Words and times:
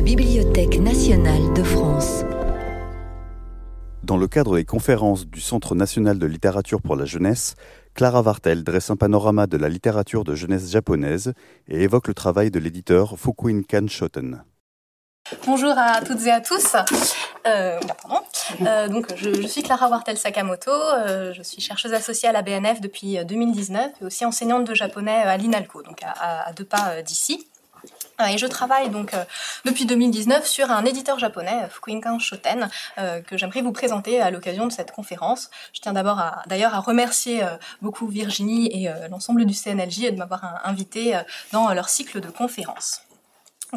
la 0.00 0.06
Bibliothèque 0.06 0.78
nationale 0.78 1.52
de 1.52 1.62
France. 1.62 2.24
Dans 4.02 4.16
le 4.16 4.28
cadre 4.28 4.56
des 4.56 4.64
conférences 4.64 5.26
du 5.26 5.42
Centre 5.42 5.74
national 5.74 6.18
de 6.18 6.24
littérature 6.24 6.80
pour 6.80 6.96
la 6.96 7.04
jeunesse, 7.04 7.54
Clara 7.92 8.22
Vartel 8.22 8.64
dresse 8.64 8.88
un 8.88 8.96
panorama 8.96 9.46
de 9.46 9.58
la 9.58 9.68
littérature 9.68 10.24
de 10.24 10.34
jeunesse 10.34 10.70
japonaise 10.70 11.34
et 11.68 11.82
évoque 11.82 12.08
le 12.08 12.14
travail 12.14 12.50
de 12.50 12.58
l'éditeur 12.58 13.18
Fukuin 13.18 13.60
Kan 13.60 13.88
Shoten. 13.88 14.42
Bonjour 15.46 15.74
à 15.76 16.00
toutes 16.00 16.24
et 16.26 16.30
à 16.30 16.40
tous. 16.40 16.76
Euh, 17.46 17.78
euh, 18.62 18.88
donc, 18.88 19.14
je, 19.16 19.46
suis 19.46 19.62
Clara 19.62 19.90
Wartel 19.90 20.16
Sakamoto. 20.16 20.70
Euh, 20.70 21.34
je 21.34 21.42
suis 21.42 21.60
chercheuse 21.60 21.92
associée 21.92 22.30
à 22.30 22.32
la 22.32 22.40
BNF 22.40 22.80
depuis 22.80 23.22
2019 23.22 23.92
et 24.00 24.04
aussi 24.06 24.24
enseignante 24.24 24.66
de 24.66 24.74
japonais 24.74 25.22
à 25.24 25.36
l'INALCO, 25.36 25.82
donc 25.82 26.00
à, 26.04 26.50
deux 26.54 26.64
pas 26.64 27.02
d'ici. 27.02 27.49
Et 28.28 28.38
je 28.38 28.46
travaille 28.46 28.90
donc 28.90 29.14
depuis 29.64 29.86
2019 29.86 30.46
sur 30.46 30.70
un 30.70 30.84
éditeur 30.84 31.18
japonais, 31.18 31.68
Fukuinkan 31.70 32.18
Shoten, 32.18 32.68
que 32.96 33.36
j'aimerais 33.36 33.62
vous 33.62 33.72
présenter 33.72 34.20
à 34.20 34.30
l'occasion 34.30 34.66
de 34.66 34.72
cette 34.72 34.92
conférence. 34.92 35.50
Je 35.72 35.80
tiens 35.80 35.92
d'abord 35.92 36.20
d'ailleurs 36.46 36.74
à 36.74 36.80
remercier 36.80 37.42
beaucoup 37.80 38.06
Virginie 38.08 38.68
et 38.72 38.90
l'ensemble 39.10 39.44
du 39.44 39.54
CNLJ 39.54 40.12
de 40.12 40.16
m'avoir 40.16 40.60
invité 40.64 41.18
dans 41.52 41.72
leur 41.72 41.88
cycle 41.88 42.20
de 42.20 42.28
conférences. 42.28 43.02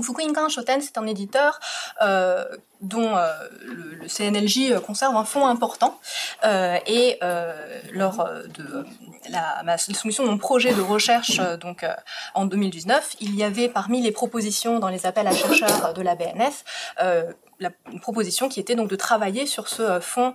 Fukuinkan 0.01 0.49
Shoten, 0.49 0.81
c'est 0.81 0.97
un 0.97 1.05
éditeur 1.05 1.59
euh, 2.01 2.45
dont 2.81 3.15
euh, 3.15 3.31
le, 3.65 4.07
CNLJ 4.07 4.79
conserve 4.85 5.15
un 5.15 5.23
fonds 5.23 5.47
important. 5.47 5.99
Euh, 6.43 6.77
et 6.87 7.19
lors 7.91 8.27
de 8.57 8.85
la, 9.29 9.61
ma 9.63 9.77
soumission 9.77 10.23
de 10.23 10.29
mon 10.29 10.37
projet 10.37 10.73
de 10.73 10.81
recherche 10.81 11.39
donc 11.59 11.85
en 12.33 12.45
2019, 12.45 13.15
il 13.21 13.35
y 13.35 13.43
avait 13.43 13.69
parmi 13.69 14.01
les 14.01 14.11
propositions 14.11 14.79
dans 14.79 14.89
les 14.89 15.05
appels 15.05 15.27
à 15.27 15.31
chercheurs 15.33 15.93
de 15.93 16.01
la 16.01 16.15
BNF 16.15 16.63
la 17.59 17.69
une 17.91 17.99
proposition 17.99 18.49
qui 18.49 18.59
était 18.59 18.75
donc 18.75 18.89
de 18.89 18.95
travailler 18.95 19.45
sur 19.45 19.69
ce 19.69 19.99
fonds 20.01 20.33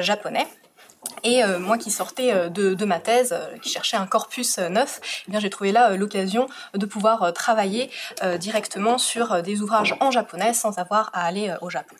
japonais. 0.00 0.46
Et 1.24 1.44
euh, 1.44 1.58
moi 1.58 1.78
qui 1.78 1.90
sortais 1.90 2.32
euh, 2.32 2.48
de, 2.48 2.84
ma 2.84 2.98
thèse, 2.98 3.32
euh, 3.32 3.58
qui 3.58 3.70
cherchais 3.70 3.96
un 3.96 4.06
corpus 4.06 4.58
neuf, 4.58 5.00
eh 5.32 5.40
j'ai 5.40 5.50
trouvé 5.50 5.72
là 5.72 5.96
l'occasion 5.96 6.48
de 6.74 6.86
pouvoir 6.86 7.32
travailler 7.32 7.90
directement 8.38 8.98
sur 8.98 9.42
des 9.42 9.60
ouvrages 9.60 9.96
en 10.00 10.10
japonais 10.10 10.52
sans 10.52 10.78
avoir 10.78 11.10
à 11.12 11.24
aller 11.24 11.54
au 11.60 11.70
Japon. 11.70 11.96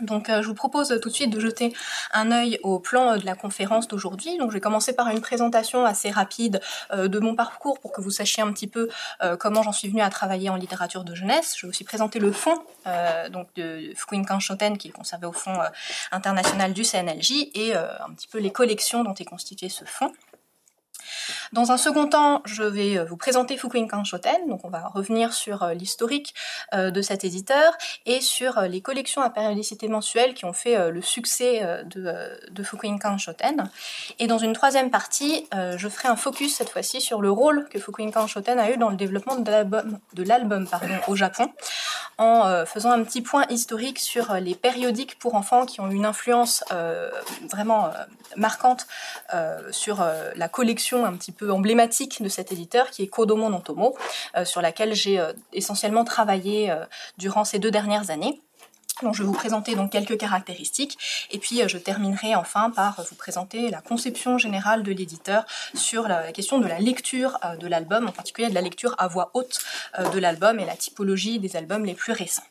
Donc 0.00 0.28
euh, 0.28 0.42
je 0.42 0.48
vous 0.48 0.54
propose 0.54 0.98
tout 1.02 1.08
de 1.08 1.14
suite 1.14 1.30
de 1.30 1.40
jeter 1.40 1.74
un 2.12 2.30
œil 2.30 2.58
au 2.62 2.78
plan 2.78 3.12
euh, 3.12 3.16
de 3.16 3.26
la 3.26 3.34
conférence 3.34 3.88
d'aujourd'hui. 3.88 4.38
Donc 4.38 4.50
je 4.50 4.54
vais 4.54 4.60
commencer 4.60 4.94
par 4.94 5.08
une 5.08 5.20
présentation 5.20 5.84
assez 5.84 6.10
rapide 6.10 6.60
euh, 6.92 7.08
de 7.08 7.18
mon 7.18 7.34
parcours 7.34 7.80
pour 7.80 7.92
que 7.92 8.00
vous 8.00 8.10
sachiez 8.10 8.42
un 8.42 8.52
petit 8.52 8.66
peu 8.66 8.88
comment 9.38 9.62
j'en 9.62 9.72
suis 9.72 9.88
venue 9.88 10.02
à 10.02 10.10
travailler 10.10 10.50
en 10.50 10.56
littérature 10.56 11.04
de 11.04 11.14
jeunesse. 11.14 11.54
Je 11.56 11.66
vais 11.66 11.70
aussi 11.70 11.84
présenter 11.84 12.18
le 12.18 12.32
fond 12.32 12.58
donc 13.30 13.48
de 13.56 13.92
Fukuinkan 13.94 14.40
Shoten 14.40 14.78
qui 14.78 14.88
est 14.88 14.92
conservé 14.92 15.26
au 15.26 15.32
fond 15.32 15.58
international 16.12 16.72
du 16.72 16.84
CNLJ 16.84 17.50
et 17.54 17.74
un 17.74 18.12
petit 18.14 18.28
peu 18.28 18.38
les 18.38 18.50
collections 18.50 19.04
dont 19.04 19.14
est 19.14 19.24
constitué 19.24 19.68
ce 19.68 19.84
fonds. 19.84 20.12
Dans 21.52 21.72
un 21.72 21.76
second 21.76 22.06
temps, 22.06 22.42
je 22.44 22.62
vais 22.62 22.98
euh, 22.98 23.04
vous 23.04 23.16
présenter 23.16 23.56
Fukuinkan 23.56 24.04
Shoten, 24.04 24.48
donc 24.48 24.64
on 24.64 24.70
va 24.70 24.88
revenir 24.88 25.32
sur 25.32 25.62
euh, 25.62 25.74
l'historique 25.74 26.34
euh, 26.74 26.90
de 26.90 27.02
cet 27.02 27.24
éditeur 27.24 27.72
et 28.06 28.20
sur 28.20 28.60
les 28.62 28.80
collections 28.80 29.22
à 29.22 29.30
périodicité 29.30 29.88
mensuelle 29.88 30.34
qui 30.34 30.44
ont 30.44 30.52
fait 30.52 30.90
le 30.90 31.02
succès 31.02 31.84
de, 31.86 32.14
de 32.50 32.62
Fukuinkan 32.62 33.18
Shoten. 33.18 33.70
Et 34.18 34.26
dans 34.26 34.38
une 34.38 34.52
troisième 34.52 34.90
partie, 34.90 35.46
je 35.52 35.88
ferai 35.88 36.08
un 36.08 36.16
focus 36.16 36.56
cette 36.56 36.70
fois-ci 36.70 37.00
sur 37.00 37.20
le 37.20 37.30
rôle 37.30 37.68
que 37.68 37.78
Fukuinkan 37.78 38.26
Shoten 38.26 38.58
a 38.58 38.70
eu 38.70 38.76
dans 38.76 38.90
le 38.90 38.96
développement 38.96 39.36
de 39.36 40.22
l'album 40.22 40.66
au 41.06 41.16
Japon, 41.16 41.50
en 42.18 42.64
faisant 42.66 42.90
un 42.90 43.02
petit 43.04 43.22
point 43.22 43.44
historique 43.48 43.98
sur 43.98 44.34
les 44.34 44.54
périodiques 44.54 45.18
pour 45.18 45.34
enfants 45.34 45.66
qui 45.66 45.80
ont 45.80 45.90
eu 45.90 45.94
une 45.94 46.06
influence 46.06 46.64
vraiment 47.50 47.90
marquante 48.36 48.86
sur 49.70 50.04
la 50.34 50.48
collection 50.48 50.97
un 51.04 51.12
petit 51.14 51.32
peu 51.32 51.50
emblématique 51.52 52.22
de 52.22 52.28
cet 52.28 52.52
éditeur 52.52 52.90
qui 52.90 53.02
est 53.02 53.06
Kodomo 53.06 53.48
no 53.48 53.58
Tomo, 53.58 53.96
euh, 54.36 54.44
sur 54.44 54.60
laquelle 54.60 54.94
j'ai 54.94 55.18
euh, 55.18 55.32
essentiellement 55.52 56.04
travaillé 56.04 56.70
euh, 56.70 56.84
durant 57.18 57.44
ces 57.44 57.58
deux 57.58 57.70
dernières 57.70 58.10
années. 58.10 58.40
Donc, 59.02 59.14
je 59.14 59.22
vais 59.22 59.28
vous 59.28 59.32
présenter 59.32 59.76
donc 59.76 59.92
quelques 59.92 60.18
caractéristiques 60.18 60.98
et 61.30 61.38
puis 61.38 61.60
je 61.68 61.78
terminerai 61.78 62.34
enfin 62.34 62.70
par 62.70 63.00
vous 63.08 63.14
présenter 63.14 63.70
la 63.70 63.80
conception 63.80 64.38
générale 64.38 64.82
de 64.82 64.90
l'éditeur 64.90 65.44
sur 65.72 66.08
la 66.08 66.32
question 66.32 66.58
de 66.58 66.66
la 66.66 66.80
lecture 66.80 67.38
de 67.60 67.68
l'album, 67.68 68.08
en 68.08 68.12
particulier 68.12 68.48
de 68.48 68.54
la 68.54 68.60
lecture 68.60 68.96
à 68.98 69.06
voix 69.06 69.30
haute 69.34 69.60
de 70.12 70.18
l'album 70.18 70.58
et 70.58 70.64
la 70.64 70.74
typologie 70.74 71.38
des 71.38 71.54
albums 71.54 71.84
les 71.84 71.94
plus 71.94 72.12
récents. 72.12 72.42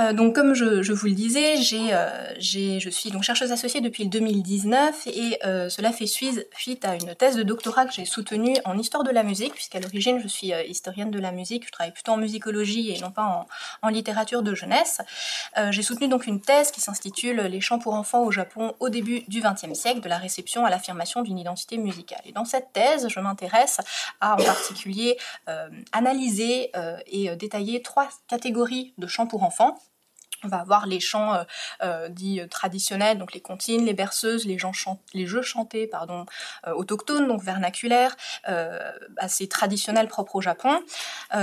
Euh, 0.00 0.14
donc 0.14 0.34
comme 0.34 0.54
je, 0.54 0.90
vous 0.90 1.06
le 1.06 1.12
disais, 1.12 1.56
euh, 1.74 2.34
je 2.38 2.88
suis 2.88 3.10
donc 3.10 3.24
chercheuse 3.24 3.52
associée 3.52 3.82
depuis 3.82 4.04
le 4.04 4.08
2019 4.08 5.06
et 5.08 5.38
euh, 5.44 5.68
cela 5.68 5.92
fait 5.92 6.06
suite 6.06 6.84
à 6.84 6.94
une 6.94 7.14
thèse 7.14 7.36
de 7.36 7.42
doctorat 7.42 7.84
que 7.84 7.92
j'ai 7.92 8.06
soutenue 8.06 8.56
en 8.64 8.78
histoire 8.78 9.04
de 9.04 9.10
la 9.10 9.22
musique, 9.22 9.52
puisqu'à 9.52 9.80
l'origine 9.80 10.18
je 10.18 10.28
suis 10.28 10.52
historienne 10.66 11.10
de 11.10 11.18
la 11.18 11.30
musique, 11.30 11.66
je 11.66 11.70
travaille 11.70 11.92
plutôt 11.92 12.12
en 12.12 12.16
musicologie 12.16 12.90
et 12.90 13.00
non 13.00 13.10
pas 13.10 13.46
en, 13.82 13.88
littérature 13.88 14.42
de 14.42 14.54
jeunesse. 14.54 15.02
j'ai 15.68 15.82
soutenu 15.82 16.08
donc 16.08 16.26
une 16.26 16.40
thèse 16.40 16.70
qui 16.70 16.80
s'intitule 16.80 17.42
Les 17.42 17.60
chants 17.60 17.78
pour 17.78 17.92
enfants 17.92 18.24
au 18.24 18.30
Japon 18.30 18.74
au 18.80 18.88
début 18.88 19.20
du 19.28 19.42
XXe 19.42 19.78
siècle, 19.78 20.00
de 20.00 20.08
la 20.08 20.16
réception 20.16 20.64
à 20.64 20.70
l'affirmation 20.70 21.20
d'une 21.20 21.38
identité 21.38 21.76
musicale. 21.76 22.22
Et 22.24 22.32
dans 22.32 22.46
cette 22.46 22.72
thèse, 22.72 23.08
je 23.08 23.20
m'intéresse 23.20 23.80
à 24.22 24.34
en 24.34 24.42
particulier 24.42 25.18
analyser 25.92 26.72
et 27.06 27.36
détailler 27.36 27.82
trois 27.82 28.08
catégories 28.28 28.94
de 28.96 29.06
chants 29.06 29.26
pour 29.26 29.42
enfants 29.42 29.81
on 30.44 30.48
va 30.48 30.58
avoir 30.58 30.86
les 30.86 31.00
chants 31.00 31.34
euh, 31.34 31.44
euh, 31.82 32.08
dits 32.08 32.40
euh, 32.40 32.46
traditionnels, 32.46 33.18
donc 33.18 33.32
les 33.32 33.40
comptines, 33.40 33.84
les 33.84 33.94
berceuses, 33.94 34.46
les, 34.46 34.58
jeux 35.26 35.42
chantés 35.42 35.86
pardon, 35.86 36.26
autochtones, 36.66 37.28
donc 37.28 37.42
vernaculaires, 37.42 38.16
assez 39.16 39.48
traditionnels 39.48 40.08
propres 40.08 40.36
au 40.36 40.40
Japon. 40.40 40.80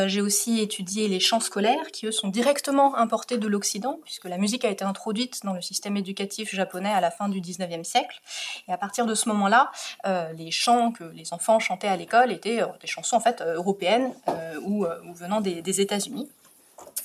J'ai 0.06 0.22
aussi 0.22 0.60
étudié 0.60 1.08
les 1.08 1.20
chants 1.20 1.40
scolaires 1.40 1.92
qui, 1.92 2.08
eux, 2.08 2.12
sont 2.12 2.28
directement 2.28 2.96
importés 2.96 3.38
de 3.38 3.48
l'Occident, 3.48 4.00
puisque 4.04 4.26
la 4.26 4.38
musique 4.38 4.66
a 4.66 4.70
été 4.70 4.84
introduite 4.84 5.44
dans 5.44 5.54
le 5.54 5.62
système 5.62 5.98
éducatif 5.98 6.54
japonais 6.54 6.92
à 6.92 7.02
la 7.02 7.12
fin 7.12 7.30
du 7.30 7.42
19e 7.42 7.84
siècle. 7.84 8.22
Et 8.68 8.72
à 8.72 8.78
partir 8.78 9.06
de 9.06 9.16
ce 9.16 9.30
moment-là, 9.30 9.72
les 10.36 10.52
chants 10.52 10.92
que 10.92 11.04
les 11.04 11.34
enfants 11.34 11.60
chantaient 11.60 11.88
à 11.88 11.96
l'école 11.96 12.32
étaient 12.32 12.62
des 12.82 12.88
chansons 12.88 13.18
en 13.18 13.46
européennes 13.46 14.14
ou, 14.64 14.86
venant 15.16 15.42
des 15.42 15.82
États-Unis. 15.82 16.30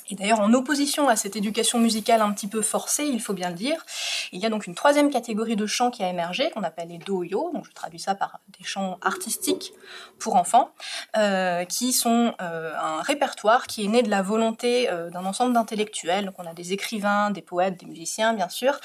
Et 0.09 0.15
d'ailleurs, 0.15 0.39
en 0.39 0.53
opposition 0.53 1.07
à 1.09 1.15
cette 1.15 1.35
éducation 1.35 1.79
musicale 1.79 2.21
un 2.21 2.31
petit 2.31 2.47
peu 2.47 2.61
forcée, 2.61 3.05
il 3.05 3.21
faut 3.21 3.33
bien 3.33 3.49
le 3.49 3.55
dire, 3.55 3.85
il 4.31 4.39
y 4.39 4.45
a 4.45 4.49
donc 4.49 4.67
une 4.67 4.75
troisième 4.75 5.09
catégorie 5.09 5.55
de 5.55 5.65
chants 5.65 5.91
qui 5.91 6.03
a 6.03 6.09
émergé, 6.09 6.51
qu'on 6.51 6.63
appelle 6.63 6.89
les 6.89 6.97
doyo, 6.97 7.51
donc 7.53 7.65
je 7.65 7.71
traduis 7.73 7.99
ça 7.99 8.15
par 8.15 8.39
des 8.57 8.65
chants 8.65 8.97
artistiques 9.01 9.73
pour 10.19 10.35
enfants, 10.35 10.71
euh, 11.17 11.65
qui 11.65 11.93
sont 11.93 12.33
euh, 12.41 12.73
un 12.77 13.01
répertoire 13.01 13.67
qui 13.67 13.85
est 13.85 13.87
né 13.87 14.03
de 14.03 14.09
la 14.09 14.21
volonté 14.21 14.89
euh, 14.89 15.09
d'un 15.09 15.25
ensemble 15.25 15.53
d'intellectuels, 15.53 16.25
donc 16.25 16.35
on 16.37 16.45
a 16.45 16.53
des 16.53 16.73
écrivains, 16.73 17.31
des 17.31 17.41
poètes, 17.41 17.79
des 17.79 17.85
musiciens 17.85 18.33
bien 18.33 18.49
sûr, 18.49 18.79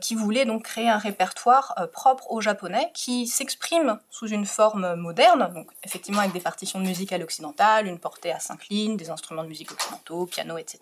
qui 0.00 0.14
voulaient 0.14 0.46
donc 0.46 0.62
créer 0.62 0.88
un 0.88 0.96
répertoire 0.96 1.74
propre 1.92 2.30
aux 2.30 2.40
japonais, 2.40 2.90
qui 2.94 3.26
s'exprime 3.26 3.98
sous 4.10 4.26
une 4.26 4.46
forme 4.46 4.94
moderne, 4.94 5.50
donc 5.54 5.68
effectivement 5.84 6.20
avec 6.20 6.32
des 6.32 6.40
partitions 6.40 6.78
musicales 6.78 7.22
occidentales, 7.22 7.86
une 7.86 7.98
portée 7.98 8.32
à 8.32 8.40
cinq 8.40 8.68
lignes, 8.68 8.96
des 8.96 9.10
instruments 9.10 9.42
de 9.42 9.48
musique 9.48 9.70
occidentaux, 9.72 10.26
piano, 10.36 10.58
etc. 10.58 10.78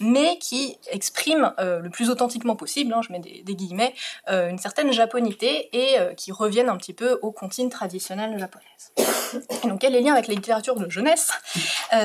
Mais 0.00 0.38
qui 0.38 0.76
exprime 0.90 1.52
euh, 1.60 1.78
le 1.78 1.88
plus 1.88 2.10
authentiquement 2.10 2.56
possible, 2.56 2.92
hein, 2.92 3.00
je 3.06 3.12
mets 3.12 3.20
des, 3.20 3.54
guillemets, 3.54 3.94
euh, 4.28 4.48
une 4.48 4.58
certaine 4.58 4.92
japonité 4.92 5.68
et 5.72 6.00
euh, 6.00 6.14
qui 6.14 6.32
reviennent 6.32 6.68
un 6.68 6.76
petit 6.76 6.92
peu 6.92 7.20
aux 7.22 7.30
comptines 7.30 7.70
traditionnelles 7.70 8.36
japonaises. 8.38 8.66
Et 9.62 9.68
donc, 9.68 9.80
quel 9.80 9.94
est 9.94 10.00
le 10.00 10.06
lien 10.06 10.14
avec 10.14 10.26
la 10.26 10.34
littérature 10.34 10.76
de 10.76 10.88
jeunesse? 10.90 11.30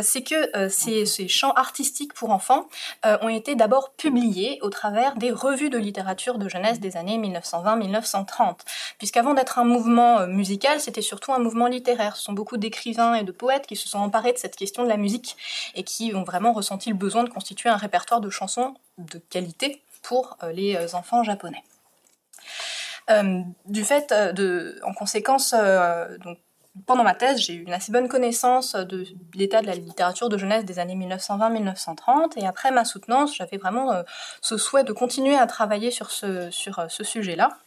C'est 0.04 0.22
que 0.22 0.70
ces, 0.70 1.06
ces, 1.06 1.28
chants 1.28 1.54
artistiques 1.54 2.14
pour 2.14 2.30
enfants 2.30 2.68
ont 3.04 3.30
été 3.30 3.56
d'abord 3.56 3.92
publiés 3.94 4.60
au 4.62 4.70
travers 4.70 5.16
des 5.16 5.32
revues 5.32 5.70
de 5.70 5.78
littérature 5.78 6.38
de 6.38 6.48
jeunesse 6.50 6.80
des 6.80 6.98
années 6.98 7.18
1920-1930, 7.18 8.58
puisqu'avant 8.98 9.34
d'être 9.34 9.60
un 9.60 9.64
mouvement 9.64 10.28
musical, 10.28 10.80
c'était 10.80 11.02
surtout 11.02 11.34
un 11.34 11.40
mouvement 11.40 11.68
littéraire. 11.68 12.16
Ce 12.16 12.24
sont 12.24 12.34
beaucoup 12.34 12.58
d'écrivains 12.58 13.16
et 13.16 13.24
de 13.24 13.32
poètes 13.32 13.68
qui 13.68 13.76
se 13.76 13.88
sont 13.88 14.00
emparés 14.00 14.34
de 14.34 14.38
cette 14.38 14.56
question 14.56 14.84
de 14.84 14.90
la 14.90 14.98
musique 14.98 15.36
et 15.76 15.84
qui 15.84 16.14
ont 16.16 16.24
vraiment 16.24 16.41
ressenti 16.50 16.90
le 16.90 16.96
besoin 16.96 17.24
de 17.24 17.30
constituer 17.30 17.70
un 17.70 17.78
répertoire 17.78 18.22
de 18.22 18.30
chansons 18.30 18.76
de 18.98 19.20
qualité 19.30 19.82
pour 20.02 20.38
euh, 20.44 20.52
les 20.52 20.76
euh, 20.76 20.96
enfants 20.96 21.24
japonais. 21.24 21.64
Euh, 23.10 23.42
du 23.66 23.84
fait 23.84 24.14
de, 24.14 24.80
en 24.84 24.94
conséquence, 24.94 25.54
donc, 26.24 26.38
pendant 26.86 27.04
ma 27.04 27.14
thèse, 27.14 27.40
j'ai 27.40 27.54
eu 27.54 27.64
une 27.64 27.74
assez 27.74 27.92
bonne 27.92 28.08
connaissance 28.08 28.76
de 28.76 29.06
l'état 29.34 29.62
de 29.62 29.68
la 29.68 29.76
littérature 29.76 30.30
de 30.30 30.38
jeunesse 30.38 30.64
des 30.64 30.80
années 30.80 30.96
1920-1930, 30.96 32.40
et 32.40 32.48
après 32.48 32.72
ma 32.72 32.86
soutenance, 32.86 33.36
j'avais 33.36 33.58
vraiment 33.58 34.04
ce 34.42 34.56
souhait 34.56 34.86
de 34.86 34.94
continuer 34.94 35.36
à 35.36 35.48
travailler 35.48 35.92
sur 35.92 36.12
ce, 36.12 36.50
sur 36.52 36.86
ce 36.90 37.04
sujet-là. 37.04 37.58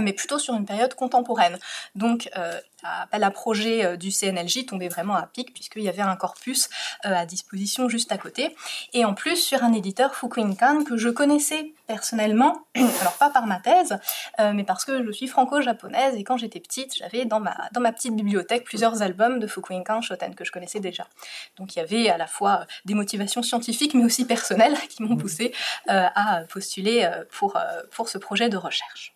Mais 0.00 0.12
plutôt 0.12 0.38
sur 0.38 0.54
une 0.54 0.66
période 0.66 0.94
contemporaine. 0.94 1.58
Donc, 1.94 2.28
euh, 2.36 2.52
l'appel 2.82 3.24
à 3.24 3.30
projet 3.30 3.84
euh, 3.84 3.96
du 3.96 4.10
CNLJ 4.10 4.66
tombait 4.66 4.88
vraiment 4.88 5.14
à 5.14 5.26
pic 5.26 5.52
puisqu'il 5.52 5.82
y 5.82 5.88
avait 5.88 6.02
un 6.02 6.16
corpus 6.16 6.68
euh, 7.04 7.14
à 7.14 7.26
disposition 7.26 7.88
juste 7.88 8.12
à 8.12 8.18
côté. 8.18 8.54
Et 8.92 9.04
en 9.04 9.14
plus, 9.14 9.36
sur 9.36 9.64
un 9.64 9.72
éditeur 9.72 10.14
Fukuinkan 10.14 10.84
que 10.84 10.96
je 10.96 11.08
connaissais 11.08 11.72
personnellement, 11.86 12.66
alors 12.74 13.14
pas 13.18 13.30
par 13.30 13.46
ma 13.46 13.60
thèse, 13.60 13.98
mais 14.38 14.64
parce 14.64 14.84
que 14.84 15.04
je 15.04 15.10
suis 15.12 15.26
franco-japonaise 15.26 16.16
et 16.16 16.24
quand 16.24 16.36
j'étais 16.36 16.60
petite, 16.60 16.94
j'avais 16.96 17.24
dans 17.24 17.40
ma, 17.40 17.56
dans 17.72 17.80
ma 17.80 17.92
petite 17.92 18.14
bibliothèque 18.14 18.64
plusieurs 18.64 19.02
albums 19.02 19.38
de 19.38 19.46
Fukuinkan 19.46 20.00
Shoten 20.00 20.34
que 20.34 20.44
je 20.44 20.52
connaissais 20.52 20.80
déjà. 20.80 21.06
Donc 21.56 21.74
il 21.74 21.78
y 21.78 21.82
avait 21.82 22.08
à 22.08 22.18
la 22.18 22.26
fois 22.26 22.66
des 22.84 22.94
motivations 22.94 23.42
scientifiques 23.42 23.94
mais 23.94 24.04
aussi 24.04 24.26
personnelles 24.26 24.76
qui 24.88 25.02
m'ont 25.02 25.16
poussé 25.16 25.52
à 25.86 26.42
postuler 26.48 27.08
pour, 27.30 27.58
pour 27.92 28.08
ce 28.08 28.18
projet 28.18 28.48
de 28.48 28.56
recherche. 28.56 29.15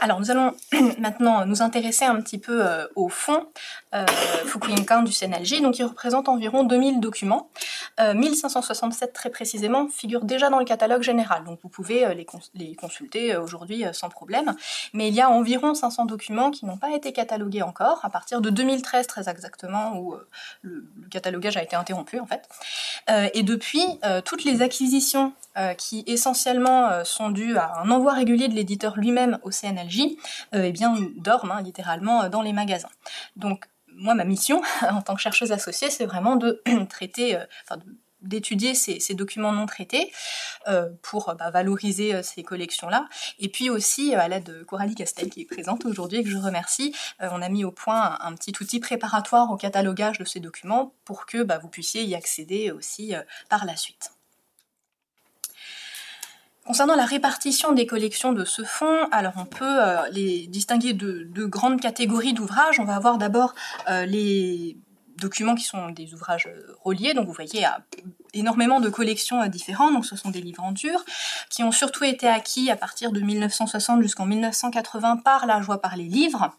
Alors 0.00 0.18
nous 0.18 0.30
allons 0.30 0.54
maintenant 0.98 1.44
nous 1.44 1.60
intéresser 1.60 2.06
un 2.06 2.20
petit 2.20 2.38
peu 2.38 2.66
euh, 2.66 2.86
au 2.96 3.08
fond 3.08 3.46
euh, 3.92 4.06
Fukuyinkan 4.46 5.02
du 5.02 5.12
CNLJ, 5.12 5.62
donc 5.62 5.80
il 5.80 5.84
représente 5.84 6.28
environ 6.28 6.62
2000 6.62 7.00
documents. 7.00 7.50
1567 7.98 9.08
euh, 9.08 9.12
très 9.12 9.30
précisément 9.30 9.88
figurent 9.88 10.24
déjà 10.24 10.48
dans 10.48 10.60
le 10.60 10.64
catalogue 10.64 11.02
général, 11.02 11.42
donc 11.44 11.58
vous 11.64 11.68
pouvez 11.68 12.06
euh, 12.06 12.14
les, 12.14 12.74
consulter 12.76 13.36
aujourd'hui 13.36 13.84
sans 13.92 14.08
problème. 14.08 14.54
Mais 14.94 15.08
il 15.08 15.14
y 15.14 15.20
a 15.20 15.28
environ 15.28 15.74
500 15.74 16.04
documents 16.04 16.52
qui 16.52 16.66
n'ont 16.66 16.76
pas 16.76 16.92
été 16.94 17.12
catalogués 17.12 17.62
encore, 17.62 17.98
à 18.04 18.10
partir 18.10 18.40
de 18.40 18.50
2013 18.50 19.08
très 19.08 19.28
exactement, 19.28 19.98
où 19.98 20.14
le, 20.62 20.88
le, 20.96 21.08
catalogage 21.10 21.56
a 21.56 21.62
été 21.62 21.74
interrompu 21.74 22.20
en 22.20 22.26
fait. 22.26 22.48
et 23.34 23.42
depuis, 23.42 23.84
toutes 24.24 24.44
les 24.44 24.62
acquisitions 24.62 25.32
qui 25.76 26.04
essentiellement 26.06 27.04
sont 27.04 27.30
dues 27.30 27.56
à 27.56 27.80
un 27.80 27.90
envoi 27.90 28.12
régulier 28.12 28.48
de 28.48 28.54
l'éditeur 28.54 28.96
lui-même 28.96 29.38
au 29.42 29.50
CNLJ, 29.90 30.16
eh 30.52 30.72
bien 30.72 30.96
dorment 31.16 31.52
hein, 31.52 31.62
littéralement 31.62 32.28
dans 32.28 32.42
les 32.42 32.52
magasins. 32.52 32.88
Donc 33.36 33.66
moi, 34.00 34.14
ma 34.14 34.24
mission 34.24 34.62
en 34.90 35.02
tant 35.02 35.14
que 35.14 35.20
chercheuse 35.20 35.52
associée, 35.52 35.90
c'est 35.90 36.06
vraiment 36.06 36.36
de 36.36 36.62
traiter, 36.88 37.36
euh, 37.36 37.44
d'étudier 38.22 38.74
ces, 38.74 39.14
documents 39.14 39.52
non 39.52 39.66
traités 39.66 40.12
euh, 40.68 40.90
pour 41.02 41.34
bah, 41.38 41.50
valoriser 41.50 42.14
euh, 42.14 42.22
ces 42.22 42.42
collections-là. 42.42 43.08
Et 43.38 43.48
puis 43.48 43.70
aussi, 43.70 44.14
à 44.14 44.28
l'aide 44.28 44.44
de 44.44 44.62
Coralie 44.62 44.94
Castel, 44.94 45.30
qui 45.30 45.42
est 45.42 45.46
présente 45.46 45.84
aujourd'hui 45.84 46.18
et 46.18 46.24
que 46.24 46.30
je 46.30 46.36
remercie, 46.36 46.94
on 47.20 47.42
a 47.42 47.48
mis 47.48 47.64
au 47.64 47.72
point 47.72 48.18
un, 48.20 48.34
petit 48.34 48.54
outil 48.60 48.80
préparatoire 48.80 49.50
au 49.50 49.56
catalogage 49.56 50.18
de 50.18 50.24
ces 50.24 50.40
documents 50.40 50.94
pour 51.04 51.26
que 51.26 51.42
bah, 51.42 51.58
vous 51.58 51.68
puissiez 51.68 52.04
y 52.04 52.14
accéder 52.14 52.70
aussi 52.70 53.14
par 53.48 53.64
la 53.64 53.76
suite. 53.76 54.12
Concernant 56.70 56.94
la 56.94 57.04
répartition 57.04 57.72
des 57.72 57.84
collections 57.84 58.32
de 58.32 58.44
ce 58.44 58.62
fonds, 58.62 59.08
alors 59.10 59.32
on 59.34 59.44
peut 59.44 59.64
euh, 59.64 60.08
les 60.12 60.46
distinguer 60.46 60.92
de 60.92 61.24
deux 61.24 61.48
grandes 61.48 61.80
catégories 61.80 62.32
d'ouvrages. 62.32 62.78
On 62.78 62.84
va 62.84 62.94
avoir 62.94 63.18
d'abord 63.18 63.56
euh, 63.88 64.06
les 64.06 64.76
documents 65.16 65.56
qui 65.56 65.64
sont 65.64 65.88
des 65.88 66.14
ouvrages 66.14 66.46
euh, 66.46 66.76
reliés, 66.84 67.12
donc 67.12 67.26
vous 67.26 67.32
voyez, 67.32 67.66
énormément 68.34 68.78
de 68.78 68.88
collections 68.88 69.44
différentes, 69.48 69.94
donc 69.94 70.06
ce 70.06 70.14
sont 70.14 70.30
des 70.30 70.40
livres 70.40 70.62
en 70.62 70.70
dur, 70.70 71.04
qui 71.48 71.64
ont 71.64 71.72
surtout 71.72 72.04
été 72.04 72.28
acquis 72.28 72.70
à 72.70 72.76
partir 72.76 73.10
de 73.10 73.18
1960 73.20 74.00
jusqu'en 74.00 74.26
1980 74.26 75.16
par 75.24 75.46
la 75.46 75.60
joie 75.62 75.80
par 75.80 75.96
les 75.96 76.04
livres, 76.04 76.56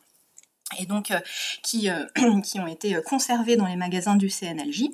et 0.77 0.87
donc 0.87 1.13
qui, 1.63 1.89
qui 2.43 2.59
ont 2.59 2.67
été 2.67 2.99
conservés 3.05 3.55
dans 3.55 3.65
les 3.65 3.77
magasins 3.77 4.17
du 4.17 4.29
CNLJ. 4.29 4.89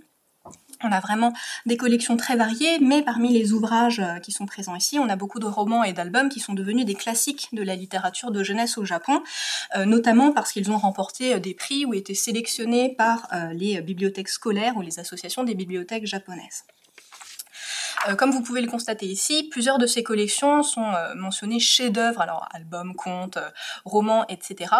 On 0.84 0.92
a 0.92 1.00
vraiment 1.00 1.34
des 1.66 1.76
collections 1.76 2.18
très 2.18 2.36
variées, 2.36 2.78
mais 2.80 3.02
parmi 3.02 3.34
les 3.34 3.52
ouvrages 3.52 4.00
euh, 4.00 4.20
qui 4.20 4.32
sont 4.32 4.46
présents 4.46 4.76
ici, 4.76 5.00
on 5.00 5.10
a 5.10 5.16
beaucoup 5.16 5.40
de 5.40 5.48
romans 5.48 5.84
et 5.84 5.92
d'albums 5.92 6.30
qui 6.30 6.40
sont 6.40 6.54
devenus 6.54 6.86
des 6.86 6.94
classiques 6.94 7.50
de 7.52 7.64
la 7.64 7.76
littérature 7.76 8.30
de 8.30 8.44
jeunesse 8.44 8.78
au 8.78 8.86
Japon, 8.86 9.24
euh, 9.76 9.86
notamment 9.86 10.32
parce 10.32 10.52
qu'ils 10.52 10.70
ont 10.72 10.78
remporté 10.78 11.34
euh, 11.34 11.40
des 11.40 11.56
prix 11.56 11.86
ou 11.86 11.96
été 11.96 12.14
sélectionnés 12.14 12.94
par 12.96 13.28
les 13.54 13.82
bibliothèques 13.82 14.30
scolaires 14.30 14.78
ou 14.78 14.82
les 14.82 15.00
associations 15.00 15.44
des 15.44 15.56
bibliothèques 15.56 16.06
japonaises. 16.06 16.64
comme 18.18 18.32
vous 18.32 18.42
pouvez 18.42 18.62
le 18.62 18.70
constater 18.70 19.06
ici, 19.06 19.48
plusieurs 19.50 19.78
de 19.78 19.86
ces 19.86 20.04
collections 20.04 20.64
sont 20.64 20.94
mentionnées 21.16 21.60
chefs-d'œuvre, 21.60 22.22
alors 22.22 22.48
albums, 22.54 22.96
contes, 22.96 23.40
romans, 23.86 24.26
etc. 24.28 24.72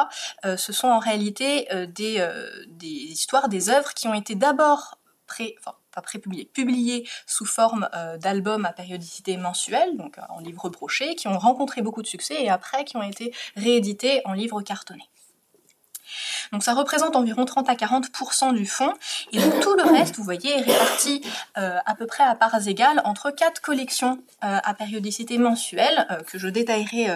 ce 0.44 0.74
sont 0.74 0.88
en 0.88 1.00
réalité 1.00 1.68
des, 1.88 2.26
des 2.68 2.88
histoires, 2.88 3.50
des 3.50 3.70
œuvres 3.70 3.94
qui 3.94 4.08
ont 4.08 4.14
été 4.14 4.36
d'abord 4.36 5.00
pré, 5.28 5.56
prépublié, 6.02 6.46
publié 6.46 7.08
sous 7.26 7.46
forme 7.46 7.90
euh, 7.94 8.18
d'albums 8.18 8.66
à 8.66 8.74
périodicité 8.74 9.38
mensuelle, 9.38 9.98
donc 9.98 10.18
euh, 10.18 10.22
en 10.30 10.40
livres 10.40 10.70
brochés, 10.70 11.16
qui 11.16 11.28
ont 11.28 11.38
rencontré 11.38 11.82
beaucoup 11.82 12.02
de 12.02 12.08
succès 12.08 12.36
et 12.42 12.50
après 12.50 12.86
qui 12.86 12.98
ont 12.98 13.04
été 13.04 13.34
réédités 13.56 14.22
en 14.26 14.34
livres 14.34 14.62
cartonnés. 14.62 15.10
Donc 16.54 16.64
ça 16.64 16.74
représente 16.74 17.18
environ 17.18 17.44
30 17.44 17.70
à 17.70 17.76
40% 17.76 18.54
du 18.54 18.66
fonds. 18.66 18.94
Et 19.34 19.40
donc 19.40 19.60
tout 19.60 19.76
le 19.76 19.84
reste, 19.84 20.16
vous 20.16 20.24
voyez, 20.24 20.52
est 20.52 20.62
réparti 20.62 21.22
euh, 21.58 21.80
à 21.86 21.96
peu 21.96 22.08
près 22.08 22.24
à 22.24 22.34
parts 22.36 22.68
égales 22.68 23.02
entre 23.04 23.32
quatre 23.32 23.62
collections 23.62 24.24
à 24.40 24.74
périodicité 24.74 25.38
mensuelle 25.38 26.08
que 26.28 26.38
je 26.38 26.48
détaillerai 26.48 27.10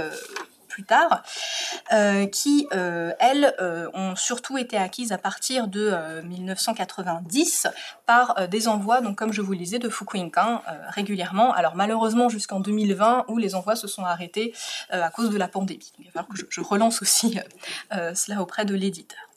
tard, 0.84 1.24
euh, 1.94 2.26
qui, 2.28 2.68
euh, 2.74 3.14
elles, 3.20 3.56
euh, 3.60 3.90
ont 3.94 4.16
surtout 4.16 4.58
été 4.58 4.78
acquises 4.78 5.12
à 5.12 5.18
partir 5.18 5.68
de 5.68 6.22
1990 6.24 7.68
par 8.06 8.48
des 8.48 8.68
envois, 8.68 9.02
donc 9.02 9.18
comme 9.18 9.34
je 9.34 9.42
vous 9.42 9.54
le 9.54 9.58
disais, 9.58 9.80
de 9.80 9.90
Fukuinkan 9.90 10.62
régulièrement. 10.90 11.54
Alors 11.54 11.76
malheureusement 11.76 12.30
jusqu'en 12.30 12.60
2020 12.60 13.26
où 13.28 13.38
les 13.38 13.56
envois 13.56 13.76
se 13.76 13.88
sont 13.88 14.04
arrêtés 14.04 14.54
à 14.90 15.10
cause 15.10 15.30
de 15.30 15.38
la 15.38 15.48
pandémie. 15.48 15.92
il 16.00 16.06
va 16.06 16.12
falloir 16.12 16.28
que 16.30 16.46
je 16.50 16.62
relance 16.62 17.02
aussi 17.02 17.40
cela 17.92 18.42
auprès 18.42 18.66
de 18.66 18.76
l'éditeur. 18.76 19.31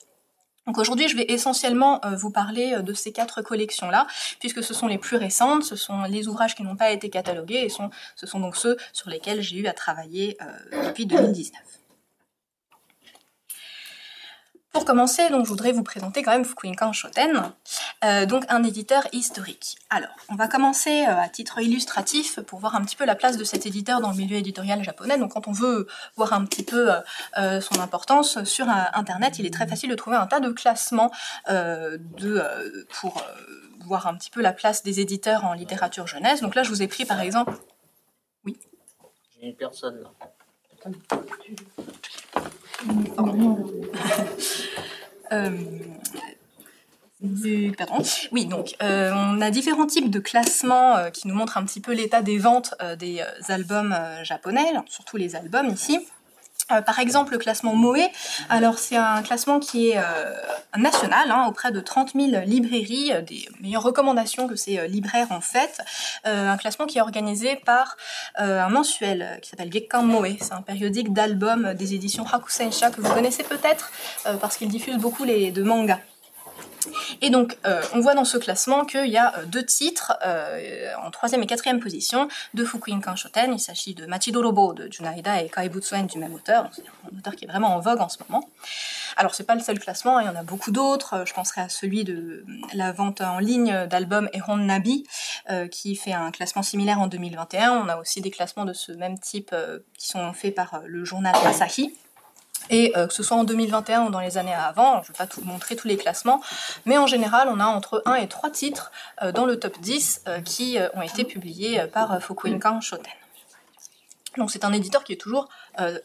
Donc 0.67 0.79
aujourd'hui, 0.79 1.09
je 1.09 1.17
vais 1.17 1.27
essentiellement 1.29 2.05
euh, 2.05 2.17
vous 2.17 2.31
parler 2.31 2.75
euh, 2.75 2.83
de 2.83 2.95
ces 2.95 3.13
quatre 3.13 3.43
collections-là, 3.43 4.07
puisque 4.41 4.63
ce 4.63 4.73
sont 4.73 4.87
les 4.87 4.99
plus 4.99 5.17
récentes, 5.17 5.65
ce 5.65 5.77
sont 5.77 6.03
les 6.05 6.27
ouvrages 6.27 6.55
qui 6.55 6.63
n'ont 6.63 6.77
pas 6.77 6.91
été 6.91 7.11
catalogués, 7.11 7.65
et 7.65 7.69
ce 7.69 8.27
sont 8.27 8.41
donc 8.41 8.57
ceux 8.57 8.77
sur 8.93 9.11
lesquels 9.11 9.43
j'ai 9.43 9.59
eu 9.59 9.67
à 9.67 9.73
travailler 9.73 10.37
euh, 10.41 10.87
depuis 10.87 11.07
2019. 11.07 11.61
Pour 14.75 14.85
commencer, 14.85 15.31
donc, 15.31 15.45
je 15.45 15.51
voudrais 15.51 15.71
vous 15.71 15.85
présenter 15.85 16.25
quand 16.25 16.33
même 16.33 16.45
Fukuinkan 16.45 16.93
Shoten, 16.93 17.53
euh, 18.05 18.27
donc 18.27 18.45
un 18.49 18.65
éditeur 18.65 19.07
historique. 19.13 19.79
Alors, 19.89 20.11
on 20.29 20.35
va 20.35 20.49
commencer 20.49 21.05
euh, 21.07 21.17
à 21.17 21.29
titre 21.29 21.61
illustratif 21.61 22.41
pour 22.41 22.59
voir 22.59 22.75
un 22.75 22.83
petit 22.83 22.97
peu 22.97 23.05
la 23.05 23.15
place 23.15 23.37
de 23.37 23.45
cet 23.45 23.67
éditeur 23.67 24.01
dans 24.01 24.11
le 24.11 24.17
milieu 24.17 24.37
éditorial 24.37 24.83
japonais. 24.83 25.17
Donc, 25.17 25.35
quand 25.35 25.47
on 25.47 25.53
veut 25.53 25.87
voir 26.17 26.33
un 26.33 26.45
petit 26.45 26.65
peu 26.65 26.91
euh, 27.39 27.61
son 27.61 27.79
importance 27.79 28.43
sur 28.43 28.67
Internet, 28.69 29.39
il 29.39 29.47
est 29.47 29.55
très 29.55 29.69
facile 29.69 29.91
de 29.91 29.95
trouver 29.95 30.17
un 30.17 30.27
tas 30.27 30.41
de 30.41 30.51
classements 30.51 31.13
de, 31.49 32.43
pour 33.01 33.23
voir 33.87 34.09
un 34.09 34.17
petit 34.17 34.31
peu 34.31 34.43
la 34.43 34.53
place 34.53 34.83
des 34.83 34.99
éditeurs 34.99 35.45
en 35.45 35.53
littérature 35.53 36.09
jeunesse. 36.09 36.41
Donc 36.41 36.57
là, 36.57 36.65
je 36.65 36.71
vous 36.71 36.83
ai 36.83 36.89
pris 36.89 37.05
par 37.05 37.21
exemple... 37.21 37.53
Oui 38.45 38.59
J'ai 39.39 39.47
une 39.47 39.55
personne 39.55 40.03
là. 40.03 40.11
Euh, 45.35 45.51
pardon. 47.77 48.03
Oui, 48.33 48.47
donc 48.47 48.75
euh, 48.83 49.11
on 49.15 49.41
a 49.41 49.51
différents 49.51 49.87
types 49.87 50.11
de 50.11 50.19
classements 50.19 50.97
euh, 50.97 51.11
qui 51.11 51.27
nous 51.27 51.35
montrent 51.35 51.57
un 51.57 51.65
petit 51.65 51.81
peu 51.81 51.93
l'état 51.93 52.23
des 52.23 52.39
ventes 52.39 52.75
des 52.99 53.23
albums 53.49 53.97
japonais, 54.23 54.73
surtout 54.87 55.17
les 55.17 55.37
albums 55.37 55.69
ici. 55.69 56.01
Euh, 56.73 56.81
par 56.81 56.99
exemple, 56.99 57.33
le 57.33 57.39
classement 57.39 57.75
Moe, 57.75 58.09
alors 58.49 58.79
c'est 58.79 58.97
un 58.97 59.23
classement 59.23 59.61
qui 59.61 59.91
est 59.91 59.99
euh, 59.99 60.03
national, 60.77 61.31
hein, 61.31 61.45
auprès 61.47 61.73
de 61.73 61.81
30 61.81 62.13
000 62.15 62.45
librairies, 62.47 63.13
euh, 63.13 63.21
des 63.21 63.47
meilleures 63.61 63.83
recommandations 63.83 64.49
que 64.49 64.57
ces 64.57 64.89
libraires 64.89 65.27
ont 65.31 65.41
faites. 65.41 65.81
un 66.25 66.57
classement 66.57 66.87
qui 66.87 66.99
est 66.99 67.01
organisé 67.01 67.57
par 67.57 67.97
un 68.37 68.69
mensuel 68.69 69.39
qui 69.43 69.51
s'appelle 69.51 69.73
Gekkan 69.73 70.03
Moe. 70.03 70.37
C'est 70.41 70.53
un 70.53 70.63
périodique 70.63 71.13
d'albums 71.13 71.75
des 71.75 71.95
éditions 71.95 72.25
Hakusensha 72.25 72.91
que 72.91 73.01
vous 73.01 73.13
connaissez 73.13 73.43
peut-être 73.43 73.91
parce 74.41 74.57
qu'il 74.57 74.69
diffuse 74.69 74.97
beaucoup 74.97 75.25
les, 75.25 75.51
de 75.51 75.63
mangas. 75.63 76.01
Et 77.21 77.31
donc, 77.31 77.59
euh, 77.67 77.83
on 77.95 78.01
voit 78.01 78.15
dans 78.15 78.25
ce 78.25 78.39
classement 78.39 78.85
qu'il 78.85 79.07
y 79.07 79.17
a 79.17 79.37
euh, 79.39 79.45
deux 79.47 79.65
titres 79.65 80.15
euh, 80.25 80.93
en 81.03 81.11
troisième 81.11 81.43
et 81.43 81.47
quatrième 81.47 81.81
position 81.81 82.29
de 82.55 82.65
Fukuin 82.65 83.01
Shoten. 83.17 83.53
Il 83.53 83.61
s'agit 83.61 83.95
de 83.95 84.07
Machidorobo 84.07 84.75
de 84.75 84.91
Junaida 84.91 85.43
et 85.43 85.49
Kaibutsuen 85.49 86.07
du 86.07 86.19
même 86.19 86.35
auteur. 86.35 86.71
Un 87.13 87.19
auteur 87.19 87.37
qui 87.37 87.45
est 87.45 87.49
vraiment 87.49 87.75
en 87.75 87.81
vogue 87.81 88.01
en 88.01 88.09
ce 88.09 88.19
moment. 88.29 88.49
Alors, 89.17 89.35
c'est 89.35 89.45
pas 89.45 89.55
le 89.55 89.61
seul 89.61 89.79
classement, 89.79 90.19
il 90.19 90.27
y 90.27 90.29
en 90.29 90.37
a 90.37 90.43
beaucoup 90.43 90.73
d'autres. 90.73 91.25
Je 91.27 91.33
penserai 91.35 91.61
à 91.61 91.69
celui 91.69 92.05
de 92.05 92.45
la 92.73 92.93
vente 92.93 93.21
en 93.21 93.39
ligne 93.39 93.87
d'albums 93.87 94.29
Ehon 94.33 94.57
Nabi, 94.57 95.07
qui 95.71 95.95
fait 95.95 96.13
un 96.13 96.33
classement 96.33 96.63
similaire 96.63 97.01
en 97.01 97.07
2021. 97.07 97.73
On 97.73 97.89
a 97.89 97.97
aussi 97.97 98.21
des 98.21 98.33
classements 98.33 98.65
de 98.65 98.73
ce 98.73 98.91
même 98.91 99.19
type 99.19 99.55
qui 99.97 100.09
sont 100.09 100.33
faits 100.33 100.55
par 100.55 100.83
le 100.85 101.05
journal 101.05 101.35
Asahi. 101.45 101.95
Et 102.71 102.93
euh, 102.97 103.07
que 103.07 103.15
ce 103.15 103.23
soit 103.23 103.37
en 103.37 103.45
2021 103.45 104.07
ou 104.07 104.11
dans 104.11 104.21
les 104.21 104.39
années 104.39 104.55
avant, 104.55 105.03
je 105.03 105.11
ne 105.11 105.13
vais 105.13 105.19
pas 105.19 105.27
tout 105.27 105.43
montrer 105.43 105.77
tous 105.77 105.89
les 105.89 105.97
classements, 105.97 106.43
mais 106.85 106.97
en 106.97 107.07
général, 107.07 107.49
on 107.51 107.61
a 107.61 107.67
entre 107.67 108.03
1 108.07 108.15
et 108.15 108.29
3 108.29 108.51
titres 108.51 108.91
euh, 109.23 109.33
dans 109.33 109.45
le 109.45 109.59
top 109.59 109.79
10 109.81 110.23
euh, 110.27 110.41
qui 110.41 110.79
ont 110.95 111.03
été 111.03 111.25
publiés 111.25 111.87
par 111.93 112.23
Fukuinkan 112.23 112.81
Shoten. 112.81 113.13
Donc 114.37 114.51
c'est 114.51 114.65
un 114.65 114.73
éditeur 114.73 115.05
qui 115.05 115.13
est 115.13 115.21
toujours 115.21 115.49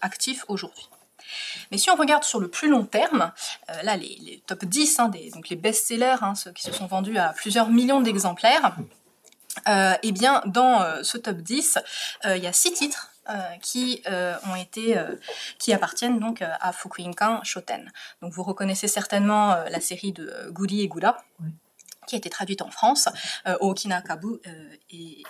actif 0.02 0.46
aujourd'hui. 0.50 0.88
Mais 1.72 1.78
si 1.78 1.90
on 1.90 1.96
regarde 1.96 2.24
sur 2.24 2.40
le 2.40 2.48
plus 2.48 2.70
long 2.70 2.86
terme, 2.86 3.32
là 3.84 3.98
les, 3.98 4.44
top 4.46 4.66
10, 4.66 5.00
hein, 5.00 5.12
donc 5.34 5.50
les 5.50 5.56
best-sellers, 5.56 6.18
hein, 6.22 6.36
ceux 6.36 6.52
qui 6.52 6.62
se 6.62 6.72
sont 6.72 6.86
vendus 6.86 7.18
à 7.18 7.34
plusieurs 7.34 7.70
millions 7.70 8.02
d'exemplaires, 8.02 8.76
eh 9.68 10.12
bien 10.12 10.44
dans 10.46 11.04
ce 11.04 11.18
top 11.18 11.38
10, 11.38 11.80
il 12.26 12.38
y 12.38 12.48
a 12.48 12.54
six 12.54 12.74
titres 12.74 13.10
qui 13.62 14.02
euh, 14.08 14.36
ont 14.52 14.56
été, 14.56 14.98
euh, 14.98 15.16
qui 15.58 15.74
appartiennent 15.74 16.20
donc 16.20 16.42
à 16.42 16.72
Fukuinkan 16.72 17.44
Shoten. 17.44 17.92
Donc 18.22 18.34
vous 18.34 18.44
reconnaissez 18.44 18.88
certainement 18.88 19.56
la 19.70 19.80
série 19.80 20.12
de 20.12 20.50
Guri 20.52 20.82
et 20.82 20.88
Gura 20.88 21.18
qui 22.10 22.16
a 22.16 22.18
été 22.18 22.30
traduite 22.30 22.62
en 22.62 22.72
France, 22.72 23.08
euh, 23.48 23.56
au 23.60 23.74
Kinakabu 23.74 24.28
euh, 24.48 24.76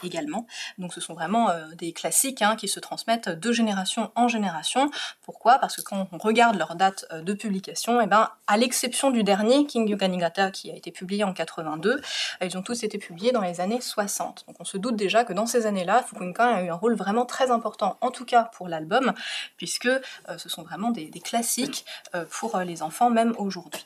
également. 0.02 0.48
Donc 0.78 0.94
ce 0.94 1.02
sont 1.02 1.14
vraiment 1.14 1.50
euh, 1.50 1.66
des 1.78 1.92
classiques 1.92 2.42
hein, 2.42 2.56
qui 2.56 2.68
se 2.68 2.80
transmettent 2.80 3.30
de 3.30 3.52
génération 3.52 4.12
en 4.16 4.28
génération. 4.28 4.90
Pourquoi? 5.22 5.60
Parce 5.60 5.76
que 5.76 5.82
quand 5.82 6.08
on 6.12 6.18
regarde 6.18 6.58
leur 6.58 6.76
date 6.76 7.06
de 7.12 7.34
publication, 7.34 8.00
et 8.00 8.06
eh 8.06 8.08
ben, 8.08 8.30
à 8.48 8.58
l'exception 8.58 9.12
du 9.12 9.24
dernier, 9.24 9.66
King 9.66 9.88
Yuga 9.88 10.08
Nigata, 10.08 10.52
qui 10.52 10.72
a 10.72 10.76
été 10.76 10.92
publié 10.92 11.24
en 11.24 11.34
82, 11.34 12.02
ils 12.42 12.58
ont 12.58 12.62
tous 12.62 12.84
été 12.84 12.98
publiés 12.98 13.32
dans 13.32 13.42
les 13.42 13.60
années 13.60 13.82
60. 13.82 14.46
Donc 14.48 14.56
on 14.60 14.66
se 14.66 14.78
doute 14.78 14.96
déjà 14.96 15.26
que 15.26 15.34
dans 15.34 15.46
ces 15.46 15.66
années-là, 15.66 16.04
Fukuinkan 16.04 16.56
a 16.56 16.62
eu 16.64 16.70
un 16.70 16.76
rôle 16.76 16.96
vraiment 16.96 17.26
très 17.26 17.52
important, 17.52 17.98
en 18.02 18.12
tout 18.12 18.26
cas 18.26 18.44
pour 18.56 18.70
l'album, 18.70 19.14
puisque 19.58 19.90
ce 20.38 20.50
sont 20.50 20.64
vraiment 20.64 20.92
des 20.92 21.10
classiques 21.20 21.86
pour 22.30 22.58
les 22.60 22.82
enfants, 22.82 23.10
même 23.10 23.34
aujourd'hui. 23.38 23.86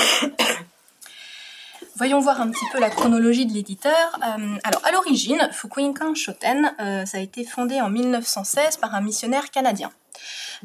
Voyons 2.00 2.20
voir 2.20 2.40
un 2.40 2.50
petit 2.50 2.64
peu 2.72 2.80
la 2.80 2.88
chronologie 2.88 3.44
de 3.44 3.52
l'éditeur. 3.52 4.18
Euh, 4.22 4.56
alors, 4.64 4.80
à 4.86 4.90
l'origine, 4.90 5.50
Fukuinkan 5.52 6.14
Shoten, 6.14 6.74
euh, 6.80 7.04
ça 7.04 7.18
a 7.18 7.20
été 7.20 7.44
fondé 7.44 7.78
en 7.82 7.90
1916 7.90 8.78
par 8.78 8.94
un 8.94 9.02
missionnaire 9.02 9.50
canadien. 9.50 9.92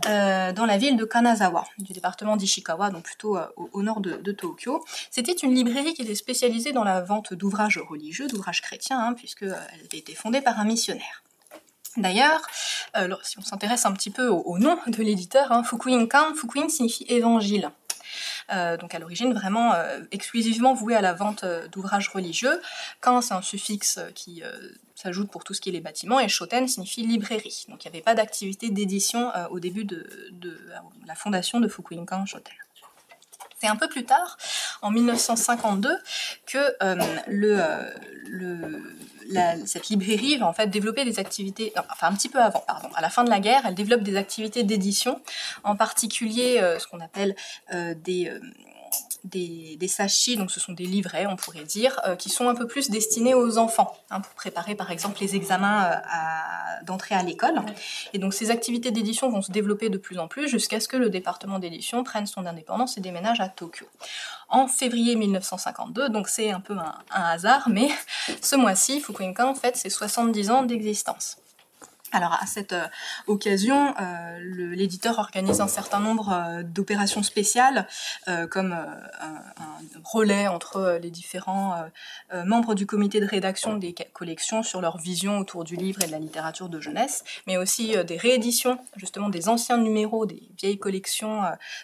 Euh, 0.07 0.53
dans 0.53 0.65
la 0.65 0.77
ville 0.77 0.95
de 0.95 1.03
Kanazawa, 1.03 1.65
du 1.77 1.91
département 1.91 2.37
d'Ishikawa, 2.37 2.89
donc 2.89 3.03
plutôt 3.03 3.37
au, 3.57 3.81
nord 3.81 3.99
de, 3.99 4.31
Tokyo. 4.31 4.85
C'était 5.11 5.33
une 5.33 5.53
librairie 5.53 5.93
qui 5.93 6.03
était 6.03 6.15
spécialisée 6.15 6.71
dans 6.71 6.85
la 6.85 7.01
vente 7.01 7.33
d'ouvrages 7.33 7.79
religieux, 7.79 8.27
d'ouvrages 8.27 8.61
chrétiens, 8.61 8.99
hein, 8.99 9.13
puisqu'elle 9.13 9.51
avait 9.51 9.97
été 9.97 10.15
fondée 10.15 10.39
par 10.39 10.57
un 10.57 10.63
missionnaire. 10.63 11.23
D'ailleurs, 11.97 12.47
si 13.23 13.39
on 13.39 13.41
s'intéresse 13.41 13.85
un 13.85 13.91
petit 13.91 14.09
peu 14.09 14.27
au, 14.27 14.57
nom 14.57 14.77
de 14.87 15.03
l'éditeur, 15.03 15.51
hein, 15.51 15.63
Fukuinkan, 15.63 16.33
Fukuin 16.33 16.69
signifie 16.69 17.05
évangile. 17.09 17.71
Euh, 18.51 18.77
donc 18.77 18.95
à 18.95 18.99
l'origine 18.99 19.33
vraiment 19.33 19.73
euh, 19.73 19.99
exclusivement 20.11 20.73
voué 20.73 20.95
à 20.95 21.01
la 21.01 21.13
vente 21.13 21.43
euh, 21.43 21.67
d'ouvrages 21.67 22.09
religieux. 22.09 22.61
Quand 23.01 23.21
c'est 23.21 23.33
un 23.33 23.41
suffixe 23.41 23.99
qui 24.13 24.43
s'ajoute 24.95 25.29
pour 25.29 25.43
tout 25.43 25.53
ce 25.53 25.61
qui 25.61 25.69
est 25.69 25.71
les 25.71 25.81
bâtiments, 25.81 26.19
et 26.19 26.27
Shoten 26.27 26.67
signifie 26.67 27.05
librairie. 27.05 27.65
Donc 27.69 27.83
il 27.83 27.91
n'y 27.91 27.95
avait 27.95 28.03
pas 28.03 28.15
d'activité 28.15 28.69
d'édition 28.69 29.31
au 29.49 29.59
début 29.59 29.85
de, 29.85 30.07
la 31.05 31.15
fondation 31.15 31.59
de 31.59 31.67
Fukuinkan 31.67 32.25
Shoten. 32.25 32.53
C'est 33.65 33.71
un 33.71 33.77
peu 33.77 33.87
plus 33.87 34.05
tard, 34.05 34.37
en 34.83 34.91
1952, 34.91 35.97
que 36.45 36.59
le, 37.27 37.57
cette 39.65 39.89
librairie 39.89 40.37
va 40.37 40.45
en 40.45 40.53
fait 40.53 40.67
développer 40.67 41.03
des 41.03 41.17
activités, 41.17 41.73
enfin 41.75 42.09
un 42.09 42.13
petit 42.13 42.29
peu 42.29 42.39
avant, 42.39 42.59
pardon, 42.59 42.89
à 42.95 43.01
la 43.01 43.09
fin 43.09 43.23
de 43.23 43.31
la 43.31 43.39
guerre, 43.39 43.63
elle 43.65 43.73
développe 43.73 44.03
des 44.03 44.17
activités 44.17 44.61
d'édition, 44.61 45.19
en 45.63 45.75
particulier 45.75 46.59
euh, 46.61 46.77
ce 46.77 46.85
qu'on 46.85 46.99
appelle 46.99 47.35
euh, 47.73 47.95
des, 47.95 48.29
euh, 48.29 48.39
des, 49.23 49.75
des 49.77 49.87
sachis, 49.87 50.37
donc 50.37 50.51
ce 50.51 50.59
sont 50.59 50.73
des 50.73 50.85
livrets, 50.85 51.25
on 51.27 51.35
pourrait 51.35 51.63
dire, 51.63 51.99
qui 52.17 52.29
sont 52.29 52.47
un 52.47 52.55
peu 52.55 52.67
plus 52.67 52.89
destinés 52.89 53.33
aux 53.33 53.57
enfants, 53.57 53.95
hein, 54.09 54.21
pour 54.21 54.33
préparer 54.33 54.75
par 54.75 54.91
exemple 54.91 55.17
les 55.21 55.35
examens 55.35 56.01
d'entrée 56.83 57.15
à 57.15 57.23
l'école. 57.23 57.61
Et 58.13 58.19
donc 58.19 58.33
ces 58.33 58.51
activités 58.51 58.91
d'édition 58.91 59.29
vont 59.29 59.41
se 59.41 59.51
développer 59.51 59.89
de 59.89 59.97
plus 59.97 60.19
en 60.19 60.27
plus 60.27 60.47
jusqu'à 60.47 60.79
ce 60.79 60.87
que 60.87 60.97
le 60.97 61.09
département 61.09 61.59
d'édition 61.59 62.03
prenne 62.03 62.25
son 62.27 62.45
indépendance 62.45 62.97
et 62.97 63.01
déménage 63.01 63.39
à 63.39 63.49
Tokyo 63.49 63.85
en 64.49 64.67
février 64.67 65.15
1952, 65.15 66.09
donc 66.09 66.27
c'est 66.27 66.51
un 66.51 66.59
peu 66.59 66.75
un, 66.77 66.95
hasard, 67.11 67.67
mais 67.69 67.89
ce 68.41 68.55
mois-ci, 68.55 69.01
Fukuoka 69.01 69.47
en 69.47 69.55
fait 69.55 69.75
ses 69.75 69.89
70 69.89 70.51
ans 70.51 70.63
d'existence. 70.63 71.37
Alors 72.15 72.31
à 72.41 72.45
cette 72.45 72.71
euh, 72.71 72.87
occasion, 73.27 73.93
euh, 73.99 74.39
l'éditeur 74.73 75.19
organise 75.19 75.59
un 75.59 75.67
certain 75.67 75.99
nombre 75.99 76.31
euh, 76.31 76.63
d'opérations 76.63 77.23
spéciales, 77.23 77.87
comme 78.49 78.71
un, 78.71 79.41
relais 80.03 80.47
entre 80.47 80.99
les 81.01 81.09
différents 81.09 81.75
membres 82.45 82.73
du 82.73 82.85
comité 82.85 83.19
de 83.19 83.25
rédaction 83.25 83.77
des 83.77 83.93
collections 84.13 84.63
sur 84.63 84.81
leur 84.81 84.97
vision 84.97 85.39
autour 85.39 85.63
du 85.63 85.75
livre 85.75 86.01
et 86.03 86.07
de 86.07 86.11
la 86.11 86.19
littérature 86.19 86.69
de 86.69 86.79
jeunesse, 86.79 87.23
mais 87.47 87.57
aussi 87.57 87.95
des 88.05 88.17
rééditions 88.17 88.79
justement 88.95 89.29
des 89.29 89.49
anciens 89.49 89.77
numéros 89.77 90.25
des 90.25 90.41
vieilles 90.57 90.79
collections 90.79 91.43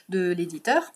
de 0.09 0.31
l'éditeur. 0.31 0.93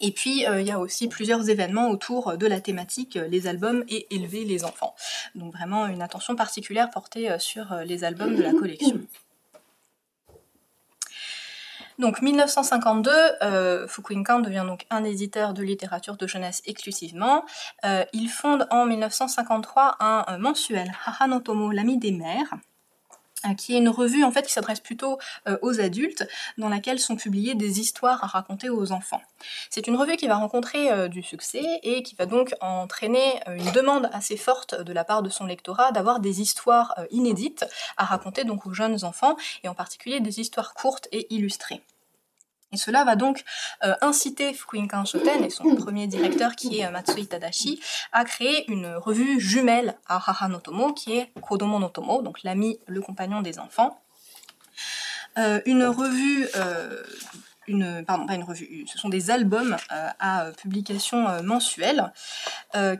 Et 0.00 0.12
puis, 0.12 0.46
euh, 0.46 0.60
il 0.60 0.66
y 0.66 0.70
a 0.70 0.78
aussi 0.78 1.08
plusieurs 1.08 1.48
événements 1.48 1.90
autour 1.90 2.36
de 2.36 2.46
la 2.46 2.60
thématique 2.60 3.16
euh, 3.16 3.28
les 3.28 3.46
albums 3.46 3.84
et 3.88 4.06
élever 4.14 4.44
les 4.44 4.64
enfants. 4.64 4.94
Donc 5.34 5.52
vraiment 5.52 5.86
une 5.86 6.02
attention 6.02 6.36
particulière 6.36 6.90
portée 6.90 7.30
euh, 7.30 7.38
sur 7.38 7.74
les 7.84 8.04
albums 8.04 8.36
de 8.36 8.42
la 8.42 8.52
collection. 8.52 9.00
Donc 11.98 12.22
1952, 12.22 13.10
euh, 13.42 13.88
Fukuinkan 13.88 14.38
devient 14.38 14.64
donc 14.64 14.86
un 14.88 15.02
éditeur 15.02 15.52
de 15.52 15.64
littérature 15.64 16.16
de 16.16 16.28
jeunesse 16.28 16.62
exclusivement. 16.64 17.44
il 18.12 18.28
fonde 18.28 18.68
en 18.70 18.86
1953 18.86 19.96
un, 19.98 20.38
mensuel, 20.38 20.92
Hahanotomo, 21.06 21.72
l'ami 21.72 21.98
des 21.98 22.12
mères, 22.12 22.54
euh, 22.54 22.67
qui 23.56 23.74
est 23.74 23.78
une 23.78 23.88
revue 23.88 24.24
en 24.24 24.30
fait 24.30 24.46
qui 24.46 24.52
s'adresse 24.52 24.80
plutôt 24.80 25.18
euh, 25.46 25.58
aux 25.62 25.80
adultes, 25.80 26.26
dans 26.56 26.68
laquelle 26.68 26.98
sont 26.98 27.16
publiées 27.16 27.54
des 27.54 27.80
histoires 27.80 28.22
à 28.24 28.26
raconter 28.26 28.68
aux 28.68 28.92
enfants. 28.92 29.22
C'est 29.70 29.86
une 29.86 29.96
revue 29.96 30.16
qui 30.16 30.26
va 30.26 30.36
rencontrer 30.36 30.90
euh, 30.90 31.08
du 31.08 31.22
succès 31.22 31.64
et 31.82 32.02
qui 32.02 32.14
va 32.16 32.26
donc 32.26 32.54
entraîner 32.60 33.40
une 33.46 33.70
demande 33.72 34.08
assez 34.12 34.36
forte 34.36 34.80
de 34.80 34.92
la 34.92 35.04
part 35.04 35.22
de 35.22 35.30
son 35.30 35.46
lectorat 35.46 35.92
d'avoir 35.92 36.20
des 36.20 36.40
histoires 36.40 36.94
inédites 37.10 37.64
à 37.96 38.04
raconter 38.04 38.44
donc 38.44 38.66
aux 38.66 38.74
jeunes 38.74 39.04
enfants 39.04 39.36
et 39.62 39.68
en 39.68 39.74
particulier 39.74 40.20
des 40.20 40.40
histoires 40.40 40.74
courtes 40.74 41.08
et 41.12 41.32
illustrées. 41.34 41.82
Et 42.72 42.76
cela 42.76 43.04
va 43.04 43.16
donc 43.16 43.44
euh, 43.82 43.94
inciter 44.02 44.52
Fukuinkan 44.52 45.04
Shoten 45.06 45.42
et 45.42 45.50
son 45.50 45.74
premier 45.74 46.06
directeur 46.06 46.54
qui 46.54 46.80
est 46.80 46.86
euh, 46.86 46.90
Matsui 46.90 47.26
Tadashi 47.26 47.80
à 48.12 48.24
créer 48.24 48.70
une 48.70 48.86
revue 48.96 49.40
jumelle 49.40 49.96
à 50.06 50.16
Haha 50.16 50.48
no 50.48 50.58
Tomo 50.58 50.92
qui 50.92 51.16
est 51.16 51.32
Kodomo 51.40 51.78
no 51.78 51.88
Tomo, 51.88 52.20
donc 52.20 52.42
l'ami, 52.42 52.78
le 52.86 53.00
compagnon 53.00 53.40
des 53.40 53.58
enfants. 53.58 54.02
Euh, 55.38 55.60
une 55.64 55.84
revue 55.84 56.46
pardon, 58.06 58.26
pas 58.26 58.34
une 58.34 58.44
revue, 58.44 58.86
ce 58.86 58.98
sont 58.98 59.08
des 59.08 59.30
albums 59.30 59.76
à 59.90 60.50
publication 60.56 61.42
mensuelle 61.42 62.12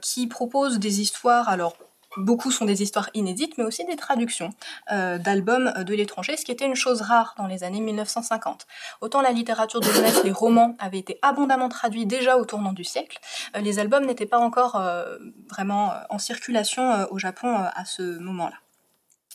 qui 0.02 0.26
proposent 0.26 0.78
des 0.78 1.00
histoires, 1.00 1.48
alors 1.48 1.76
Beaucoup 2.16 2.50
sont 2.50 2.64
des 2.64 2.82
histoires 2.82 3.10
inédites, 3.14 3.58
mais 3.58 3.64
aussi 3.64 3.84
des 3.84 3.96
traductions 3.96 4.50
euh, 4.92 5.18
d'albums 5.18 5.72
de 5.84 5.94
l'étranger, 5.94 6.36
ce 6.36 6.44
qui 6.44 6.52
était 6.52 6.66
une 6.66 6.74
chose 6.74 7.02
rare 7.02 7.34
dans 7.36 7.46
les 7.46 7.64
années 7.64 7.80
1950. 7.80 8.66
Autant 9.00 9.20
la 9.20 9.30
littérature 9.30 9.80
de 9.80 9.90
jeunesse, 9.90 10.24
les 10.24 10.32
romans 10.32 10.76
avaient 10.78 10.98
été 10.98 11.18
abondamment 11.22 11.68
traduits 11.68 12.06
déjà 12.06 12.38
au 12.38 12.44
tournant 12.44 12.72
du 12.72 12.84
siècle, 12.84 13.18
euh, 13.56 13.60
les 13.60 13.78
albums 13.78 14.06
n'étaient 14.06 14.26
pas 14.26 14.38
encore 14.38 14.76
euh, 14.76 15.18
vraiment 15.50 15.92
en 16.10 16.18
circulation 16.18 17.06
au 17.10 17.18
Japon 17.18 17.54
à 17.54 17.84
ce 17.84 18.18
moment-là. 18.18 18.56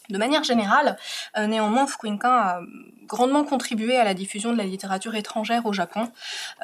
De 0.10 0.18
manière 0.18 0.44
générale, 0.44 0.98
euh, 1.38 1.48
néanmoins, 1.48 1.88
Fukuinkan 1.88 2.30
a 2.30 2.60
grandement 3.08 3.46
contribué 3.46 3.98
à 3.98 4.04
la 4.04 4.14
diffusion 4.14 4.52
de 4.52 4.58
la 4.58 4.66
littérature 4.66 5.16
étrangère 5.16 5.66
au 5.66 5.72
Japon. 5.72 6.12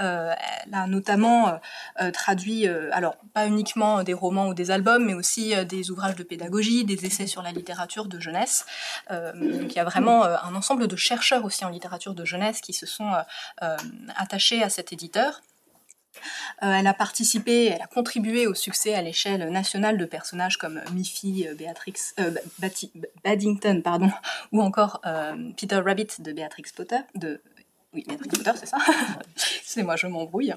Euh, 0.01 0.33
elle 0.65 0.73
a 0.73 0.87
notamment 0.87 1.59
euh, 2.01 2.11
traduit, 2.11 2.67
alors 2.67 3.15
pas 3.33 3.47
uniquement 3.47 4.03
des 4.03 4.13
romans 4.13 4.47
ou 4.47 4.53
des 4.53 4.71
albums, 4.71 5.05
mais 5.05 5.13
aussi 5.13 5.53
des 5.65 5.91
ouvrages 5.91 6.15
de 6.15 6.23
pédagogie, 6.23 6.83
des 6.83 7.05
essais 7.05 7.27
sur 7.27 7.41
la 7.41 7.51
littérature 7.51 8.05
de 8.05 8.19
jeunesse. 8.19 8.65
donc 9.09 9.73
il 9.73 9.75
y 9.75 9.79
a 9.79 9.83
vraiment 9.83 10.23
un 10.23 10.55
ensemble 10.55 10.87
de 10.87 10.95
chercheurs 10.95 11.45
aussi 11.45 11.63
en 11.65 11.69
littérature 11.69 12.13
de 12.13 12.25
jeunesse 12.25 12.61
qui 12.61 12.73
se 12.73 12.85
sont 12.85 13.11
attachés 14.15 14.63
à 14.63 14.69
cet 14.69 14.91
éditeur. 14.93 15.41
Euh, 16.63 16.73
elle 16.73 16.87
a 16.87 16.93
participé, 16.93 17.65
elle 17.67 17.81
a 17.81 17.87
contribué 17.87 18.47
au 18.47 18.53
succès 18.53 18.93
à 18.93 19.01
l'échelle 19.01 19.49
nationale 19.49 19.97
de 19.97 20.05
personnages 20.05 20.57
comme 20.57 20.81
Miffy, 20.93 21.47
euh, 21.47 21.55
Beatrix, 21.55 21.95
euh, 22.19 22.31
Baddington, 23.23 23.81
pardon, 23.81 24.11
ou 24.51 24.61
encore 24.61 25.01
Peter 25.57 25.77
Rabbit 25.77 26.07
de 26.19 26.31
Beatrix 26.31 26.71
Potter, 26.75 26.99
oui, 27.91 28.05
Beatrix 28.07 28.29
Potter, 28.29 28.51
c'est 28.55 28.67
ça? 28.67 28.77
c'est 29.63 29.81
moi, 29.81 29.95
je 29.95 30.05
m'embrouille. 30.05 30.53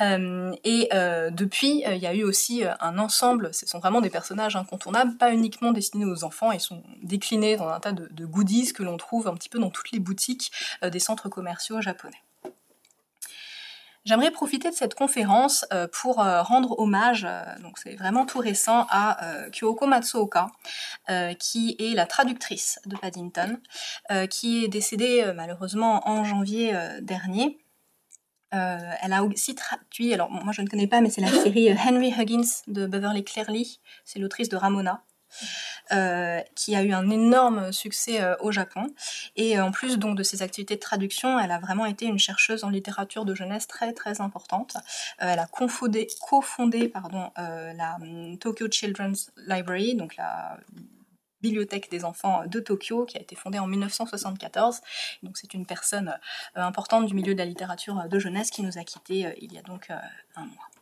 et 0.00 0.88
depuis, 1.30 1.82
il 1.86 1.98
y 1.98 2.06
a 2.06 2.14
eu 2.14 2.22
aussi 2.22 2.62
un 2.80 2.98
ensemble. 2.98 3.52
Ce 3.52 3.66
sont 3.66 3.80
vraiment 3.80 4.00
des 4.00 4.08
personnages 4.08 4.56
incontournables, 4.56 5.18
pas 5.18 5.34
uniquement 5.34 5.72
destinés 5.72 6.06
aux 6.06 6.24
enfants. 6.24 6.52
Ils 6.52 6.60
sont 6.60 6.82
déclinés 7.02 7.56
dans 7.56 7.68
un 7.68 7.80
tas 7.80 7.92
de 7.92 8.24
goodies 8.24 8.72
que 8.72 8.82
l'on 8.82 8.96
trouve 8.96 9.28
un 9.28 9.34
petit 9.34 9.50
peu 9.50 9.58
dans 9.58 9.70
toutes 9.70 9.90
les 9.90 9.98
boutiques 9.98 10.52
des 10.82 11.00
centres 11.00 11.28
commerciaux 11.28 11.82
japonais. 11.82 12.23
J'aimerais 14.04 14.30
profiter 14.30 14.68
de 14.70 14.74
cette 14.74 14.94
conférence 14.94 15.64
pour 15.92 16.16
rendre 16.16 16.78
hommage, 16.78 17.26
donc 17.62 17.78
c'est 17.78 17.94
vraiment 17.94 18.26
tout 18.26 18.38
récent, 18.38 18.86
à 18.90 19.18
Kyoko 19.50 19.86
Matsuoka, 19.86 20.48
qui 21.38 21.74
est 21.78 21.94
la 21.94 22.04
traductrice 22.04 22.78
de 22.84 22.96
Paddington, 22.96 23.58
qui 24.28 24.64
est 24.64 24.68
décédée 24.68 25.32
malheureusement 25.34 26.06
en 26.06 26.22
janvier 26.22 26.76
dernier. 27.00 27.58
elle 28.50 29.12
a 29.12 29.24
aussi 29.24 29.54
traduit, 29.54 30.12
alors 30.12 30.30
moi 30.30 30.52
je 30.52 30.60
ne 30.60 30.68
connais 30.68 30.86
pas, 30.86 31.00
mais 31.00 31.08
c'est 31.08 31.22
la 31.22 31.28
série 31.28 31.72
Henry 31.72 32.12
Huggins 32.12 32.62
de 32.66 32.86
Beverly 32.86 33.24
Clearly, 33.24 33.80
c'est 34.04 34.18
l'autrice 34.18 34.50
de 34.50 34.56
Ramona. 34.56 35.02
Euh, 35.92 36.40
qui 36.54 36.74
a 36.74 36.82
eu 36.82 36.92
un 36.92 37.10
énorme 37.10 37.70
succès 37.70 38.22
euh, 38.22 38.34
au 38.40 38.50
Japon. 38.50 38.86
Et 39.36 39.58
euh, 39.58 39.64
en 39.66 39.70
plus 39.70 39.98
donc 39.98 40.16
de 40.16 40.22
ses 40.22 40.40
activités 40.40 40.76
de 40.76 40.80
traduction, 40.80 41.38
elle 41.38 41.50
a 41.50 41.58
vraiment 41.58 41.84
été 41.84 42.06
une 42.06 42.18
chercheuse 42.18 42.64
en 42.64 42.70
littérature 42.70 43.26
de 43.26 43.34
jeunesse 43.34 43.66
très 43.66 43.92
très 43.92 44.22
importante. 44.22 44.78
elle 45.18 45.38
a 45.38 45.46
cofondé, 45.46 46.08
cofondé 46.26 46.88
pardon, 46.88 47.30
la 47.36 47.96
um, 48.00 48.38
Tokyo 48.38 48.66
Children's 48.70 49.30
Library, 49.46 49.94
donc 49.94 50.16
la 50.16 50.58
bibliothèque 51.42 51.90
des 51.90 52.06
enfants 52.06 52.46
de 52.46 52.60
Tokyo, 52.60 53.04
qui 53.04 53.18
a 53.18 53.20
été 53.20 53.36
fondée 53.36 53.58
en 53.58 53.66
1974. 53.66 54.80
Donc 55.22 55.36
c'est 55.36 55.52
une 55.52 55.66
personne 55.66 56.18
importante 56.54 57.04
du 57.04 57.14
milieu 57.14 57.34
de 57.34 57.38
la 57.38 57.44
littérature 57.44 58.08
de 58.08 58.18
jeunesse 58.18 58.50
qui 58.50 58.62
nous 58.62 58.78
a 58.78 58.84
quittés 58.84 59.34
il 59.42 59.52
y 59.52 59.58
a 59.58 59.62
donc 59.62 59.90
un 59.90 60.46
mois. 60.46 60.73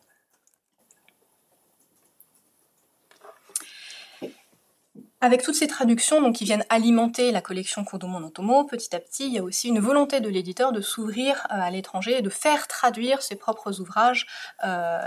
Avec 5.25 5.45
toutes 5.45 5.55
ces 5.55 5.69
traductions 5.69 6.21
donc, 6.21 6.35
qui 6.35 6.45
viennent 6.45 6.64
alimenter 6.69 7.31
la 7.31 7.41
collection 7.41 7.85
Kodomo 7.85 8.19
no 8.19 8.29
Tomo, 8.29 8.64
petit 8.64 8.93
à 8.97 8.99
petit, 8.99 9.29
il 9.29 9.33
y 9.33 9.38
a 9.38 9.45
aussi 9.45 9.69
une 9.69 9.79
volonté 9.79 10.21
de 10.21 10.29
l'éditeur 10.29 10.73
de 10.73 10.81
s'ouvrir 10.81 11.47
euh, 11.52 11.61
à 11.61 11.71
l'étranger 11.71 12.19
et 12.19 12.23
de 12.23 12.29
faire 12.29 12.67
traduire 12.67 13.23
ses 13.23 13.37
propres 13.37 13.81
ouvrages, 13.81 14.26
euh, 14.64 15.00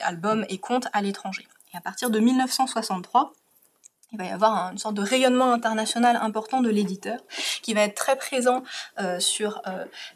albums 0.00 0.46
et 0.48 0.56
contes 0.56 0.88
à 0.94 1.02
l'étranger. 1.02 1.46
Et 1.74 1.76
à 1.76 1.82
partir 1.82 2.08
de 2.08 2.18
1963, 2.18 3.34
il 4.12 4.18
va 4.18 4.24
y 4.24 4.30
avoir 4.30 4.72
une 4.72 4.78
sorte 4.78 4.94
de 4.94 5.02
rayonnement 5.02 5.52
international 5.52 6.18
important 6.22 6.62
de 6.62 6.70
l'éditeur 6.70 7.20
qui 7.60 7.74
va 7.74 7.82
être 7.82 7.94
très 7.94 8.16
présent 8.16 8.62
euh, 8.98 9.20
sur 9.20 9.60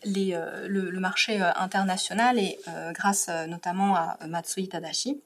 les, 0.03 0.35
le, 0.67 0.99
marché 0.99 1.39
international 1.57 2.39
et 2.39 2.59
grâce 2.95 3.29
notamment 3.49 3.97
à 3.97 4.17
Matsui 4.27 4.71
Tadashi. 4.71 5.21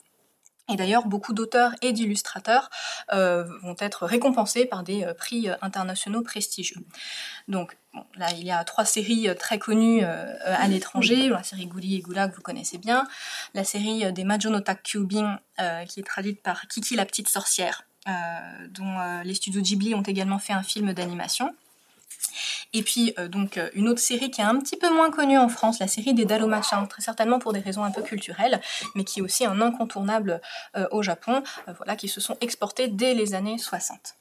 Et 0.69 0.75
d'ailleurs, 0.75 1.07
beaucoup 1.07 1.33
d'auteurs 1.33 1.73
et 1.81 1.93
d'illustrateurs 1.93 2.71
euh, 3.13 3.45
vont 3.63 3.77
être 3.79 4.05
récompensés 4.05 4.67
par 4.67 4.83
des 4.83 5.05
euh, 5.05 5.15
prix 5.15 5.49
euh, 5.49 5.55
internationaux 5.63 6.23
prestigieux. 6.23 6.85
Donc 7.47 7.77
là, 8.17 8.33
il 8.33 8.45
y 8.45 8.51
a 8.51 8.65
trois 8.65 8.85
séries 8.85 9.29
très 9.39 9.59
connues 9.59 10.03
à 10.05 10.69
l'étranger. 10.69 11.31
La 11.31 11.43
série 11.43 11.67
Guli 11.67 11.97
et 11.97 12.01
Gula 12.01 12.29
que 12.29 12.37
vous 12.37 12.43
connaissez 12.43 12.77
bien. 12.77 13.07
La 13.55 13.65
série 13.65 14.13
des 14.13 14.25
Majo 14.25 14.51
no 14.51 14.61
Takyubin 14.61 15.41
qui 15.89 16.01
est 16.01 16.07
traduite 16.07 16.43
par 16.43 16.67
Kiki 16.69 16.95
la 16.95 17.07
petite 17.07 17.29
sorcière, 17.31 17.85
dont 18.69 19.23
les 19.25 19.33
studios 19.33 19.63
Ghibli 19.63 19.95
ont 19.95 20.03
également 20.03 20.39
fait 20.39 20.53
un 20.53 20.63
film 20.63 20.93
d'animation. 20.93 21.55
Et 22.73 22.83
puis 22.83 23.15
euh, 23.19 23.29
donc 23.29 23.57
euh, 23.57 23.71
une 23.75 23.89
autre 23.89 24.01
série 24.01 24.31
qui 24.31 24.41
est 24.41 24.45
un 24.45 24.59
petit 24.59 24.77
peu 24.77 24.93
moins 24.93 25.11
connue 25.11 25.39
en 25.39 25.49
France, 25.49 25.79
la 25.79 25.89
série 25.89 26.15
des 26.15 26.25
Dalomachins, 26.25 26.87
très 26.89 27.03
certainement 27.03 27.39
pour 27.39 27.53
des 27.53 27.61
raisons 27.61 27.85
un 27.85 27.91
peu 27.91 28.03
culturelles, 28.03 28.61
mais 28.95 29.05
qui 29.05 29.21
est 29.21 29.23
aussi 29.23 29.45
un 29.45 29.61
incontournable 29.61 30.41
euh, 30.77 30.87
au 30.91 31.03
Japon, 31.03 31.43
voilà, 31.77 31.97
qui 31.97 32.09
se 32.09 32.21
sont 32.21 32.37
exportés 32.41 32.89
dès 32.89 33.15
les 33.15 33.35
années 33.35 33.59
60. 33.59 34.17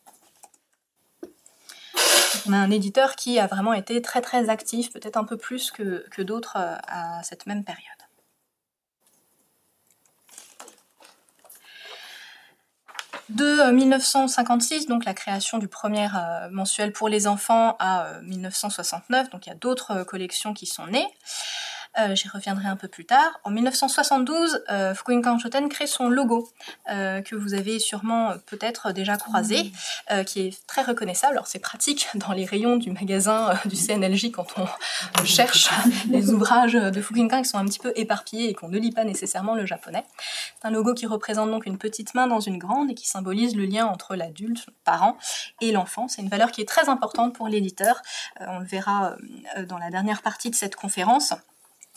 On 2.47 2.53
a 2.53 2.57
un 2.57 2.69
éditeur 2.69 3.15
qui 3.15 3.39
a 3.39 3.47
vraiment 3.47 3.73
été 3.73 4.01
très 4.01 4.21
très 4.21 4.49
actif, 4.49 4.91
peut-être 4.91 5.17
un 5.17 5.23
peu 5.23 5.37
plus 5.37 5.71
que 5.71 6.21
d'autres 6.21 6.57
à 6.57 7.23
cette 7.23 7.47
même 7.47 7.63
période. 7.63 7.94
De 13.29 13.71
1956, 13.71 14.83
euh, 14.83 14.87
donc 14.87 15.03
la 15.03 15.15
création 15.15 15.57
du 15.57 15.67
premier 15.67 16.07
euh, 16.15 16.49
mensuel 16.51 16.91
pour 16.91 17.09
les 17.09 17.25
enfants, 17.25 17.75
à 17.79 18.19
1969, 18.21 19.25
euh, 19.25 19.29
donc 19.31 19.47
il 19.47 19.49
y 19.49 19.51
a 19.51 19.55
d'autres 19.55 20.03
collections 20.03 20.53
qui 20.53 20.67
sont 20.67 20.85
nées. 20.85 21.07
Euh, 21.97 22.13
j'y 22.13 22.27
reviendrai 22.27 22.67
un 22.67 22.75
peu 22.75 22.87
plus 22.87 23.05
tard. 23.05 23.39
En 23.43 23.51
1972, 23.51 24.63
euh, 24.69 24.93
Shoten 25.39 25.69
crée 25.69 25.87
son 25.87 26.09
logo, 26.09 26.49
euh, 26.89 27.21
que 27.21 27.35
vous 27.35 27.53
avez 27.53 27.79
sûrement 27.79 28.33
peut-être 28.45 28.91
déjà 28.91 29.15
croisé, 29.17 29.71
euh, 30.11 30.23
qui 30.23 30.41
est 30.41 30.67
très 30.67 30.81
reconnaissable. 30.81 31.33
Alors 31.33 31.47
c'est 31.47 31.59
pratique 31.59 32.07
dans 32.15 32.33
les 32.33 32.45
rayons 32.45 32.75
du 32.75 32.91
magasin 32.91 33.53
du 33.65 33.75
CNLJ 33.75 34.31
quand 34.31 34.47
on 34.57 35.23
cherche 35.23 35.69
les 36.09 36.31
ouvrages 36.31 36.73
de 36.73 37.01
Fukuinkan 37.01 37.43
qui 37.43 37.49
sont 37.49 37.57
un 37.57 37.65
petit 37.65 37.79
peu 37.79 37.93
éparpillés 37.95 38.49
et 38.49 38.53
qu'on 38.53 38.67
ne 38.67 38.77
lit 38.77 38.91
pas 38.91 39.05
nécessairement 39.05 39.55
le 39.55 39.65
japonais. 39.65 40.03
C'est 40.59 40.67
un 40.67 40.71
logo 40.71 40.93
qui 40.93 41.05
représente 41.05 41.49
donc 41.49 41.65
une 41.65 41.77
petite 41.77 42.13
main 42.13 42.27
dans 42.27 42.41
une 42.41 42.57
grande 42.57 42.91
et 42.91 42.95
qui 42.95 43.07
symbolise 43.07 43.55
le 43.55 43.65
lien 43.65 43.85
entre 43.85 44.15
l'adulte, 44.15 44.65
le 44.67 44.73
parent, 44.83 45.17
et 45.61 45.71
l'enfant. 45.71 46.07
C'est 46.07 46.21
une 46.21 46.29
valeur 46.29 46.51
qui 46.51 46.61
est 46.61 46.67
très 46.67 46.89
importante 46.89 47.33
pour 47.33 47.47
l'éditeur. 47.47 48.01
on 48.39 48.59
le 48.59 48.65
verra 48.65 49.15
dans 49.67 49.77
la 49.77 49.89
dernière 49.89 50.21
partie 50.21 50.49
de 50.49 50.55
cette 50.55 50.75
conférence. 50.75 51.33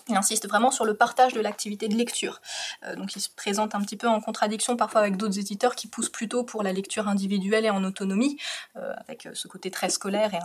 Il 0.09 0.17
insiste 0.17 0.49
vraiment 0.49 0.71
sur 0.71 0.85
le 0.85 0.95
partage 0.95 1.35
de 1.35 1.41
l'activité 1.41 1.89
de 1.89 1.95
lecture. 1.95 2.41
Euh, 2.85 2.97
donc 2.97 3.15
il 3.17 3.21
se 3.21 3.29
présente 3.29 3.75
un 3.75 3.81
petit 3.81 3.97
peu 3.97 4.09
en 4.09 4.21
contradiction 4.21 4.77
parfois 4.77 5.03
avec 5.03 5.17
d'autres 5.17 5.39
éditeurs 5.39 5.75
qui 5.75 5.87
poussent 5.87 6.09
plutôt 6.09 6.45
pour 6.45 6.63
la 6.63 6.73
lecture 6.73 7.09
individuelle 7.09 7.67
et 7.67 7.71
en 7.71 7.85
autonomie, 7.85 8.39
euh, 8.77 8.93
avec 8.99 9.27
euh, 9.27 9.31
ce 9.35 9.49
côté 9.49 9.71
très 9.71 9.91
scolaire 9.91 10.35
et 10.35 10.39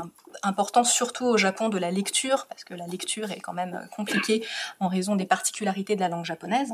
important 0.43 0.83
surtout 0.83 1.25
au 1.25 1.37
Japon 1.37 1.69
de 1.69 1.77
la 1.77 1.91
lecture, 1.91 2.45
parce 2.47 2.63
que 2.63 2.73
la 2.73 2.87
lecture 2.87 3.31
est 3.31 3.39
quand 3.39 3.53
même 3.53 3.87
compliquée 3.95 4.45
en 4.79 4.87
raison 4.87 5.15
des 5.15 5.25
particularités 5.25 5.95
de 5.95 6.01
la 6.01 6.09
langue 6.09 6.25
japonaise. 6.25 6.73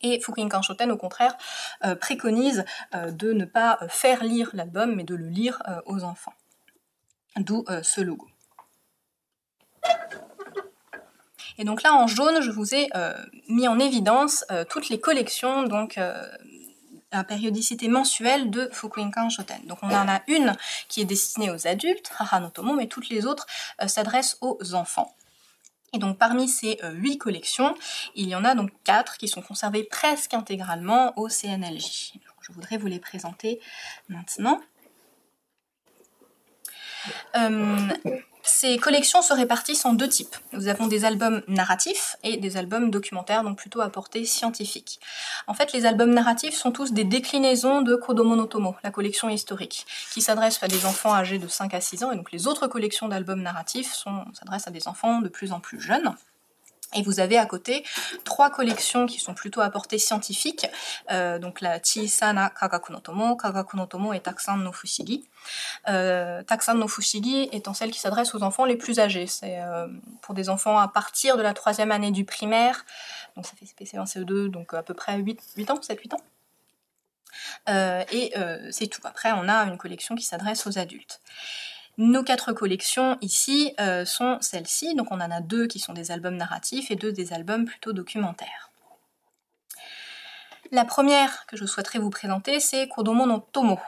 Et 0.00 0.20
Fukuin 0.20 0.48
Shoten, 0.62 0.90
au 0.90 0.96
contraire, 0.96 1.36
préconise 2.00 2.64
de 2.92 3.32
ne 3.32 3.44
pas 3.44 3.78
faire 3.88 4.24
lire 4.24 4.50
l'album, 4.52 4.96
mais 4.96 5.04
de 5.04 5.14
le 5.14 5.28
lire 5.28 5.62
aux 5.86 6.02
enfants. 6.02 6.34
D'où 7.36 7.64
ce 7.82 8.00
logo. 8.00 8.26
Et 11.58 11.64
donc 11.64 11.82
là, 11.82 11.94
en 11.94 12.06
jaune, 12.06 12.40
je 12.40 12.50
vous 12.50 12.74
ai 12.74 12.88
euh, 12.94 13.14
mis 13.48 13.68
en 13.68 13.78
évidence 13.78 14.44
euh, 14.50 14.64
toutes 14.68 14.88
les 14.88 15.00
collections, 15.00 15.64
donc 15.64 15.98
euh, 15.98 16.24
à 17.10 17.24
périodicité 17.24 17.88
mensuelle 17.88 18.50
de 18.50 18.68
Fukuinkan 18.72 19.28
Shoten. 19.28 19.60
Donc 19.66 19.78
on 19.82 19.88
en 19.88 20.08
a 20.08 20.22
une 20.28 20.54
qui 20.88 21.02
est 21.02 21.04
destinée 21.04 21.50
aux 21.50 21.66
adultes, 21.66 22.10
Haha 22.18 22.40
no 22.40 22.48
Tomo, 22.48 22.74
mais 22.74 22.86
toutes 22.86 23.10
les 23.10 23.26
autres 23.26 23.46
s'adressent 23.86 24.38
aux 24.40 24.74
enfants. 24.74 25.14
Et 25.92 25.98
donc 25.98 26.16
parmi 26.16 26.48
ces 26.48 26.78
huit 26.94 27.18
collections, 27.18 27.74
il 28.14 28.28
y 28.28 28.34
en 28.34 28.46
a 28.46 28.54
donc 28.54 28.70
quatre 28.82 29.18
qui 29.18 29.28
sont 29.28 29.42
conservées 29.42 29.84
presque 29.84 30.32
intégralement 30.32 31.12
au 31.18 31.28
CNLJ. 31.28 32.14
Je 32.40 32.52
voudrais 32.52 32.78
vous 32.78 32.86
les 32.86 32.98
présenter 32.98 33.60
maintenant. 34.08 34.58
Ces 38.44 38.76
collections 38.78 39.22
se 39.22 39.32
répartissent 39.32 39.84
en 39.84 39.92
deux 39.92 40.08
types. 40.08 40.36
Nous 40.52 40.66
avons 40.66 40.88
des 40.88 41.04
albums 41.04 41.42
narratifs 41.46 42.16
et 42.24 42.36
des 42.36 42.56
albums 42.56 42.90
documentaires, 42.90 43.44
donc 43.44 43.56
plutôt 43.56 43.80
à 43.80 43.88
portée 43.88 44.24
scientifique. 44.24 44.98
En 45.46 45.54
fait, 45.54 45.72
les 45.72 45.86
albums 45.86 46.12
narratifs 46.12 46.54
sont 46.54 46.72
tous 46.72 46.92
des 46.92 47.04
déclinaisons 47.04 47.82
de 47.82 47.94
Kodomo 47.94 48.34
no 48.34 48.46
Tomo, 48.46 48.74
la 48.82 48.90
collection 48.90 49.28
historique, 49.28 49.86
qui 50.12 50.20
s'adresse 50.22 50.60
à 50.62 50.68
des 50.68 50.86
enfants 50.86 51.14
âgés 51.14 51.38
de 51.38 51.46
5 51.46 51.72
à 51.72 51.80
6 51.80 52.04
ans, 52.04 52.12
et 52.12 52.16
donc 52.16 52.32
les 52.32 52.48
autres 52.48 52.66
collections 52.66 53.08
d'albums 53.08 53.42
narratifs 53.42 53.94
s'adressent 54.34 54.68
à 54.68 54.72
des 54.72 54.88
enfants 54.88 55.20
de 55.20 55.28
plus 55.28 55.52
en 55.52 55.60
plus 55.60 55.80
jeunes. 55.80 56.14
Et 56.94 57.02
vous 57.02 57.20
avez 57.20 57.38
à 57.38 57.46
côté 57.46 57.84
trois 58.24 58.50
collections 58.50 59.06
qui 59.06 59.18
sont 59.18 59.34
plutôt 59.34 59.60
à 59.60 59.70
portée 59.70 59.98
scientifique, 59.98 60.66
euh, 61.10 61.38
donc 61.38 61.60
la 61.60 61.80
Chisana 61.82 62.50
Kagaku 62.50 62.92
no 62.92 63.00
Tomo, 63.00 63.36
Kagaku 63.36 63.76
no 63.76 63.86
Tomo 63.86 64.12
et 64.12 64.20
Taksan 64.20 64.58
no 64.58 64.72
Fushigi. 64.72 65.24
Euh, 65.88 66.42
no 66.74 66.88
Fushigi 66.88 67.48
étant 67.52 67.74
celle 67.74 67.90
qui 67.90 68.00
s'adresse 68.00 68.34
aux 68.34 68.42
enfants 68.42 68.64
les 68.64 68.76
plus 68.76 68.98
âgés. 68.98 69.26
C'est 69.26 69.60
euh, 69.60 69.88
pour 70.20 70.34
des 70.34 70.48
enfants 70.48 70.78
à 70.78 70.88
partir 70.88 71.36
de 71.36 71.42
la 71.42 71.54
troisième 71.54 71.90
année 71.90 72.10
du 72.10 72.24
primaire, 72.24 72.84
donc 73.36 73.46
ça 73.46 73.52
fait 73.58 73.66
CPC1, 73.66 74.06
CE2, 74.06 74.48
donc 74.48 74.74
à 74.74 74.82
peu 74.82 74.94
près 74.94 75.16
8, 75.18 75.40
8 75.56 75.70
ans, 75.70 75.80
7-8 75.80 76.14
ans. 76.14 76.20
Euh, 77.68 78.04
et 78.12 78.34
c'est 78.70 78.88
tout. 78.88 79.00
Après, 79.04 79.32
on 79.32 79.48
a 79.48 79.64
une 79.64 79.78
collection 79.78 80.14
qui 80.14 80.24
s'adresse 80.24 80.66
aux 80.66 80.78
adultes. 80.78 81.20
Nos 81.98 82.22
quatre 82.22 82.52
collections 82.52 83.18
ici 83.20 83.74
euh, 83.78 84.06
sont 84.06 84.38
celles-ci, 84.40 84.94
donc 84.94 85.08
on 85.10 85.20
en 85.20 85.30
a 85.30 85.40
deux 85.40 85.66
qui 85.66 85.78
sont 85.78 85.92
des 85.92 86.10
albums 86.10 86.36
narratifs 86.36 86.90
et 86.90 86.96
deux 86.96 87.12
des 87.12 87.32
albums 87.34 87.66
plutôt 87.66 87.92
documentaires. 87.92 88.70
La 90.70 90.86
première 90.86 91.44
que 91.46 91.56
je 91.58 91.66
souhaiterais 91.66 91.98
vous 91.98 92.08
présenter, 92.08 92.58
c'est 92.60 92.88
Kodomo 92.88 93.26
no 93.26 93.46
Tomo. 93.52 93.78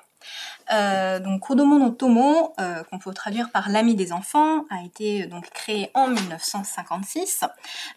Euh, 0.73 1.19
donc 1.19 1.41
Kodomo 1.41 1.79
no 1.79 1.91
Tomo, 1.91 2.55
euh, 2.59 2.83
qu'on 2.85 2.99
peut 2.99 3.13
traduire 3.13 3.51
par 3.51 3.69
l'ami 3.69 3.95
des 3.95 4.13
enfants, 4.13 4.65
a 4.71 4.83
été 4.85 5.27
donc 5.27 5.51
créé 5.51 5.91
en 5.95 6.09
1956 6.09 7.45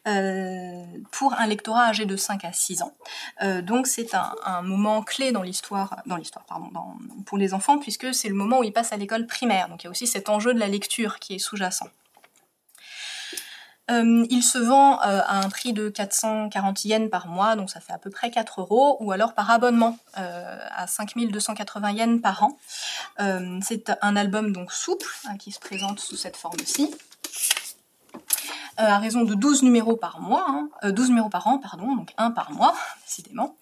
euh, 0.07 0.83
pour 1.11 1.33
un 1.33 1.47
lectorat 1.47 1.85
âgé 1.87 2.05
de 2.05 2.15
5 2.15 2.45
à 2.45 2.53
6 2.53 2.81
ans. 2.81 2.93
donc 3.61 3.87
c'est 3.87 4.13
un, 4.13 4.61
moment 4.61 5.01
clé 5.03 5.31
dans 5.31 5.43
l'histoire, 5.43 6.03
pour 7.25 7.37
les 7.37 7.53
enfants 7.53 7.77
puisque 7.77 8.13
c'est 8.13 8.29
le 8.29 8.35
moment 8.35 8.59
où 8.59 8.63
ils 8.63 8.73
passent 8.73 8.93
à 8.93 8.97
l'école 8.97 9.27
primaire. 9.27 9.69
Donc 9.69 9.83
il 9.83 9.85
y 9.85 9.87
a 9.87 9.91
aussi 9.91 10.07
cet 10.07 10.29
enjeu 10.29 10.53
de 10.53 10.59
la 10.59 10.67
lecture 10.67 11.19
qui 11.19 11.35
est 11.35 11.39
sous-jacent. 11.39 11.87
Il 13.89 14.41
se 14.43 14.57
vend 14.57 14.97
à 14.99 15.39
un 15.45 15.49
prix 15.49 15.73
de 15.73 15.89
440 15.89 16.85
yens 16.85 17.09
par 17.09 17.27
mois, 17.27 17.55
donc 17.55 17.69
ça 17.69 17.79
fait 17.79 17.93
à 17.93 17.97
peu 17.97 18.09
près 18.09 18.31
4 18.31 18.61
euros, 18.61 18.97
ou 18.99 19.11
alors 19.11 19.33
par 19.33 19.49
abonnement 19.49 19.97
à 20.13 20.87
5280 20.87 21.91
yens 21.91 22.21
par 22.21 22.43
an. 22.43 22.57
c'est 23.61 23.91
un 24.01 24.15
album 24.15 24.51
donc 24.51 24.71
souple 24.71 25.07
hein, 25.25 25.37
qui 25.37 25.51
se 25.51 25.59
présente 25.59 25.99
sous 25.99 26.17
cette 26.17 26.37
forme-ci. 26.37 26.93
Euh, 28.79 28.83
à 28.83 28.99
raison 28.99 29.23
de 29.23 29.33
12 29.33 29.63
numéros 29.63 29.95
par 29.95 30.19
mois, 30.19 30.45
hein, 30.47 30.69
12 30.83 31.05
euh, 31.05 31.09
numéros 31.09 31.29
par 31.29 31.47
an, 31.47 31.57
pardon, 31.57 31.95
donc 31.95 32.13
un 32.17 32.29
par 32.29 32.51
mois, 32.51 32.75
décidément, 33.07 33.57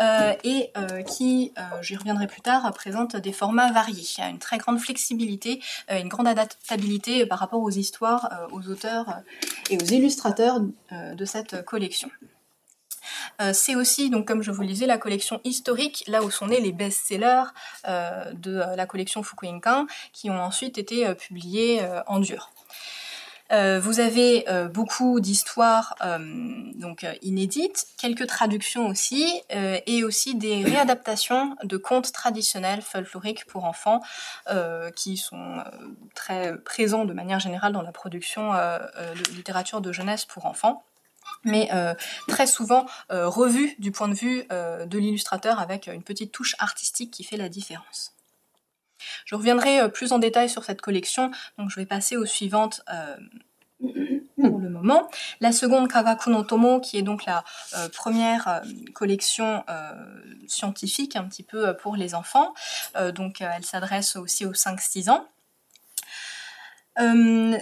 euh, 0.00 0.34
et 0.44 0.72
qui, 1.06 1.52
j'y 1.80 1.96
reviendrai 1.96 2.26
plus 2.26 2.42
tard, 2.42 2.70
présente 2.74 3.16
des 3.16 3.32
formats 3.32 3.72
variés. 3.72 4.04
Une 4.18 4.38
très 4.38 4.58
grande 4.58 4.78
flexibilité, 4.78 5.62
une 5.88 6.08
grande 6.08 6.28
adaptabilité 6.28 7.24
par 7.24 7.38
rapport 7.38 7.62
aux 7.62 7.70
histoires, 7.70 8.46
aux 8.52 8.68
auteurs 8.68 9.22
et 9.70 9.76
aux 9.76 9.86
illustrateurs 9.86 10.60
de 10.60 11.24
cette 11.24 11.64
collection. 11.64 12.10
c'est 13.52 13.74
aussi, 13.74 14.10
comme 14.26 14.42
je 14.42 14.50
vous 14.50 14.62
le 14.62 14.68
disais, 14.68 14.86
la 14.86 14.98
collection 14.98 15.40
historique, 15.44 16.04
là 16.06 16.22
où 16.22 16.30
sont 16.30 16.48
nés 16.48 16.60
les 16.60 16.72
best-sellers 16.72 17.44
de 17.86 18.76
la 18.76 18.86
collection 18.86 19.22
Fukuinkan, 19.22 19.86
qui 20.12 20.30
ont 20.30 20.40
ensuite 20.40 20.78
été 20.78 21.14
publiés 21.14 21.80
en 22.06 22.20
dur. 22.20 22.50
Euh, 23.50 23.80
vous 23.80 24.00
avez 24.00 24.48
euh, 24.48 24.68
beaucoup 24.68 25.20
d'histoires 25.20 25.94
euh, 26.02 26.18
donc 26.74 27.06
inédites, 27.22 27.86
quelques 27.96 28.26
traductions 28.26 28.88
aussi, 28.88 29.42
et 29.50 30.04
aussi 30.04 30.34
des 30.34 30.64
réadaptations 30.64 31.56
de 31.64 31.76
contes 31.76 32.12
traditionnels 32.12 32.82
folkloriques 32.82 33.46
pour 33.46 33.64
enfants 33.64 34.00
qui 34.94 35.16
sont 35.16 35.62
très 36.14 36.56
présents 36.58 37.04
de 37.04 37.12
manière 37.12 37.40
générale 37.40 37.72
dans 37.72 37.82
la 37.82 37.92
production 37.92 38.52
de 38.52 39.34
littérature 39.34 39.80
de 39.80 39.92
jeunesse 39.92 40.24
pour 40.24 40.46
enfants 40.46 40.84
mais 41.44 41.70
très 42.26 42.46
souvent 42.46 42.86
revus 43.10 43.74
du 43.78 43.92
point 43.92 44.08
de 44.08 44.14
vue 44.14 44.44
de 44.50 44.98
l'illustrateur 44.98 45.60
avec 45.60 45.86
une 45.86 46.02
petite 46.02 46.32
touche 46.32 46.54
artistique 46.58 47.10
qui 47.10 47.24
fait 47.24 47.36
la 47.36 47.48
différence. 47.48 48.17
Je 49.24 49.34
reviendrai 49.34 49.80
euh, 49.80 49.88
plus 49.88 50.12
en 50.12 50.18
détail 50.18 50.48
sur 50.48 50.64
cette 50.64 50.80
collection, 50.80 51.30
donc 51.58 51.70
je 51.70 51.76
vais 51.76 51.86
passer 51.86 52.16
aux 52.16 52.26
suivantes 52.26 52.82
euh, 52.92 53.16
pour 53.80 54.58
le 54.58 54.68
moment. 54.68 55.08
La 55.40 55.52
seconde, 55.52 55.88
Kawaku 55.88 56.30
no 56.30 56.42
Tomo, 56.42 56.80
qui 56.80 56.98
est 56.98 57.02
donc 57.02 57.24
la 57.24 57.44
euh, 57.76 57.88
première 57.88 58.62
collection 58.94 59.64
scientifique 60.46 61.16
un 61.16 61.24
petit 61.24 61.42
peu 61.42 61.76
pour 61.76 61.96
les 61.96 62.14
enfants. 62.14 62.54
donc 63.14 63.40
elle 63.40 63.64
s'adresse 63.64 64.16
aussi 64.16 64.46
aux 64.46 64.52
5-6 64.52 65.10
ans. 65.10 65.28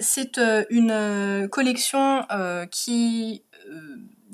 c'est 0.01 0.41
une 0.71 1.49
collection 1.51 2.27
qui 2.71 3.43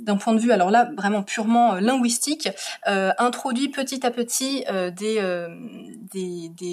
d'un 0.03 0.17
point 0.17 0.35
de 0.35 0.39
vue, 0.39 0.53
alors 0.53 0.71
là, 0.71 0.91
vraiment 0.97 1.23
purement 1.23 1.75
euh, 1.75 1.81
linguistique, 1.81 2.49
euh, 2.89 3.13
introduit 3.19 3.69
petit 3.69 4.05
à 4.05 4.11
petit 4.11 4.65
euh, 4.69 4.91
des, 4.91 5.49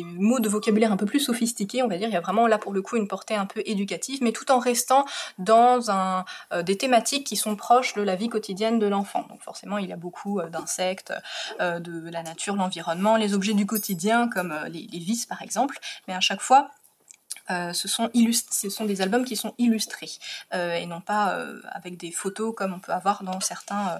mots 0.03 0.39
de 0.39 0.49
vocabulaire 0.49 0.91
un 0.91 0.97
peu 0.97 1.05
plus 1.05 1.19
sophistiqués, 1.19 1.83
on 1.83 1.87
va 1.87 1.97
dire. 1.97 2.07
Il 2.07 2.13
y 2.13 2.17
a 2.17 2.21
vraiment 2.21 2.47
là 2.47 2.57
pour 2.57 2.73
le 2.73 2.81
coup 2.81 2.97
une 2.97 3.07
portée 3.07 3.35
un 3.35 3.45
peu 3.45 3.61
éducative, 3.65 4.19
mais 4.21 4.31
tout 4.31 4.51
en 4.51 4.59
restant 4.59 5.05
dans 5.37 5.79
des 6.63 6.77
thématiques 6.77 7.25
qui 7.25 7.35
sont 7.35 7.55
proches 7.55 7.93
de 7.93 8.01
la 8.01 8.15
vie 8.15 8.29
quotidienne 8.29 8.79
de 8.79 8.87
l'enfant. 8.87 9.25
Donc 9.29 9.41
forcément, 9.41 9.77
il 9.77 9.87
y 9.89 9.93
a 9.93 9.95
beaucoup 9.95 10.41
d'insectes, 10.51 11.13
de 11.59 12.09
la 12.09 12.23
nature, 12.23 12.55
l'environnement, 12.55 13.15
les 13.15 13.33
objets 13.33 13.53
du 13.53 13.65
quotidien 13.65 14.27
comme 14.27 14.53
les 14.69 14.99
vis 14.99 15.25
par 15.25 15.41
exemple, 15.41 15.79
mais 16.07 16.13
à 16.13 16.19
chaque 16.19 16.41
fois, 16.41 16.69
euh, 17.51 17.73
ce, 17.73 17.87
sont 17.87 18.85
des 18.85 19.01
albums 19.01 19.25
qui 19.25 19.35
sont 19.35 19.55
illustrés 19.57 20.11
euh, 20.53 20.75
et 20.75 20.85
non 20.85 21.01
pas 21.01 21.33
euh, 21.33 21.59
avec 21.71 21.97
des 21.97 22.11
photos 22.11 22.53
comme 22.55 22.73
on 22.73 22.79
peut 22.79 22.91
avoir 22.91 23.23
dans 23.23 23.39
certains 23.39 23.99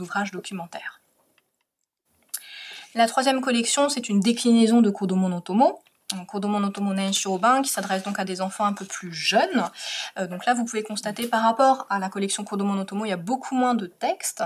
ouvrages 0.00 0.30
documentaires. 0.30 1.00
La 2.94 3.06
troisième 3.06 3.40
collection, 3.40 3.88
c'est 3.88 4.08
une 4.08 4.20
déclinaison 4.20 4.80
de 4.80 4.90
Kodomo 4.90 5.28
no 5.28 5.40
Tomo. 5.40 5.82
Kodomo 6.28 6.60
no 6.60 6.68
Tomonen 6.68 7.12
Shirobin, 7.12 7.62
qui 7.62 7.70
s'adresse 7.70 8.04
donc 8.04 8.20
à 8.20 8.24
des 8.24 8.40
enfants 8.40 8.64
un 8.64 8.72
peu 8.72 8.84
plus 8.84 9.12
jeunes. 9.12 9.64
Euh, 10.18 10.28
donc 10.28 10.46
là, 10.46 10.54
vous 10.54 10.64
pouvez 10.64 10.84
constater 10.84 11.26
par 11.26 11.42
rapport 11.42 11.86
à 11.90 11.98
la 11.98 12.08
collection 12.08 12.44
Kodomo 12.44 12.74
no 12.74 12.84
Tomo, 12.84 13.04
il 13.04 13.08
y 13.08 13.12
a 13.12 13.16
beaucoup 13.16 13.56
moins 13.56 13.74
de 13.74 13.86
textes. 13.86 14.44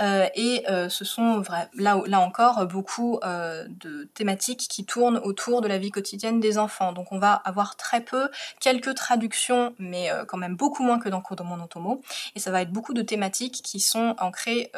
Euh, 0.00 0.26
et 0.34 0.68
euh, 0.68 0.88
ce 0.88 1.04
sont 1.04 1.44
là, 1.74 2.20
encore 2.20 2.66
beaucoup 2.66 3.20
de 3.22 4.04
thématiques 4.14 4.66
qui 4.68 4.84
tournent 4.84 5.18
autour 5.18 5.60
de 5.60 5.68
la 5.68 5.78
vie 5.78 5.90
quotidienne 5.90 6.40
des 6.40 6.58
enfants. 6.58 6.92
Donc 6.92 7.12
on 7.12 7.18
va 7.18 7.34
avoir 7.34 7.76
très 7.76 8.00
peu, 8.00 8.28
quelques 8.58 8.94
traductions, 8.94 9.74
mais 9.78 10.10
quand 10.26 10.38
même 10.38 10.56
beaucoup 10.56 10.82
moins 10.82 10.98
que 10.98 11.08
dans 11.08 11.20
Kodomo 11.20 11.56
no 11.56 11.66
Tomo. 11.66 12.02
Et 12.34 12.40
ça 12.40 12.50
va 12.50 12.62
être 12.62 12.72
beaucoup 12.72 12.94
de 12.94 13.02
thématiques 13.02 13.62
qui 13.62 13.80
sont 13.80 14.16
ancrées, 14.18 14.72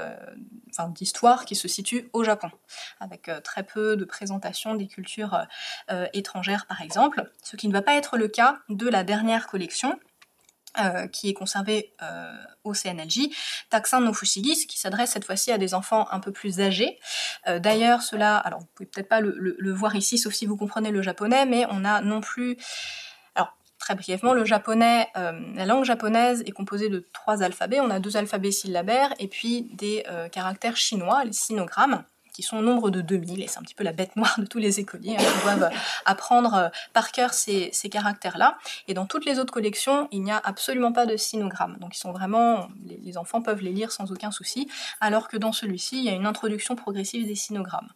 enfin 0.70 0.88
d'histoires 0.88 1.44
qui 1.44 1.56
se 1.56 1.68
situent 1.68 2.08
au 2.12 2.22
Japon, 2.22 2.50
avec 3.00 3.30
très 3.42 3.62
peu 3.62 3.96
de 3.96 4.04
présentations 4.04 4.74
des 4.74 4.86
cultures 4.86 5.46
étrangères 6.12 6.66
par 6.66 6.80
exemple, 6.80 7.30
ce 7.42 7.56
qui 7.56 7.68
ne 7.68 7.72
va 7.72 7.82
pas 7.82 7.94
être 7.94 8.16
le 8.16 8.28
cas 8.28 8.58
de 8.68 8.88
la 8.88 9.04
dernière 9.04 9.46
collection, 9.46 9.98
euh, 10.78 11.06
qui 11.06 11.28
est 11.28 11.34
conservée 11.34 11.92
euh, 12.02 12.32
au 12.64 12.72
CNLJ, 12.72 13.28
Taxan 13.68 14.00
no 14.00 14.12
qui 14.12 14.78
s'adresse 14.78 15.10
cette 15.10 15.26
fois-ci 15.26 15.52
à 15.52 15.58
des 15.58 15.74
enfants 15.74 16.08
un 16.10 16.18
peu 16.18 16.32
plus 16.32 16.60
âgés. 16.60 16.98
D'ailleurs, 17.46 18.00
cela, 18.00 18.38
alors 18.38 18.60
vous 18.60 18.68
pouvez 18.74 18.88
peut-être 18.88 19.08
pas 19.08 19.20
le, 19.20 19.72
voir 19.72 19.96
ici, 19.96 20.16
sauf 20.16 20.32
si 20.32 20.46
vous 20.46 20.56
comprenez 20.56 20.90
le 20.90 21.02
japonais, 21.02 21.44
mais 21.44 21.66
on 21.68 21.84
a 21.84 22.00
non 22.00 22.22
plus, 22.22 22.56
alors 23.34 23.54
très 23.78 23.94
brièvement, 23.94 24.32
le 24.32 24.46
japonais, 24.46 25.08
la 25.14 25.66
langue 25.66 25.84
japonaise 25.84 26.42
est 26.46 26.52
composée 26.52 26.88
de 26.88 27.06
trois 27.12 27.42
alphabets. 27.42 27.80
On 27.80 27.90
a 27.90 27.98
deux 27.98 28.16
alphabets 28.16 28.52
syllabaires 28.52 29.12
et 29.18 29.28
puis 29.28 29.68
des 29.74 30.04
caractères 30.30 30.76
chinois, 30.76 31.24
les 31.24 31.32
sinogrammes 31.32 32.04
qui 32.32 32.42
sont 32.42 32.56
au 32.58 32.62
nombre 32.62 32.90
de 32.90 33.00
2000, 33.00 33.42
et 33.42 33.46
c'est 33.46 33.58
un 33.58 33.62
petit 33.62 33.74
peu 33.74 33.84
la 33.84 33.92
bête 33.92 34.16
noire 34.16 34.34
de 34.38 34.46
tous 34.46 34.58
les 34.58 34.80
écoliers, 34.80 35.16
hein, 35.18 35.22
qui 35.22 35.42
doivent 35.42 35.70
apprendre 36.04 36.54
euh, 36.54 36.68
par 36.92 37.12
cœur 37.12 37.34
ces, 37.34 37.70
caractères-là. 37.90 38.58
Et 38.88 38.94
dans 38.94 39.06
toutes 39.06 39.24
les 39.26 39.38
autres 39.38 39.52
collections, 39.52 40.08
il 40.12 40.22
n'y 40.22 40.32
a 40.32 40.40
absolument 40.42 40.92
pas 40.92 41.04
de 41.04 41.16
sinogrammes. 41.16 41.76
Donc 41.78 41.94
ils 41.94 41.98
sont 41.98 42.12
vraiment, 42.12 42.68
les, 42.86 43.18
enfants 43.18 43.42
peuvent 43.42 43.60
les 43.60 43.72
lire 43.72 43.92
sans 43.92 44.10
aucun 44.10 44.30
souci, 44.30 44.68
alors 45.00 45.28
que 45.28 45.36
dans 45.36 45.52
celui-ci, 45.52 45.98
il 45.98 46.04
y 46.04 46.08
a 46.08 46.12
une 46.12 46.26
introduction 46.26 46.74
progressive 46.76 47.26
des 47.26 47.34
sinogrammes. 47.34 47.88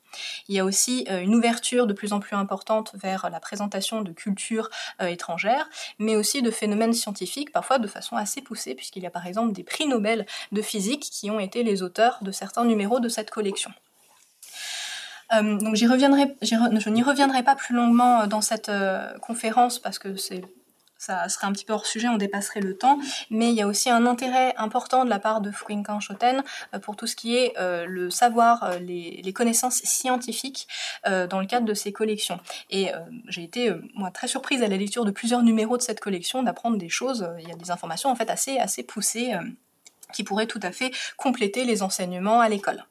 Il 0.49 0.55
y 0.55 0.59
a 0.59 0.65
aussi 0.65 1.07
euh, 1.11 1.21
une 1.21 1.35
ouverture 1.35 1.87
de 1.87 1.95
plus 1.95 2.13
en 2.13 2.21
plus 2.21 2.37
importante 2.37 2.95
vers 2.95 3.31
la 3.31 3.41
présentation 3.41 4.03
de 4.03 4.13
cultures 4.13 4.69
euh, 5.01 5.07
étrangères, 5.07 5.69
mais 5.99 6.17
aussi 6.17 6.43
de 6.43 6.51
phénomènes 6.51 6.93
scientifiques, 6.93 7.53
parfois 7.53 7.79
de 7.79 7.87
façon 7.87 8.17
assez 8.17 8.43
poussée, 8.43 8.75
puisqu'il 8.75 9.03
y 9.03 9.07
a 9.07 9.11
par 9.11 9.27
exemple 9.27 9.53
des 9.53 9.65
prix 9.65 9.87
Nobel 9.87 10.27
de 10.53 10.63
physique 10.63 11.09
qui 11.11 11.31
ont 11.31 11.41
été 11.41 11.63
les 11.63 11.83
auteurs 11.83 12.19
de 12.23 12.31
certains 12.31 12.65
numéros 12.65 13.01
de 13.01 13.09
cette 13.09 13.31
collection. 13.31 13.73
Euh, 15.33 15.59
donc 15.59 15.75
j'y 15.75 15.87
reviendrai, 15.87 16.37
je 16.43 16.89
n'y 16.89 17.03
reviendrai 17.03 17.43
pas 17.43 17.57
plus 17.57 17.75
longuement 17.75 18.23
euh, 18.23 18.27
dans 18.27 18.41
cette 18.41 18.69
euh, 18.69 19.17
conférence 19.19 19.79
parce 19.79 19.99
que 19.99 20.17
c'est 20.17 20.43
ça 20.99 21.29
serait 21.29 21.47
un 21.47 21.53
petit 21.53 21.67
peu 21.67 21.75
hors 21.75 21.85
sujet, 21.85 22.09
on 22.09 22.17
dépasserait 22.17 22.61
le 22.61 22.75
temps, 22.75 22.99
mais 23.29 23.51
il 23.51 23.55
y 23.55 23.61
a 23.61 23.67
aussi 23.67 23.91
un 23.91 24.07
intérêt 24.07 24.55
important 24.57 25.05
de 25.05 25.11
la 25.11 25.19
part 25.19 25.43
de 25.43 25.51
Fuinkan 25.51 26.01
Shoten 26.01 26.43
pour 26.81 26.97
tout 26.97 27.07
ce 27.07 27.15
qui 27.15 27.37
est 27.37 27.53
le 27.59 28.09
savoir, 28.09 28.79
les, 28.81 29.33
connaissances 29.35 29.83
scientifiques 29.85 30.67
dans 31.05 31.39
le 31.39 31.45
cadre 31.45 31.67
de 31.67 31.75
ces 31.75 31.93
collections. 31.93 32.41
Et 32.71 32.93
j'ai 33.29 33.45
été 33.45 33.75
moi 33.95 34.11
très 34.11 34.27
surprise 34.27 34.63
à 34.63 34.69
la 34.69 34.79
lecture 34.79 35.05
de 35.05 35.11
plusieurs 35.11 35.43
numéros 35.43 35.77
de 35.77 35.83
cette 35.83 36.01
collection 36.01 36.43
d'apprendre 36.43 36.79
des 36.79 36.89
choses. 36.89 37.29
Il 37.41 37.47
y 37.47 37.53
a 37.53 37.57
des 37.57 37.71
informations 37.71 38.09
en 38.09 38.17
fait 38.17 38.31
assez 38.31 38.59
assez 38.59 38.83
poussées 38.83 39.35
qui 40.15 40.25
pourraient 40.25 40.47
tout 40.47 40.61
à 40.63 40.73
fait 40.73 40.93
compléter 41.19 41.67
les 41.67 41.83
enseignements 41.83 42.41
à 42.41 42.49
l'école. 42.49 42.87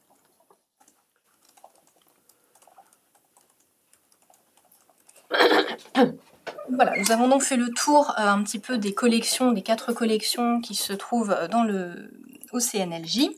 Voilà, 6.69 6.93
nous 6.97 7.11
avons 7.11 7.27
donc 7.27 7.43
fait 7.43 7.57
le 7.57 7.69
tour 7.69 8.13
euh, 8.17 8.23
un 8.23 8.41
petit 8.43 8.59
peu 8.59 8.77
des 8.77 8.93
collections, 8.93 9.51
des 9.51 9.61
quatre 9.61 9.93
collections 9.93 10.61
qui 10.61 10.75
se 10.75 10.93
trouvent 10.93 11.35
dans 11.51 11.63
le, 11.63 12.11
au 12.51 12.59
CNLJ. 12.59 13.29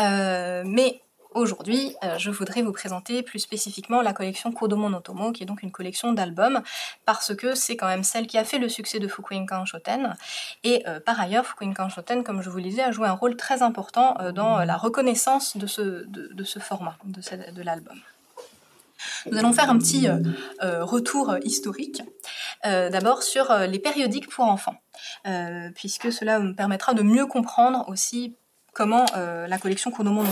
Euh, 0.00 0.62
mais 0.64 1.00
aujourd'hui, 1.32 1.94
euh, 2.02 2.18
je 2.18 2.30
voudrais 2.30 2.62
vous 2.62 2.72
présenter 2.72 3.22
plus 3.22 3.38
spécifiquement 3.40 4.00
la 4.00 4.12
collection 4.12 4.52
Kodomo 4.52 4.88
no 4.88 5.00
Tomo, 5.00 5.32
qui 5.32 5.42
est 5.42 5.46
donc 5.46 5.62
une 5.62 5.70
collection 5.70 6.12
d'albums, 6.12 6.62
parce 7.04 7.34
que 7.34 7.54
c'est 7.54 7.76
quand 7.76 7.88
même 7.88 8.04
celle 8.04 8.26
qui 8.26 8.38
a 8.38 8.44
fait 8.44 8.58
le 8.58 8.68
succès 8.68 8.98
de 8.98 9.08
Fukuinkan 9.08 9.64
Shoten. 9.64 10.16
Et 10.64 10.84
par 11.04 11.20
ailleurs, 11.20 11.46
Fukuinkan 11.46 11.88
Shoten, 11.88 12.24
comme 12.24 12.42
je 12.42 12.50
vous 12.50 12.58
le 12.58 12.64
disais, 12.64 12.82
a 12.82 12.90
joué 12.90 13.06
un 13.06 13.12
rôle 13.12 13.36
très 13.36 13.62
important 13.62 14.16
dans 14.34 14.58
la 14.64 14.76
reconnaissance 14.76 15.56
de 15.56 15.66
ce, 15.66 16.58
format, 16.58 16.96
de 17.04 17.62
l'album. 17.62 18.00
Nous 19.30 19.38
allons 19.38 19.52
faire 19.52 19.70
un 19.70 19.78
petit 19.78 20.08
euh, 20.08 20.18
euh, 20.62 20.84
retour 20.84 21.36
historique, 21.42 22.02
euh, 22.66 22.90
d'abord 22.90 23.22
sur 23.22 23.52
les 23.54 23.78
périodiques 23.78 24.28
pour 24.28 24.44
enfants, 24.44 24.76
puisque 25.74 26.12
cela 26.12 26.38
me 26.38 26.54
permettra 26.54 26.94
de 26.94 27.02
mieux 27.02 27.26
comprendre 27.26 27.84
aussi 27.88 28.36
comment 28.72 29.06
la 29.14 29.58
collection 29.58 29.90
Kono 29.90 30.24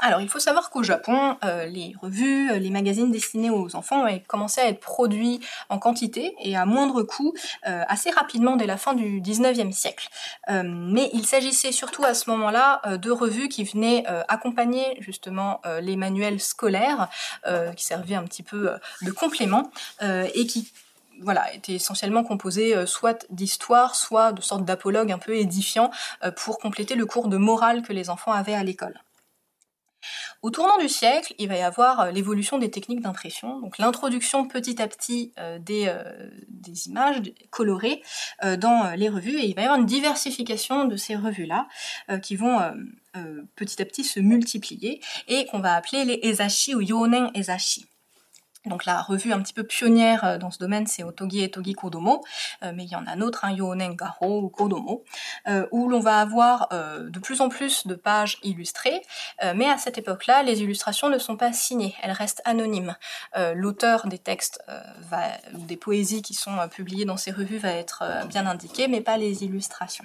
Alors, 0.00 0.20
il 0.20 0.28
faut 0.28 0.38
savoir 0.38 0.70
qu'au 0.70 0.82
Japon, 0.82 1.36
euh, 1.44 1.64
les 1.66 1.94
revues, 2.00 2.50
euh, 2.50 2.58
les 2.58 2.70
magazines 2.70 3.10
destinés 3.10 3.50
aux 3.50 3.74
enfants 3.76 4.06
ont 4.06 4.18
commencé 4.26 4.60
à 4.60 4.68
être 4.68 4.80
produits 4.80 5.40
en 5.68 5.78
quantité 5.78 6.34
et 6.42 6.56
à 6.56 6.66
moindre 6.66 7.02
coût 7.02 7.34
euh, 7.66 7.82
assez 7.88 8.10
rapidement 8.10 8.56
dès 8.56 8.66
la 8.66 8.76
fin 8.76 8.94
du 8.94 9.20
19e 9.20 9.72
siècle. 9.72 10.08
mais 10.48 11.10
il 11.12 11.26
s'agissait 11.26 11.72
surtout 11.72 12.04
à 12.04 12.14
ce 12.14 12.30
moment-là 12.30 12.80
de 12.96 13.10
revues 13.10 13.48
qui 13.48 13.64
venaient 13.64 14.04
accompagner 14.28 14.96
justement 15.00 15.60
les 15.80 15.96
manuels 15.96 16.40
scolaires, 16.40 17.08
qui 17.76 17.84
servaient 17.84 18.14
un 18.14 18.24
petit 18.24 18.42
peu 18.42 18.70
de 19.02 19.10
complément 19.10 19.70
et 20.02 20.46
qui 20.46 20.72
voilà, 21.20 21.52
étaient 21.54 21.74
essentiellement 21.74 22.24
composés 22.24 22.86
soit 22.86 23.26
d'histoire, 23.30 23.94
soit 23.94 24.32
de 24.32 24.40
sortes 24.40 24.64
d'apologues 24.64 25.12
un 25.12 25.18
peu 25.18 25.36
édifiants 25.36 25.90
pour 26.36 26.58
compléter 26.58 26.94
le 26.94 27.06
cours 27.06 27.28
de 27.28 27.36
morale 27.36 27.82
que 27.82 27.92
les 27.92 28.10
enfants 28.10 28.32
avaient 28.32 28.54
à 28.54 28.62
l'école. 28.62 29.00
Au 30.42 30.50
tournant 30.50 30.78
du 30.78 30.88
siècle, 30.88 31.34
il 31.38 31.48
va 31.48 31.56
y 31.56 31.62
avoir 31.62 32.00
euh, 32.00 32.10
l'évolution 32.10 32.58
des 32.58 32.70
techniques 32.70 33.00
d'impression, 33.00 33.60
donc 33.60 33.78
l'introduction 33.78 34.46
petit 34.46 34.80
à 34.80 34.86
petit 34.86 35.32
euh, 35.38 35.58
euh, 35.70 36.30
des, 36.48 36.88
images 36.88 37.22
colorées 37.50 38.02
dans 38.42 38.94
les 38.96 39.08
revues, 39.08 39.38
et 39.38 39.46
il 39.46 39.54
va 39.54 39.62
y 39.62 39.64
avoir 39.64 39.80
une 39.80 39.86
diversification 39.86 40.84
de 40.84 40.96
ces 40.96 41.16
revues-là 41.16 41.66
qui 42.22 42.36
vont 42.36 42.58
petit 43.54 43.80
à 43.80 43.84
petit 43.84 44.04
se 44.04 44.20
multiplier 44.20 45.00
et 45.28 45.46
qu'on 45.46 45.60
va 45.60 45.74
appeler 45.74 46.04
les 46.04 46.20
ezashi 46.22 46.74
ou 46.74 46.80
yonen 46.80 47.30
ezashi. 47.34 47.86
Donc 48.66 48.84
la 48.84 49.00
revue 49.00 49.32
un 49.32 49.40
petit 49.40 49.54
peu 49.54 49.64
pionnière 49.64 50.24
euh, 50.24 50.38
dans 50.38 50.50
ce 50.50 50.58
domaine, 50.58 50.86
c'est 50.86 51.04
Otogi 51.04 51.42
et 51.42 51.50
Togi 51.50 51.74
Kodomo, 51.74 52.24
euh, 52.62 52.72
mais 52.74 52.84
il 52.84 52.90
y 52.90 52.96
en 52.96 53.06
a 53.06 53.12
un 53.12 53.20
autre, 53.20 53.44
hein, 53.44 53.56
ou 54.20 54.48
Kodomo, 54.48 55.04
euh, 55.48 55.66
où 55.70 55.88
l'on 55.88 56.00
va 56.00 56.20
avoir 56.20 56.68
de 56.70 57.18
plus 57.18 57.40
en 57.40 57.48
plus 57.48 57.86
de 57.86 57.94
pages 57.94 58.38
illustrées, 58.42 59.02
mais 59.54 59.68
à 59.68 59.78
cette 59.78 59.98
époque-là, 59.98 60.42
les 60.42 60.62
illustrations 60.62 61.08
ne 61.08 61.18
sont 61.18 61.36
pas 61.36 61.52
signées, 61.52 61.94
elles 62.02 62.12
restent 62.12 62.42
anonymes. 62.44 62.96
L'auteur 63.54 64.06
des 64.06 64.18
textes 64.18 64.62
des 65.52 65.76
poésies 65.76 66.22
qui 66.22 66.34
sont 66.34 66.56
publiées 66.68 67.04
dans 67.04 67.16
ces 67.16 67.30
revues 67.30 67.58
va 67.58 67.72
être 67.72 68.04
bien 68.28 68.46
indiqué, 68.46 68.88
mais 68.88 69.00
pas 69.00 69.16
les 69.16 69.44
illustrations 69.44 70.04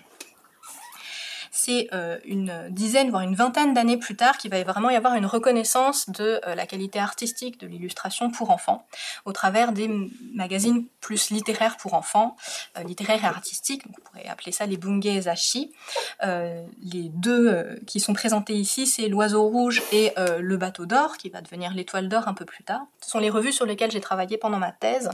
c'est 1.52 1.90
euh, 1.94 2.18
une 2.24 2.70
dizaine, 2.70 3.10
voire 3.10 3.24
une 3.24 3.36
vingtaine 3.36 3.74
d'années 3.74 3.98
plus 3.98 4.16
tard 4.16 4.38
qu'il 4.38 4.50
va 4.50 4.64
vraiment 4.64 4.90
y 4.90 4.96
avoir 4.96 5.16
une 5.16 5.26
reconnaissance 5.26 6.10
de 6.10 6.40
euh, 6.48 6.56
la 6.56 6.66
qualité 6.66 6.98
artistique 6.98 7.60
de 7.60 7.68
l'illustration 7.68 8.32
pour 8.32 8.52
enfants, 8.52 8.88
au 9.26 9.34
travers 9.34 9.74
des 9.74 9.90
magazines 10.34 10.86
plus 11.02 11.30
littéraires 11.30 11.76
pour 11.76 11.94
enfants, 11.94 12.38
euh, 12.80 12.84
littéraires 12.84 13.24
et 13.24 13.28
artistiques, 13.28 13.84
on 13.90 14.02
pourrait 14.02 14.28
appeler 14.28 14.54
ça 14.54 14.66
les 14.66 14.78
bunge 14.78 15.02
zashi. 15.22 15.74
les 16.22 17.10
deux 17.10 17.80
qui 17.88 18.00
sont 18.00 18.14
présentés 18.14 18.54
ici, 18.54 18.88
c'est 18.88 19.10
l'oiseau 19.10 19.44
rouge 19.44 19.82
et 19.92 20.14
le 20.18 20.58
bateau 20.58 20.86
d'or, 20.86 21.18
qui 21.18 21.30
va 21.30 21.42
devenir 21.42 21.74
l'étoile 21.74 22.08
d'or 22.08 22.28
un 22.28 22.34
peu 22.34 22.46
plus 22.46 22.64
tard. 22.64 22.82
Ce 23.02 23.10
sont 23.10 23.20
les 23.20 23.30
revues 23.30 23.52
sur 23.52 23.66
lesquelles 23.66 23.92
j'ai 23.92 24.00
travaillé 24.00 24.38
pendant 24.38 24.60
ma 24.60 24.72
thèse, 24.72 25.10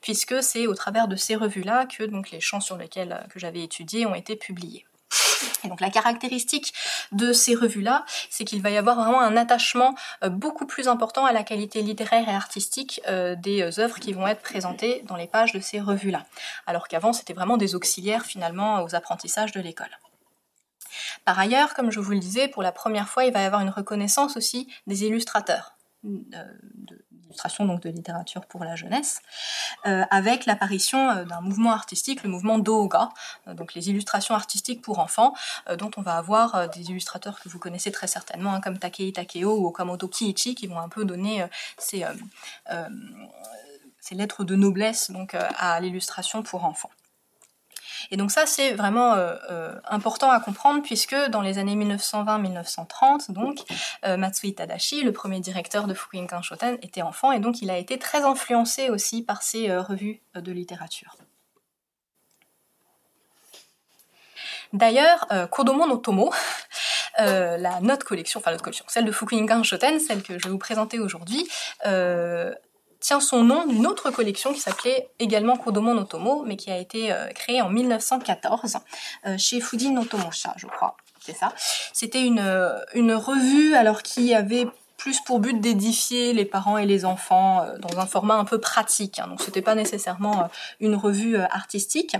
puisque 0.00 0.42
c'est 0.42 0.66
au 0.66 0.74
travers 0.74 1.08
de 1.08 1.16
ces 1.16 1.34
revues-là 1.34 1.86
que 1.86 2.04
donc 2.04 2.30
les 2.30 2.40
chants 2.40 2.60
sur 2.60 2.76
lesquels 2.76 3.26
que 3.30 3.38
j'avais 3.38 3.62
étudié 3.62 4.06
ont 4.06 4.14
été 4.14 4.36
publiés. 4.36 4.86
Donc 5.64 5.80
la 5.80 5.90
caractéristique 5.90 6.74
de 7.12 7.32
ces 7.32 7.54
revues-là, 7.54 8.04
c'est 8.30 8.44
qu'il 8.44 8.62
va 8.62 8.70
y 8.70 8.76
avoir 8.76 8.96
vraiment 8.96 9.20
un 9.20 9.36
attachement 9.36 9.94
euh, 10.24 10.28
beaucoup 10.28 10.66
plus 10.66 10.88
important 10.88 11.24
à 11.24 11.32
la 11.32 11.42
qualité 11.42 11.82
littéraire 11.82 12.28
et 12.28 12.34
artistique 12.34 13.00
euh, 13.08 13.34
des 13.36 13.62
euh, 13.62 13.80
œuvres 13.82 13.98
qui 13.98 14.12
vont 14.12 14.26
être 14.26 14.42
présentées 14.42 15.02
dans 15.06 15.16
les 15.16 15.26
pages 15.26 15.52
de 15.52 15.60
ces 15.60 15.80
revues-là. 15.80 16.24
Alors 16.66 16.88
qu'avant, 16.88 17.12
c'était 17.12 17.32
vraiment 17.32 17.56
des 17.56 17.74
auxiliaires 17.74 18.24
finalement 18.24 18.82
aux 18.82 18.94
apprentissages 18.94 19.52
de 19.52 19.60
l'école. 19.60 19.98
Par 21.24 21.38
ailleurs, 21.38 21.74
comme 21.74 21.90
je 21.90 22.00
vous 22.00 22.12
le 22.12 22.18
disais, 22.18 22.48
pour 22.48 22.62
la 22.62 22.72
première 22.72 23.08
fois, 23.08 23.24
il 23.24 23.32
va 23.32 23.42
y 23.42 23.44
avoir 23.44 23.62
une 23.62 23.70
reconnaissance 23.70 24.36
aussi 24.36 24.68
des 24.86 25.04
illustrateurs, 25.04 25.76
donc 27.60 27.82
de 27.82 27.90
littérature 27.90 28.46
pour 28.46 28.64
la 28.64 28.76
jeunesse, 28.76 29.20
euh, 29.86 30.04
avec 30.10 30.46
l'apparition 30.46 31.10
euh, 31.10 31.24
d'un 31.24 31.40
mouvement 31.40 31.72
artistique, 31.72 32.22
le 32.22 32.30
mouvement 32.30 32.58
Doga, 32.58 33.10
euh, 33.48 33.54
donc 33.54 33.74
les 33.74 33.90
illustrations 33.90 34.34
artistiques 34.34 34.82
pour 34.82 34.98
enfants, 34.98 35.34
dont 35.78 35.90
on 35.96 36.02
va 36.02 36.16
avoir 36.16 36.68
des 36.70 36.90
illustrateurs 36.90 37.40
que 37.40 37.48
vous 37.48 37.58
connaissez 37.58 37.92
très 37.92 38.06
certainement, 38.06 38.54
hein, 38.54 38.60
comme 38.60 38.78
Takei 38.78 39.12
Takeo 39.12 39.56
ou 39.56 39.66
Okamoto 39.66 40.08
Kiichi, 40.08 40.54
qui 40.54 40.66
vont 40.66 40.78
un 40.78 40.88
peu 40.88 41.04
donner 41.04 41.46
ces, 41.78 42.04
ces 44.00 44.14
lettres 44.14 44.44
de 44.44 44.56
noblesse 44.56 45.10
donc, 45.10 45.34
à 45.34 45.80
l'illustration 45.80 46.42
pour 46.42 46.64
enfants. 46.64 46.90
Et 48.10 48.16
donc 48.16 48.30
ça, 48.30 48.46
c'est 48.46 48.72
vraiment 48.72 49.14
euh, 49.14 49.34
euh, 49.50 49.74
important 49.88 50.30
à 50.30 50.40
comprendre 50.40 50.82
puisque 50.82 51.16
dans 51.30 51.40
les 51.40 51.58
années 51.58 51.76
1920-1930, 51.76 53.32
donc 53.32 53.58
euh, 54.04 54.16
Matsui 54.16 54.54
Tadashi, 54.54 55.02
le 55.02 55.12
premier 55.12 55.40
directeur 55.40 55.86
de 55.86 55.94
Fukuinkan 55.94 56.42
Shoten, 56.42 56.78
était 56.82 57.02
enfant 57.02 57.32
et 57.32 57.38
donc 57.38 57.62
il 57.62 57.70
a 57.70 57.78
été 57.78 57.98
très 57.98 58.22
influencé 58.22 58.90
aussi 58.90 59.22
par 59.22 59.42
ces 59.42 59.74
revues 59.76 60.22
de 60.34 60.52
littérature. 60.52 61.16
D'ailleurs, 64.72 65.26
Kodomo 65.50 65.86
no 65.86 65.98
Tomo, 65.98 66.32
la 67.18 67.80
note 67.80 68.04
collection, 68.04 68.40
enfin 68.40 68.52
notre 68.52 68.64
collection, 68.64 68.86
celle 68.88 69.04
de 69.04 69.12
Fukuinkan 69.12 69.62
Shoten, 69.62 70.00
celle 70.00 70.22
que 70.22 70.38
je 70.38 70.44
vais 70.44 70.50
vous 70.50 70.58
présenter 70.58 70.98
aujourd'hui, 70.98 71.46
tient 73.02 73.20
son 73.20 73.42
nom 73.42 73.66
d'une 73.66 73.86
autre 73.86 74.10
collection 74.10 74.54
qui 74.54 74.60
s'appelait 74.60 75.10
également 75.18 75.56
Kodomo 75.56 75.92
no 75.92 76.04
Tomo, 76.04 76.44
mais 76.46 76.56
qui 76.56 76.70
a 76.70 76.78
été 76.78 77.12
euh, 77.12 77.26
créée 77.28 77.60
en 77.60 77.68
1914 77.68 78.78
euh, 79.26 79.36
chez 79.36 79.60
Fujin 79.60 79.90
no 79.92 80.04
Tomosha, 80.04 80.54
je 80.56 80.66
crois. 80.66 80.96
C'est 81.20 81.36
ça. 81.36 81.52
C'était 81.92 82.24
une, 82.24 82.38
euh, 82.38 82.78
une 82.94 83.12
revue 83.12 83.74
alors 83.74 84.02
qui 84.02 84.34
avait 84.34 84.66
plus 84.96 85.20
pour 85.20 85.40
but 85.40 85.60
d'édifier 85.60 86.32
les 86.32 86.44
parents 86.44 86.78
et 86.78 86.86
les 86.86 87.04
enfants 87.04 87.66
dans 87.80 87.98
un 87.98 88.06
format 88.06 88.36
un 88.36 88.44
peu 88.44 88.60
pratique. 88.60 89.18
Hein. 89.18 89.26
Donc 89.26 89.42
c'était 89.42 89.62
pas 89.62 89.74
nécessairement 89.74 90.48
une 90.78 90.94
revue 90.94 91.36
artistique. 91.36 92.16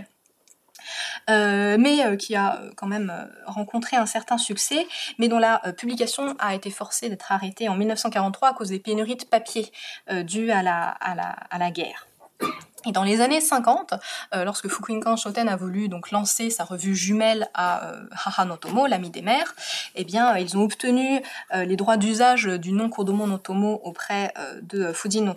Euh, 1.31 1.76
mais 1.78 2.05
euh, 2.05 2.16
qui 2.16 2.35
a 2.35 2.57
euh, 2.57 2.70
quand 2.76 2.87
même 2.87 3.12
rencontré 3.46 3.96
un 3.96 4.07
certain 4.07 4.38
succès, 4.38 4.87
mais 5.18 5.28
dont 5.28 5.38
la 5.38 5.59
publication 5.76 6.35
a 6.38 6.55
été 6.55 6.70
forcée 6.70 7.09
d'être 7.09 7.31
arrêtée 7.33 7.68
en 7.68 7.76
1943 7.76 8.50
à 8.50 8.55
cause 8.55 8.68
des 8.68 8.78
pénuries 8.78 9.16
de 9.16 9.24
papier 9.24 9.70
dues 10.22 10.50
à 10.50 10.62
la, 10.62 10.88
à 10.88 11.14
la, 11.14 11.31
à 11.50 11.59
la 11.59 11.70
guerre. 11.70 12.07
Et 12.85 12.90
dans 12.90 13.05
les 13.05 13.20
années 13.20 13.40
50, 13.40 13.94
lorsque 14.44 14.68
Fukuinkan 14.68 15.16
Shoten 15.16 15.48
a 15.48 15.55
voulu 15.55 15.88
donc 15.88 16.11
lancer 16.11 16.50
sa 16.50 16.64
revue 16.64 16.96
jumelle 16.96 17.48
à 17.55 17.87
euh, 17.87 18.05
Haha 18.24 18.44
Notomo, 18.44 18.88
l'ami 18.88 19.11
des 19.11 19.22
mères, 19.22 19.55
eh 19.94 20.05
bien 20.05 20.37
ils 20.37 20.57
ont 20.57 20.62
obtenu 20.62 21.22
les 21.52 21.76
droits 21.76 21.96
d'usage 21.96 22.46
du 22.46 22.72
nom 22.72 22.88
Kodomo 22.88 23.26
Notomo 23.26 23.81
auprès 23.85 24.35
de 24.62 24.92
Fujin 24.92 25.33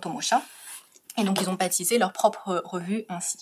et 1.18 1.24
donc 1.24 1.40
ils 1.40 1.48
ont 1.48 1.54
baptisé 1.54 1.98
leur 1.98 2.12
propre 2.12 2.62
revue 2.64 3.04
ainsi. 3.08 3.38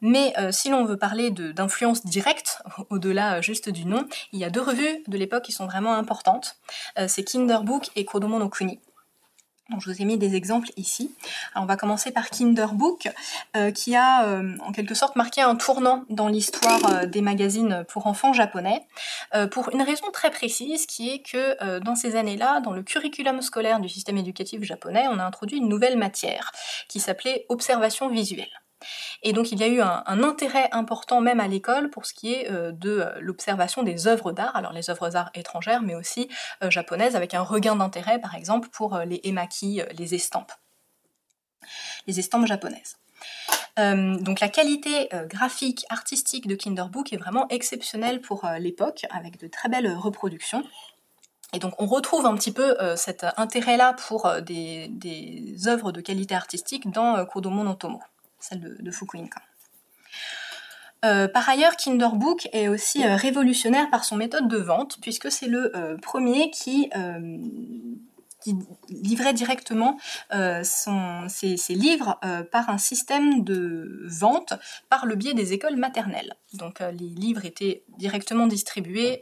Mais 0.00 0.32
euh, 0.38 0.52
si 0.52 0.68
l'on 0.68 0.84
veut 0.84 0.96
parler 0.96 1.30
d'influence 1.30 2.04
directe, 2.04 2.62
au-delà 2.90 3.36
euh, 3.38 3.42
juste 3.42 3.68
du 3.68 3.84
nom, 3.84 4.06
il 4.32 4.38
y 4.38 4.44
a 4.44 4.50
deux 4.50 4.62
revues 4.62 5.02
de 5.06 5.18
l'époque 5.18 5.44
qui 5.44 5.52
sont 5.52 5.66
vraiment 5.66 5.94
importantes. 5.94 6.56
Euh, 6.98 7.06
c'est 7.08 7.24
Kinderbook 7.24 7.90
et 7.96 8.04
Kodomo 8.04 8.38
no 8.38 8.48
Kuni. 8.48 8.80
Je 9.78 9.90
vous 9.90 10.00
ai 10.00 10.06
mis 10.06 10.16
des 10.16 10.34
exemples 10.34 10.70
ici. 10.78 11.14
on 11.54 11.66
va 11.66 11.76
commencer 11.76 12.10
par 12.10 12.30
Kinderbook, 12.30 13.06
qui 13.74 13.94
a 13.96 14.42
en 14.66 14.72
quelque 14.72 14.94
sorte 14.94 15.14
marqué 15.14 15.42
un 15.42 15.56
tournant 15.56 16.06
dans 16.08 16.28
l'histoire 16.28 17.06
des 17.06 17.20
magazines 17.20 17.84
pour 17.86 18.06
enfants 18.06 18.32
japonais, 18.32 18.86
pour 19.50 19.68
une 19.74 19.82
raison 19.82 20.06
très 20.10 20.30
précise, 20.30 20.86
qui 20.86 21.10
est 21.10 21.18
que 21.18 21.80
dans 21.80 21.96
ces 21.96 22.16
années-là, 22.16 22.60
dans 22.60 22.72
le 22.72 22.82
curriculum 22.82 23.42
scolaire 23.42 23.78
du 23.78 23.90
système 23.90 24.16
éducatif 24.16 24.62
japonais, 24.62 25.04
on 25.10 25.18
a 25.18 25.24
introduit 25.24 25.58
une 25.58 25.68
nouvelle 25.68 25.98
matière 25.98 26.50
qui 26.88 26.98
s'appelait 26.98 27.44
observation 27.50 28.08
visuelle. 28.08 28.48
Et 29.22 29.32
donc 29.32 29.52
il 29.52 29.58
y 29.58 29.64
a 29.64 29.68
eu 29.68 29.80
un, 29.80 30.02
intérêt 30.22 30.68
important 30.72 31.20
même 31.20 31.40
à 31.40 31.48
l'école 31.48 31.90
pour 31.90 32.06
ce 32.06 32.14
qui 32.14 32.32
est 32.32 32.50
euh, 32.50 32.72
de 32.72 33.00
euh, 33.00 33.18
l'observation 33.20 33.82
des 33.82 34.06
œuvres 34.06 34.32
d'art, 34.32 34.54
alors 34.54 34.72
les 34.72 34.90
œuvres 34.90 35.08
d'art 35.08 35.30
étrangères 35.34 35.82
mais 35.82 35.94
aussi 35.94 36.28
euh, 36.62 36.70
japonaises, 36.70 37.16
avec 37.16 37.34
un 37.34 37.42
regain 37.42 37.76
d'intérêt 37.76 38.20
par 38.20 38.34
exemple 38.34 38.68
pour 38.68 38.98
les 38.98 39.20
emaki, 39.24 39.82
les 39.96 40.14
estampes, 40.14 40.52
les 42.06 42.18
estampes 42.20 42.46
japonaises. 42.46 42.96
donc 43.76 44.40
la 44.40 44.48
qualité 44.48 45.08
graphique, 45.26 45.84
artistique 45.88 46.46
de 46.46 46.54
Kinderbook 46.54 47.12
est 47.12 47.16
vraiment 47.16 47.46
exceptionnelle 47.48 48.20
pour 48.20 48.46
l'époque, 48.58 49.06
avec 49.10 49.38
de 49.38 49.46
très 49.46 49.68
belles 49.68 49.92
reproductions. 49.94 50.64
Et 51.52 51.58
donc 51.58 51.74
on 51.78 51.86
retrouve 51.86 52.26
un 52.26 52.34
petit 52.34 52.52
peu 52.52 52.76
cet 52.96 53.24
intérêt-là 53.36 53.94
pour 53.94 54.30
des, 54.42 54.90
œuvres 55.66 55.92
de 55.92 56.00
qualité 56.00 56.34
artistique 56.34 56.90
dans 56.90 57.24
Kodomo 57.26 57.62
no 57.62 57.74
Tomo 57.74 58.00
celle 58.40 58.60
de. 58.60 58.90
Euh, 61.04 61.28
par 61.28 61.48
ailleurs, 61.48 61.76
Kinderbook 61.76 62.48
est 62.52 62.68
aussi 62.68 63.04
euh, 63.04 63.14
révolutionnaire 63.14 63.88
par 63.90 64.04
son 64.04 64.16
méthode 64.16 64.48
de 64.48 64.56
vente, 64.56 64.98
puisque 65.00 65.30
c'est 65.30 65.46
le 65.46 65.76
euh, 65.76 65.96
premier 65.96 66.50
qui, 66.50 66.90
livrait 68.88 69.34
directement 69.34 69.98
ses, 70.30 71.56
ses, 71.58 71.74
livres 71.74 72.18
par 72.50 72.70
un 72.70 72.78
système 72.78 73.44
de 73.44 74.06
vente 74.06 74.54
par 74.88 75.04
le 75.04 75.16
biais 75.16 75.34
des 75.34 75.52
écoles 75.52 75.76
maternelles. 75.76 76.34
Donc 76.54 76.80
les 76.80 77.08
livres 77.08 77.44
étaient 77.44 77.82
directement 77.98 78.46
distribués 78.46 79.20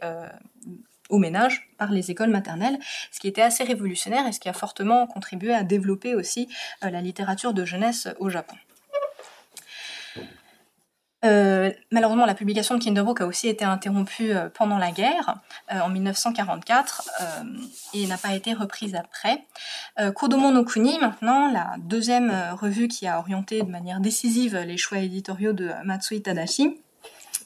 au 1.09 1.19
ménage 1.19 1.69
par 1.77 1.91
les 1.91 2.13
écoles 2.13 2.31
maternelles, 2.31 2.79
ce 3.11 3.19
qui 3.19 3.27
était 3.27 3.43
assez 3.43 3.65
révolutionnaire 3.65 4.29
et 4.29 4.33
ce 4.33 4.39
qui 4.39 4.49
a 4.49 4.53
fortement 4.53 5.09
contribué 5.09 5.53
à 5.53 5.65
développer 5.65 6.15
aussi 6.15 6.49
la 6.83 7.01
littérature 7.01 7.53
de 7.53 7.65
jeunesse 7.65 8.07
au 8.21 8.29
Japon. 8.29 8.55
Euh, 11.27 11.73
malheureusement, 11.91 12.27
la 12.27 12.35
publication 12.35 12.77
de 12.77 12.83
Kinderbook 12.83 13.21
a 13.21 13.27
aussi 13.27 13.49
été 13.49 13.65
interrompue 13.65 14.33
euh, 14.33 14.49
pendant 14.53 14.79
la 14.79 14.93
guerre, 14.93 15.37
euh, 15.73 15.81
en 15.81 15.89
1944, 15.89 17.09
et 17.95 18.07
n'a 18.07 18.17
pas 18.17 18.35
été 18.35 18.53
reprise 18.53 18.95
après. 18.95 19.45
Kodomo 20.15 20.51
no 20.51 20.65
Kuni, 20.65 20.99
maintenant, 20.99 21.51
la 21.51 21.75
deuxième 21.79 22.33
revue 22.61 22.89
qui 22.89 23.07
a 23.07 23.19
orienté 23.19 23.62
de 23.62 23.71
manière 23.71 24.01
décisive 24.01 24.57
les 24.57 24.77
choix 24.77 24.99
éditoriaux 24.99 25.53
de 25.53 25.71
Matsui 25.85 26.23
Tadashi, 26.23 26.79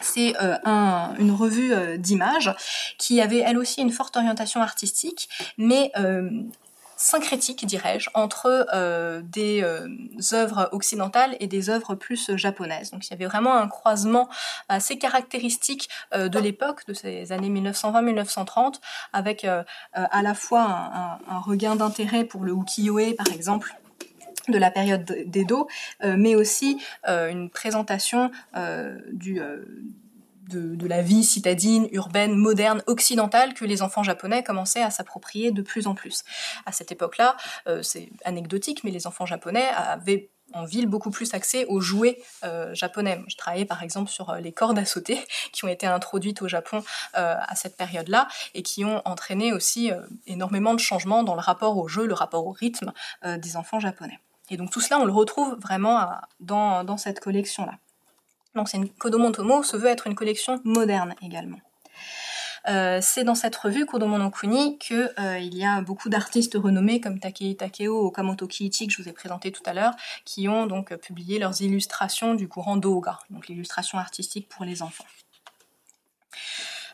c'est 0.01 0.35
une 0.67 1.33
revue 1.33 1.99
d'images 1.99 2.55
qui 2.99 3.21
avait 3.21 3.39
elle 3.39 3.59
aussi 3.59 3.81
une 3.81 3.93
forte 3.93 4.17
orientation 4.17 4.61
artistique, 4.61 5.29
mais 5.59 5.93
syncrétique, 7.01 7.65
dirais-je, 7.65 8.11
entre 8.13 8.67
euh, 8.75 9.23
des 9.25 9.63
euh, 9.63 9.89
œuvres 10.33 10.69
occidentales 10.73 11.35
et 11.41 11.47
des 11.47 11.71
œuvres 11.71 11.95
plus 11.95 12.37
japonaises. 12.37 12.91
Donc 12.91 13.07
il 13.07 13.11
y 13.11 13.15
avait 13.15 13.25
vraiment 13.25 13.57
un 13.57 13.69
croisement 13.69 14.29
assez 14.69 14.99
caractéristique 14.99 15.89
euh, 16.15 16.29
de 16.29 16.39
l'époque, 16.39 16.87
de 16.87 16.93
ces 16.93 17.33
années 17.33 17.49
1920-1930, 17.49 18.81
avec 19.15 19.45
à 19.95 20.23
la 20.23 20.35
fois 20.35 21.19
un, 21.27 21.39
regain 21.39 21.75
d'intérêt 21.75 22.25
pour 22.25 22.45
le 22.45 22.53
ukiyo-e, 22.53 23.15
par 23.15 23.29
exemple, 23.33 23.75
de 24.49 24.59
la 24.59 24.71
période 24.71 25.05
d'Edo, 25.27 25.69
mais 26.03 26.35
aussi 26.35 26.83
une 27.07 27.49
présentation 27.51 28.31
du 29.13 29.41
de, 30.51 30.87
la 30.87 31.03
vie 31.03 31.25
citadine, 31.25 31.89
urbaine, 31.93 32.35
moderne, 32.35 32.83
occidentale 32.87 33.55
que 33.55 33.65
les 33.65 33.83
enfants 33.83 34.03
japonais 34.03 34.43
commençaient 34.43 34.83
à 34.83 34.91
s'approprier 34.91 35.53
de 35.53 35.63
plus 35.63 35.87
en 35.87 35.95
plus. 35.95 36.25
À 36.67 36.73
cette 36.73 36.93
époque-là, 36.93 37.37
euh, 37.69 37.83
c'est 37.83 38.11
anecdotique, 38.25 38.83
mais 38.85 38.91
les 38.91 39.07
enfants 39.07 39.27
japonais 39.27 39.69
avaient 39.77 40.31
en 40.53 40.65
ville 40.65 40.87
beaucoup 40.87 41.11
plus 41.11 41.33
accès 41.33 41.65
aux 41.67 41.81
jouets 41.81 42.21
euh, 42.43 42.75
japonais. 42.75 43.23
Je 43.29 43.37
travaillais 43.37 43.65
par 43.65 43.85
exemple 43.85 44.11
sur 44.11 44.31
euh, 44.31 44.41
les 44.41 44.51
cordes 44.51 44.81
à 44.81 44.85
sauter 44.85 45.21
qui 45.53 45.65
ont 45.65 45.69
été 45.69 45.87
introduites 45.87 46.43
au 46.43 46.49
Japon 46.49 46.83
à 47.15 47.55
cette 47.55 47.77
période-là 47.77 48.27
et 48.55 48.63
qui 48.63 48.85
ont 48.85 49.01
entraîné 49.05 49.53
aussi 49.53 49.91
énormément 50.27 50.75
de 50.75 50.81
changements 50.81 51.23
dans 51.23 51.35
le 51.35 51.41
rapport 51.41 51.77
au 51.77 51.89
jeu, 51.89 52.07
le 52.07 52.15
rapport 52.15 52.47
au 52.47 52.53
rythme 52.53 52.93
des 53.25 53.57
enfants 53.57 53.81
japonais. 53.81 54.19
Et 54.49 54.57
donc 54.57 54.71
tout 54.71 54.81
cela, 54.81 54.99
on 54.99 55.05
le 55.05 55.13
retrouve 55.13 55.57
vraiment 55.61 56.09
dans 56.41 56.97
cette 56.97 57.21
collection-là. 57.21 57.79
Donc 58.55 58.69
c'est 58.69 58.77
une 58.77 58.89
se 58.89 59.77
veut 59.77 59.89
être 59.89 60.07
une 60.07 60.15
collection 60.15 60.61
moderne 60.65 61.15
également. 61.23 61.59
Euh, 62.69 62.99
c'est 63.01 63.25
dans 63.25 63.35
cette 63.35 63.57
revue 63.57 63.87
Kodomo 63.87 64.19
no 64.19 64.31
Kuni 64.31 64.79
que 64.79 65.19
euh, 65.19 65.39
il 65.39 65.57
y 65.57 65.65
a 65.65 65.81
beaucoup 65.81 66.11
d'artistes 66.11 66.55
renommés 66.55 67.01
comme 67.01 67.19
Takei 67.19 67.57
Takeo 67.57 68.07
ou 68.07 68.11
Kamoto 68.11 68.47
Kiichi 68.47 68.87
que 68.87 68.93
je 68.93 69.03
vous 69.03 69.09
ai 69.09 69.13
présenté 69.13 69.51
tout 69.51 69.63
à 69.65 69.73
l'heure, 69.73 69.95
qui 70.27 70.47
ont 70.47 70.67
donc 70.67 70.95
publié 70.97 71.39
leurs 71.39 71.63
illustrations 71.63 72.35
du 72.35 72.49
courant 72.49 72.77
Doga, 72.77 73.19
donc 73.31 73.49
l'illustration 73.49 73.99
artistique 73.99 74.49
pour 74.49 74.67
les 74.67 74.83
enfants. 74.83 75.07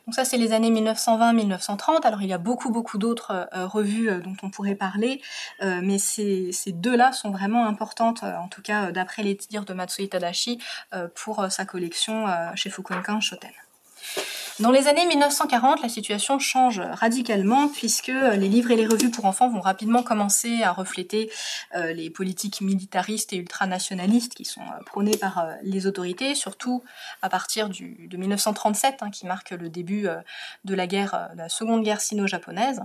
Donc 0.06 0.14
ça, 0.14 0.24
c'est 0.24 0.36
les 0.36 0.52
années 0.52 0.70
1920-1930. 0.70 2.02
Alors 2.04 2.22
il 2.22 2.28
y 2.28 2.32
a 2.32 2.38
beaucoup, 2.38 2.70
beaucoup 2.70 2.96
d'autres 2.96 3.48
euh, 3.54 3.66
revues 3.66 4.08
euh, 4.08 4.20
dont 4.20 4.36
on 4.42 4.50
pourrait 4.50 4.76
parler, 4.76 5.20
euh, 5.62 5.80
mais 5.82 5.98
ces, 5.98 6.52
ces 6.52 6.70
deux-là 6.70 7.12
sont 7.12 7.30
vraiment 7.30 7.66
importantes, 7.66 8.22
en 8.22 8.48
tout 8.48 8.62
cas 8.62 8.92
d'après 8.92 9.22
les 9.22 9.34
dires 9.34 9.64
de 9.64 9.74
Matsui 9.74 10.08
Tadashi, 10.08 10.58
pour 11.14 11.46
sa 11.50 11.64
collection 11.64 12.26
chez 12.54 12.70
Fukuoka 12.70 13.18
Shoten. 13.20 13.50
Dans 14.58 14.70
les 14.70 14.88
années 14.88 15.04
1940, 15.04 15.82
la 15.82 15.90
situation 15.90 16.38
change 16.38 16.80
radicalement 16.80 17.68
puisque 17.68 18.06
les 18.06 18.48
livres 18.48 18.70
et 18.70 18.76
les 18.76 18.86
revues 18.86 19.10
pour 19.10 19.26
enfants 19.26 19.50
vont 19.50 19.60
rapidement 19.60 20.02
commencer 20.02 20.62
à 20.62 20.72
refléter 20.72 21.30
euh, 21.74 21.92
les 21.92 22.08
politiques 22.08 22.62
militaristes 22.62 23.34
et 23.34 23.36
ultranationalistes 23.36 24.34
qui 24.34 24.46
sont 24.46 24.62
euh, 24.62 24.82
prônées 24.86 25.18
par 25.18 25.40
euh, 25.40 25.52
les 25.62 25.86
autorités, 25.86 26.34
surtout 26.34 26.82
à 27.20 27.28
partir 27.28 27.68
de 27.68 28.16
1937, 28.16 29.02
hein, 29.02 29.10
qui 29.10 29.26
marque 29.26 29.50
le 29.50 29.68
début 29.68 30.08
de 30.64 30.74
la 30.74 30.86
guerre, 30.86 31.28
de 31.34 31.38
la 31.38 31.50
seconde 31.50 31.82
guerre 31.82 32.00
sino-japonaise. 32.00 32.80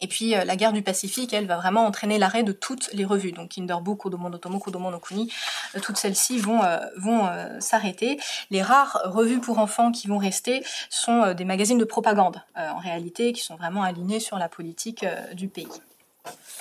Et 0.00 0.06
puis 0.06 0.34
euh, 0.34 0.44
la 0.44 0.56
guerre 0.56 0.72
du 0.72 0.82
Pacifique, 0.82 1.32
elle 1.32 1.46
va 1.46 1.56
vraiment 1.56 1.84
entraîner 1.84 2.18
l'arrêt 2.18 2.42
de 2.42 2.52
toutes 2.52 2.90
les 2.92 3.04
revues. 3.04 3.32
Donc 3.32 3.50
Kinderbook, 3.50 3.98
Kodomo 3.98 4.28
no 4.28 4.38
Tomo, 4.38 4.58
Kodomo 4.58 4.90
no 4.90 4.98
Kuni, 4.98 5.32
euh, 5.74 5.80
toutes 5.80 5.96
celles-ci 5.96 6.38
vont, 6.38 6.62
euh, 6.62 6.78
vont 6.96 7.28
s'arrêter. 7.60 8.18
Les 8.50 8.62
rares 8.62 9.00
revues 9.04 9.40
pour 9.40 9.58
enfants 9.58 9.92
qui 9.92 10.08
vont 10.08 10.18
rester 10.18 10.64
sont 10.88 11.34
des 11.34 11.44
magazines 11.44 11.78
de 11.78 11.84
propagande, 11.84 12.42
en 12.56 12.78
réalité, 12.78 13.32
qui 13.32 13.42
sont 13.42 13.56
vraiment 13.56 13.82
alignés 13.82 14.20
sur 14.20 14.38
la 14.38 14.48
politique 14.48 15.04
du 15.34 15.48
pays. 15.48 15.68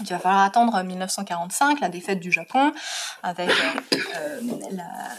Il 0.02 0.08
va 0.08 0.20
falloir 0.20 0.44
attendre 0.44 0.82
1945, 0.82 1.82
la 1.82 1.90
défaite 1.90 2.20
du 2.20 2.32
Japon, 2.32 2.72
avec 3.22 3.50
euh, 3.50 3.54
euh, 4.16 4.40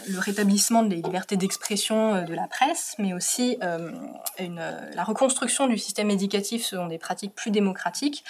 le 0.09 0.19
rétablissement 0.19 0.81
des 0.81 0.95
libertés 0.95 1.37
d'expression 1.37 2.15
euh, 2.15 2.21
de 2.21 2.33
la 2.33 2.47
presse, 2.47 2.95
mais 2.97 3.13
aussi 3.13 3.59
la 3.59 5.03
reconstruction 5.03 5.67
du 5.67 5.77
système 5.77 6.09
éducatif 6.09 6.65
selon 6.65 6.87
des 6.87 6.97
pratiques 6.97 7.35
plus 7.35 7.51
démocratiques, 7.51 8.23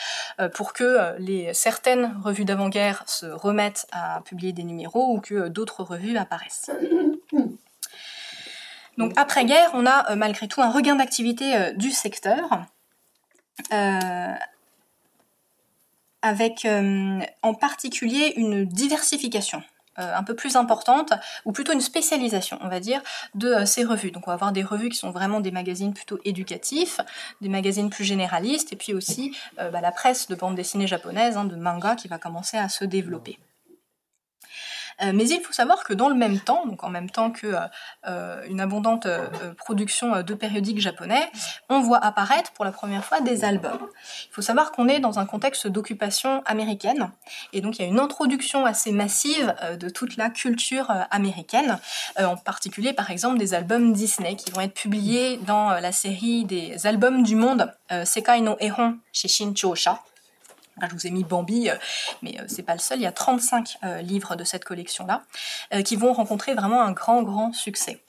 pour 0.54 0.74
que 0.74 1.16
certaines 1.54 2.18
revues 2.24 2.46
d'avant-guerre 2.46 3.04
se 3.08 3.26
remettent 3.26 3.88
à 3.92 4.22
publier 4.26 4.54
des 4.54 4.64
numéros 4.64 5.14
ou 5.14 5.20
que 5.20 5.48
d'autres 5.48 5.84
revues 5.84 6.18
apparaissent. 6.18 6.70
Donc 8.98 9.14
après-guerre, 9.16 9.72
on 9.74 9.86
a 9.86 10.16
malgré 10.16 10.48
tout 10.48 10.62
un 10.62 10.70
regain 10.70 10.96
d'activité 10.96 11.74
du 11.76 11.92
secteur 11.92 12.66
avec 16.22 16.66
euh, 16.66 17.20
en 17.42 17.54
particulier 17.54 18.34
une 18.36 18.66
diversification 18.66 19.64
euh, 20.00 20.16
un 20.16 20.24
peu 20.24 20.36
plus 20.36 20.56
importante, 20.56 21.12
ou 21.44 21.52
plutôt 21.52 21.74
une 21.74 21.82
spécialisation, 21.82 22.58
on 22.62 22.70
va 22.70 22.80
dire, 22.80 23.02
de 23.36 23.50
euh, 23.50 23.66
ces 23.66 23.84
revues. 23.84 24.12
Donc 24.12 24.28
on 24.28 24.32
va 24.32 24.36
avoir 24.36 24.54
des 24.54 24.64
revues 24.64 24.90
qui 24.90 24.98
sont 24.98 25.12
vraiment 25.12 25.42
des 25.42 25.52
magazines 25.52 25.94
plutôt 25.94 26.20
éducatifs, 26.24 27.02
des 27.42 27.50
magazines 27.50 27.90
plus 27.90 28.06
généralistes, 28.06 28.72
et 28.72 28.78
puis 28.78 28.94
aussi 28.94 29.36
bah, 29.58 29.82
la 29.82 29.92
presse 29.92 30.28
de 30.28 30.36
bande 30.36 30.56
dessinée 30.56 30.88
japonaise, 30.88 31.36
hein, 31.36 31.46
de 31.46 31.56
manga, 31.56 31.96
qui 31.96 32.08
va 32.08 32.18
commencer 32.18 32.58
à 32.58 32.70
se 32.70 32.86
développer. 32.86 33.38
Euh, 35.04 35.12
mais 35.14 35.28
il 35.28 35.42
faut 35.42 35.54
savoir 35.54 35.84
que 35.84 35.94
dans 35.94 36.10
le 36.10 36.16
même 36.16 36.40
temps, 36.40 36.66
donc 36.66 36.84
en 36.84 36.90
même 36.90 37.10
temps 37.10 37.32
que 37.32 37.48
euh, 37.48 37.60
euh, 38.08 38.44
une 38.48 38.60
abondante 38.62 39.08
production 39.58 40.22
de 40.22 40.34
périodiques 40.34 40.80
japonais, 40.80 41.30
on 41.70 41.80
voit 41.82 42.04
apparaître 42.04 42.52
pour 42.52 42.66
la 42.66 42.72
première 42.72 43.04
fois 43.04 43.22
des 43.22 43.44
albums. 43.44 43.88
Il 44.30 44.34
faut 44.34 44.42
savoir 44.42 44.72
qu'on 44.72 44.88
est 44.88 45.00
dans 45.00 45.20
un 45.20 45.26
contexte 45.26 45.68
d'occupation 45.68 46.44
américaine, 46.46 47.12
et 47.54 47.62
donc 47.62 47.78
il 47.78 47.82
y 47.84 47.86
a 47.86 47.88
une 47.88 48.00
introduction 48.00 48.66
assez 48.66 48.92
massive 48.92 49.54
de 49.80 49.90
toute 49.90 50.18
la 50.18 50.30
culture 50.30 50.92
américaine, 51.10 51.80
en 52.20 52.38
particulier 52.38 52.94
par 52.94 53.12
exemple 53.12 53.38
des 53.38 53.54
albums 53.54 53.94
Disney 53.94 54.36
qui 54.36 54.52
vont 54.52 54.62
être 54.62 54.74
publiés 54.74 55.38
dans 55.46 55.70
la 55.72 55.92
série 55.92 56.46
des 56.46 56.86
albums 56.86 57.24
du 57.24 57.36
monde 57.36 57.74
Sekai 58.06 58.42
no 58.42 58.58
Ehon 58.60 58.98
chez 59.12 59.28
Je 60.90 60.94
vous 60.94 61.08
ai 61.08 61.12
mis 61.12 61.24
Bambi, 61.24 61.70
euh, 61.70 61.76
mais 62.22 62.40
euh, 62.40 62.44
c'est 62.48 62.64
pas 62.64 62.74
le 62.74 62.80
seul. 62.80 63.00
Il 63.00 63.04
y 63.04 63.08
a 63.08 63.12
35 63.12 63.78
euh, 63.84 64.02
livres 64.02 64.36
de 64.36 64.44
cette 64.44 64.64
collection-là 64.64 65.24
qui 65.86 65.96
vont 65.96 66.14
rencontrer 66.14 66.54
vraiment 66.54 66.82
un 66.82 66.92
grand, 66.92 67.24
grand 67.24 67.54
succès. 67.54 68.02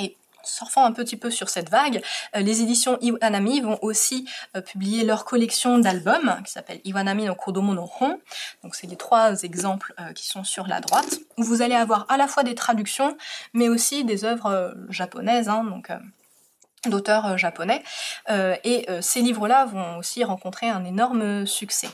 Et 0.00 0.16
surfant 0.44 0.84
un 0.84 0.92
petit 0.92 1.16
peu 1.16 1.30
sur 1.30 1.48
cette 1.48 1.70
vague, 1.70 2.02
les 2.34 2.62
éditions 2.62 2.98
Iwanami 3.00 3.60
vont 3.60 3.78
aussi 3.80 4.28
publier 4.66 5.04
leur 5.04 5.24
collection 5.24 5.78
d'albums 5.78 6.42
qui 6.44 6.52
s'appelle 6.52 6.80
Iwanami 6.84 7.24
no 7.24 7.34
Kodomo 7.34 7.74
no 7.74 7.90
Hon. 8.00 8.20
Donc 8.62 8.74
c'est 8.74 8.86
les 8.86 8.96
trois 8.96 9.42
exemples 9.42 9.94
qui 10.14 10.26
sont 10.26 10.44
sur 10.44 10.66
la 10.66 10.80
droite 10.80 11.20
vous 11.38 11.62
allez 11.62 11.74
avoir 11.74 12.06
à 12.08 12.16
la 12.16 12.28
fois 12.28 12.42
des 12.42 12.54
traductions 12.54 13.16
mais 13.54 13.68
aussi 13.68 14.04
des 14.04 14.24
œuvres 14.24 14.74
japonaises. 14.90 15.48
Hein, 15.48 15.64
donc 15.64 15.90
d'auteurs 16.86 17.26
euh, 17.26 17.36
japonais. 17.36 17.82
Euh, 18.30 18.56
et 18.64 18.88
euh, 18.90 19.00
ces 19.00 19.20
livres-là 19.20 19.66
vont 19.66 19.98
aussi 19.98 20.24
rencontrer 20.24 20.68
un 20.68 20.84
énorme 20.84 21.46
succès. 21.46 21.88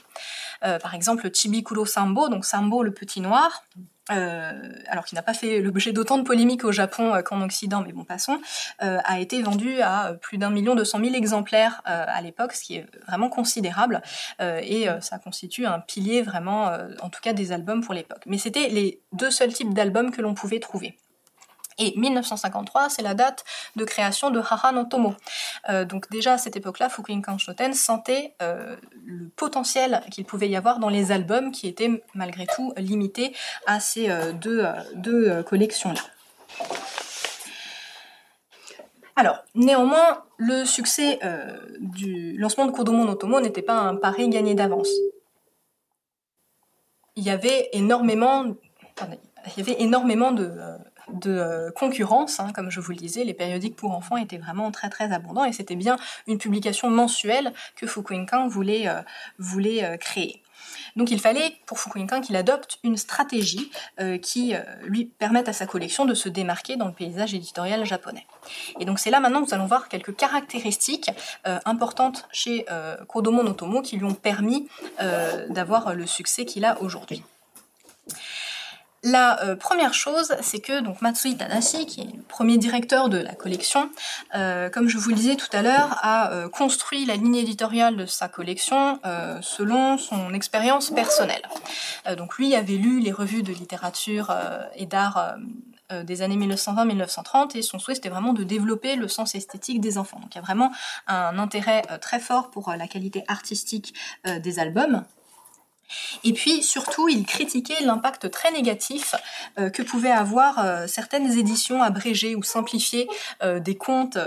par 0.83 0.95
exemple, 0.95 1.31
Chibikuro 1.33 1.85
Sambo, 1.85 2.29
donc 2.29 2.45
Sambo 2.45 2.83
le 2.83 2.93
petit 2.93 3.21
noir, 3.21 3.65
alors 4.09 5.05
qui 5.05 5.15
n'a 5.15 5.23
pas 5.23 5.35
fait 5.35 5.61
l'objet 5.61 5.93
d'autant 5.93 6.17
de 6.17 6.23
polémiques 6.23 6.65
au 6.65 6.73
Japon 6.73 7.23
qu'en 7.23 7.43
Occident, 7.43 7.83
mais 7.85 7.93
bon, 7.93 8.05
passons, 8.05 8.41
a 8.79 9.21
été 9.21 9.43
vendu 9.43 9.83
à 9.83 10.15
plus 10.23 10.39
d'un 10.39 10.51
million 10.51 10.75
deux 10.75 10.85
cent 10.85 10.99
mille 10.99 11.15
exemplaires 11.15 11.83
à 11.85 12.21
l'époque, 12.23 12.53
ce 12.55 12.65
qui 12.65 12.77
est 12.77 12.87
vraiment 13.07 13.29
considérable, 13.29 14.01
et 14.41 14.87
ça 15.01 15.19
constitue 15.19 15.67
un 15.67 15.81
pilier 15.81 16.23
vraiment, 16.23 16.73
en 17.03 17.11
tout 17.11 17.21
cas 17.23 17.35
des 17.35 17.53
albums 17.53 17.83
pour 17.83 17.93
l'époque. 17.93 18.23
Mais 18.27 18.39
c'était 18.39 18.69
les 18.69 19.03
deux 19.13 19.31
seuls 19.31 19.53
types 19.53 19.75
d'albums 19.75 20.11
que 20.11 20.23
l'on 20.23 20.35
pouvait 20.35 20.61
trouver. 20.61 20.97
Et 21.79 21.95
1953, 21.97 22.89
c'est 22.89 23.03
la 23.03 23.15
date 23.15 23.45
de 23.77 23.85
création 23.85 24.31
de 24.31 24.41
Haha 24.41 24.73
no 24.73 24.85
Tomo. 24.85 25.15
Euh, 25.69 25.85
donc 25.85 26.11
déjà 26.11 26.35
à 26.35 26.39
cette 26.39 26.57
époque-là, 26.57 26.89
Fukuin 26.89 27.21
Kanshoten 27.21 27.75
sentait 27.75 28.35
euh, 28.43 28.77
le 29.05 29.29
potentiel 29.29 30.03
qu'il 30.11 30.25
pouvait 30.25 30.49
y 30.49 30.57
avoir 30.57 30.79
dans 30.79 30.89
les 30.89 31.13
albums 31.13 31.51
qui 31.51 31.67
étaient 31.67 32.03
malgré 32.15 32.47
tout 32.47 32.73
limités 32.77 33.35
à 33.67 33.81
ces 33.81 34.09
euh, 34.09 34.33
deux, 34.33 34.65
deux 34.95 35.43
collections-là. 35.43 36.01
Alors, 39.17 39.45
néanmoins, 39.55 40.25
le 40.39 40.65
succès 40.65 41.21
du 41.79 42.37
lancement 42.37 42.67
de 42.67 42.73
Kodomo 42.73 43.05
no 43.05 43.15
Tomo 43.15 43.41
n'était 43.41 43.63
pas 43.63 43.75
un 43.75 43.95
pari 43.95 44.29
gagné 44.29 44.55
d'avance. 44.55 44.91
Il 47.15 47.23
y 47.23 47.31
avait 47.31 47.69
énormément, 47.73 48.45
il 48.45 49.53
y 49.57 49.61
avait 49.61 49.81
énormément 49.81 50.33
de, 50.33 50.51
de 51.13 51.73
concurrence, 51.77 52.41
hein, 52.41 52.51
comme 52.55 52.71
je 52.71 52.81
vous 52.81 52.91
le 52.91 52.97
disais, 52.97 53.25
les 53.25 53.35
périodiques 53.35 53.77
pour 53.77 53.93
enfants 53.93 54.17
étaient 54.17 54.39
vraiment 54.39 54.71
très 54.71 54.91
très 54.91 55.13
abondants 55.13 55.45
et 55.45 55.53
c'était 55.53 55.77
bien 55.77 55.97
une 56.27 56.39
publication 56.39 56.91
mensuelle 56.91 57.53
que 57.77 57.87
Fukuinkan 57.87 58.49
voulait, 58.49 58.89
voulait 59.39 59.99
créer. 59.99 60.45
Donc 60.97 61.11
il 61.11 61.21
fallait 61.21 61.57
pour 61.67 61.79
Fukuinkan 61.79 62.21
qu'il 62.21 62.37
adopte 62.37 62.79
une 62.85 62.97
stratégie 62.97 63.71
euh, 64.01 64.19
qui 64.19 64.55
euh, 64.55 64.61
lui 64.85 65.07
permette 65.07 65.49
à 65.49 65.53
sa 65.53 65.67
collection 65.67 66.05
de 66.05 66.15
se 66.15 66.29
démarquer 66.29 66.77
dans 66.77 66.87
le 66.87 66.93
paysage 66.93 67.35
éditorial 67.35 67.85
japonais. 67.85 68.27
Et 68.79 68.85
donc 68.85 68.99
c'est 68.99 69.11
là 69.11 69.21
maintenant 69.21 69.43
que 69.43 69.49
nous 69.49 69.55
allons 69.55 69.67
voir 69.67 69.89
quelques 69.89 70.15
caractéristiques 70.15 71.11
euh, 71.47 71.59
importantes 71.65 72.27
chez 72.33 72.67
Kodomo 73.09 73.43
Notomo 73.43 73.83
qui 73.83 73.97
lui 73.97 74.05
ont 74.05 74.15
permis 74.15 74.69
d'avoir 75.49 75.95
le 75.95 76.07
succès 76.07 76.45
qu'il 76.45 76.65
a 76.65 76.81
aujourd'hui. 76.81 77.23
La 79.05 79.43
euh, 79.45 79.55
première 79.55 79.93
chose, 79.93 80.35
c'est 80.41 80.61
que 80.61 80.81
donc 80.81 81.03
Matsui 81.03 81.37
Tadashi, 81.37 81.85
qui 81.85 82.01
est 82.01 82.05
le 82.05 82.23
premier 82.27 82.57
directeur 82.57 83.11
de 83.11 83.19
la 83.19 83.35
collection, 83.35 83.91
euh, 84.35 84.71
comme 84.71 84.89
je 84.89 84.97
vous 84.97 85.11
le 85.11 85.15
disais 85.15 85.37
tout 85.37 85.55
à 85.55 85.61
l'heure, 85.61 85.99
a 86.01 86.33
euh, 86.33 86.49
construit 86.49 87.05
la 87.05 87.17
ligne 87.17 87.37
éditoriale 87.37 87.97
de 87.97 88.07
sa 88.07 88.29
collection 88.29 88.99
selon 89.43 89.99
son 89.99 90.33
expérience 90.33 90.91
personnelle. 90.91 91.43
donc 92.17 92.39
lui 92.39 92.55
avait 92.55 92.77
lu 92.77 93.01
les 93.01 93.13
revues 93.13 93.43
de 93.43 93.53
littérature 93.53 94.35
et 94.77 94.87
d'art 94.87 95.35
des 95.91 96.23
années 96.23 96.37
1920-1930 96.37 97.57
et 97.57 97.63
son 97.63 97.79
souhait 97.79 97.95
c'était 97.95 98.09
vraiment 98.09 98.33
de 98.33 98.45
développer 98.45 98.97
le 98.97 99.09
sens 99.09 99.35
esthétique 99.35 99.81
des 99.81 99.99
enfants. 99.99 100.19
Donc 100.21 100.35
il 100.35 100.37
y 100.37 100.39
a 100.39 100.43
vraiment 100.43 100.73
un 101.07 101.39
intérêt 101.39 101.83
très 102.01 102.21
fort 102.21 102.51
pour 102.51 102.71
la 102.71 102.87
qualité 102.89 103.25
artistique 103.29 103.95
des 104.25 104.59
albums. 104.59 105.05
Et 106.25 106.33
puis 106.33 106.63
surtout, 106.63 107.09
il 107.09 107.25
critiquait 107.25 107.83
l'impact 107.83 108.31
très 108.31 108.51
négatif 108.53 109.15
euh, 109.59 109.71
que 109.71 109.83
pouvaient 109.83 110.11
avoir 110.11 110.59
euh, 110.59 110.87
certaines 110.87 111.39
éditions 111.39 111.83
abrégées 111.83 112.35
ou 112.35 112.43
simplifiées 112.43 113.09
euh, 113.43 113.61
des 113.61 113.77
contes 113.77 114.19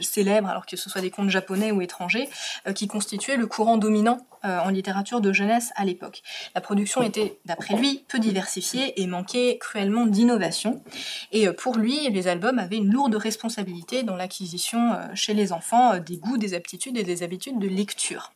célèbres, 0.00 0.48
alors 0.48 0.66
que 0.66 0.76
ce 0.76 0.90
soit 0.90 1.00
des 1.00 1.10
contes 1.10 1.30
japonais 1.30 1.70
ou 1.70 1.80
étrangers, 1.80 2.28
qui 2.74 2.88
constituaient 2.88 3.36
le 3.36 3.46
courant 3.46 3.76
dominant 3.76 4.18
en 4.42 4.70
littérature 4.70 5.20
de 5.20 5.32
jeunesse 5.32 5.70
à 5.76 5.84
l'époque. 5.84 6.22
La 6.54 6.62
production 6.62 7.02
était, 7.02 7.38
d'après 7.44 7.74
lui, 7.76 8.04
peu 8.08 8.18
diversifiée 8.18 9.00
et 9.00 9.06
manquait 9.06 9.58
cruellement 9.58 10.06
d'innovation. 10.06 10.82
Et 11.30 11.46
pour 11.50 11.76
lui, 11.76 12.08
les 12.08 12.26
albums 12.26 12.58
avaient 12.58 12.78
une 12.78 12.90
lourde 12.90 13.14
responsabilité 13.14 14.02
dans 14.02 14.16
l'acquisition 14.16 14.98
chez 15.14 15.34
les 15.34 15.52
enfants 15.52 15.98
des 15.98 16.16
goûts, 16.16 16.38
des 16.38 16.54
aptitudes 16.54 16.96
et 16.96 17.04
des 17.04 17.22
habitudes 17.22 17.58
de 17.58 17.68
lecture. 17.68 18.32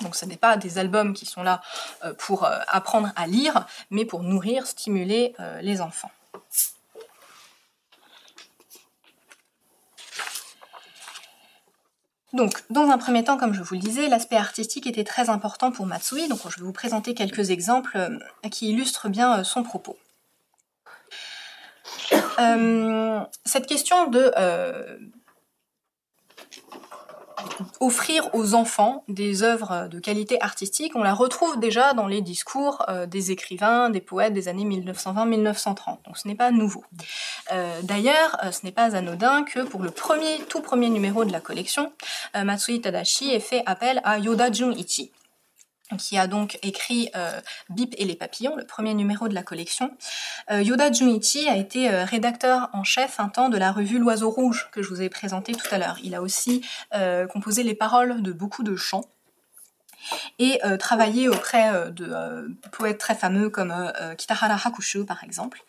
Donc 0.00 0.16
ce 0.16 0.24
n'est 0.24 0.36
pas 0.36 0.56
des 0.56 0.78
albums 0.78 1.14
qui 1.14 1.26
sont 1.26 1.42
là 1.42 1.60
euh, 2.04 2.14
pour 2.14 2.44
euh, 2.44 2.58
apprendre 2.68 3.10
à 3.16 3.26
lire, 3.26 3.66
mais 3.90 4.04
pour 4.04 4.22
nourrir, 4.22 4.66
stimuler 4.66 5.34
euh, 5.40 5.60
les 5.60 5.80
enfants. 5.80 6.10
Donc, 12.32 12.62
dans 12.70 12.88
un 12.88 12.96
premier 12.96 13.22
temps, 13.24 13.36
comme 13.36 13.52
je 13.52 13.62
vous 13.62 13.74
le 13.74 13.80
disais, 13.80 14.08
l'aspect 14.08 14.38
artistique 14.38 14.86
était 14.86 15.04
très 15.04 15.28
important 15.28 15.70
pour 15.70 15.84
Matsui, 15.84 16.28
donc 16.28 16.40
je 16.48 16.56
vais 16.56 16.64
vous 16.64 16.72
présenter 16.72 17.12
quelques 17.12 17.50
exemples 17.50 18.08
qui 18.50 18.70
illustrent 18.70 19.10
bien 19.10 19.44
son 19.44 19.62
propos. 19.62 19.98
cette 23.44 23.66
question 23.66 24.06
de 24.06 24.32
offrir 27.80 28.34
aux 28.34 28.54
enfants 28.54 29.04
des 29.08 29.42
œuvres 29.42 29.88
de 29.88 29.98
qualité 29.98 30.40
artistique, 30.42 30.92
on 30.94 31.02
la 31.02 31.14
retrouve 31.14 31.58
déjà 31.58 31.94
dans 31.94 32.06
les 32.06 32.20
discours 32.20 32.84
euh, 32.88 33.06
des 33.06 33.30
écrivains, 33.30 33.90
des 33.90 34.00
poètes 34.00 34.32
des 34.32 34.48
années 34.48 34.64
1920-1930. 34.64 36.04
Donc 36.06 36.16
ce 36.16 36.28
n'est 36.28 36.34
pas 36.34 36.50
nouveau. 36.50 36.84
Euh, 37.52 37.80
d'ailleurs, 37.82 38.36
euh, 38.44 38.52
ce 38.52 38.64
n'est 38.64 38.72
pas 38.72 38.96
anodin 38.96 39.44
que 39.44 39.60
pour 39.60 39.82
le 39.82 39.90
premier, 39.90 40.38
tout 40.48 40.60
premier 40.60 40.88
numéro 40.88 41.24
de 41.24 41.32
la 41.32 41.40
collection, 41.40 41.92
Matsui 42.34 42.80
Tadashi 42.80 43.30
ait 43.30 43.40
fait 43.40 43.62
appel 43.66 44.00
à 44.04 44.18
Yoda 44.18 44.50
Junichi, 44.50 45.12
qui 45.96 46.18
a 46.18 46.26
donc 46.26 46.58
écrit 46.62 47.10
euh, 47.16 47.40
Bip 47.70 47.94
et 47.98 48.04
les 48.04 48.14
papillons, 48.14 48.56
le 48.56 48.64
premier 48.64 48.94
numéro 48.94 49.28
de 49.28 49.34
la 49.34 49.42
collection. 49.42 49.90
Euh, 50.50 50.62
Yoda 50.62 50.92
Junichi 50.92 51.48
a 51.48 51.56
été 51.56 51.90
euh, 51.90 52.04
rédacteur 52.04 52.68
en 52.72 52.84
chef 52.84 53.20
un 53.20 53.28
temps 53.28 53.48
de 53.48 53.56
la 53.56 53.72
revue 53.72 53.98
L'Oiseau 53.98 54.30
Rouge 54.30 54.68
que 54.72 54.82
je 54.82 54.88
vous 54.88 55.02
ai 55.02 55.08
présenté 55.08 55.52
tout 55.52 55.66
à 55.70 55.78
l'heure. 55.78 55.98
Il 56.02 56.14
a 56.14 56.22
aussi 56.22 56.62
composé 57.32 57.62
les 57.62 57.74
paroles 57.74 58.22
de 58.22 58.32
beaucoup 58.32 58.62
de 58.62 58.76
chants 58.76 59.04
et 60.38 60.60
euh, 60.64 60.76
travaillé 60.76 61.28
auprès 61.28 61.72
euh, 61.72 61.90
de 61.90 62.06
euh, 62.10 62.48
poètes 62.72 62.98
très 62.98 63.14
fameux 63.14 63.50
comme 63.50 63.72
Kitahara 64.16 64.56
Hakushu 64.64 65.04
par 65.04 65.24
exemple. 65.24 65.62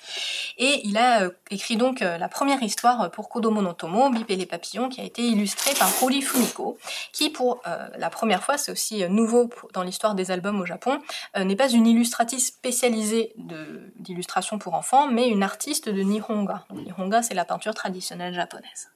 Et 0.58 0.82
il 0.86 0.98
a 0.98 1.30
écrit 1.52 1.78
donc 1.78 2.00
la 2.02 2.28
première 2.28 2.62
histoire 2.64 3.12
pour 3.12 3.30
Kodomo 3.30 3.62
no 3.62 3.74
Tomo, 3.74 4.10
Bip 4.10 4.30
et 4.30 4.36
les 4.36 4.46
papillons, 4.46 4.90
qui 4.90 5.02
a 5.02 5.04
été 5.04 5.22
illustrée 5.24 5.74
par 5.76 5.90
Hori 6.02 6.22
Fumiko, 6.22 6.78
qui 7.12 7.30
pour 7.30 7.62
la 7.98 8.10
première 8.10 8.44
fois, 8.44 8.58
c'est 8.58 8.72
aussi 8.72 9.08
nouveau 9.10 9.50
dans 9.74 9.84
l'histoire 9.84 10.16
des 10.16 10.32
albums 10.32 10.60
au 10.62 10.66
Japon, 10.66 11.00
n'est 11.38 11.56
pas 11.56 11.70
une 11.70 11.88
illustratrice 11.88 12.48
spécialisée 12.48 13.34
d'illustration 13.98 14.58
pour 14.58 14.74
enfants, 14.74 15.08
mais 15.08 15.28
une 15.28 15.44
artiste 15.44 15.90
de 15.90 16.02
Nihonga. 16.02 16.66
Nihonga, 16.72 17.24
c'est 17.24 17.36
la 17.36 17.46
peinture 17.46 17.74
traditionnelle 17.74 18.34
japonaise. 18.34 18.90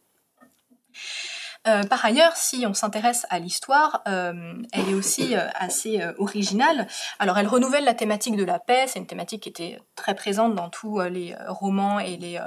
Euh, 1.67 1.83
par 1.83 2.03
ailleurs, 2.05 2.35
si 2.35 2.65
on 2.65 2.73
s'intéresse 2.73 3.25
à 3.29 3.39
l'histoire, 3.39 4.01
euh, 4.07 4.53
elle 4.71 4.89
est 4.89 4.93
aussi 4.93 5.35
euh, 5.35 5.47
assez 5.55 6.01
originale. 6.17 6.87
Alors, 7.19 7.37
elle 7.37 7.47
renouvelle 7.47 7.83
la 7.83 7.93
thématique 7.93 8.35
de 8.35 8.43
la 8.43 8.59
paix. 8.59 8.85
C'est 8.87 8.99
une 8.99 9.07
thématique 9.07 9.43
qui 9.43 9.49
était 9.49 9.79
très 9.95 10.15
présente 10.15 10.55
dans 10.55 10.69
tous 10.69 11.01
les 11.01 11.35
romans 11.47 11.99
et 11.99 12.17
les, 12.17 12.39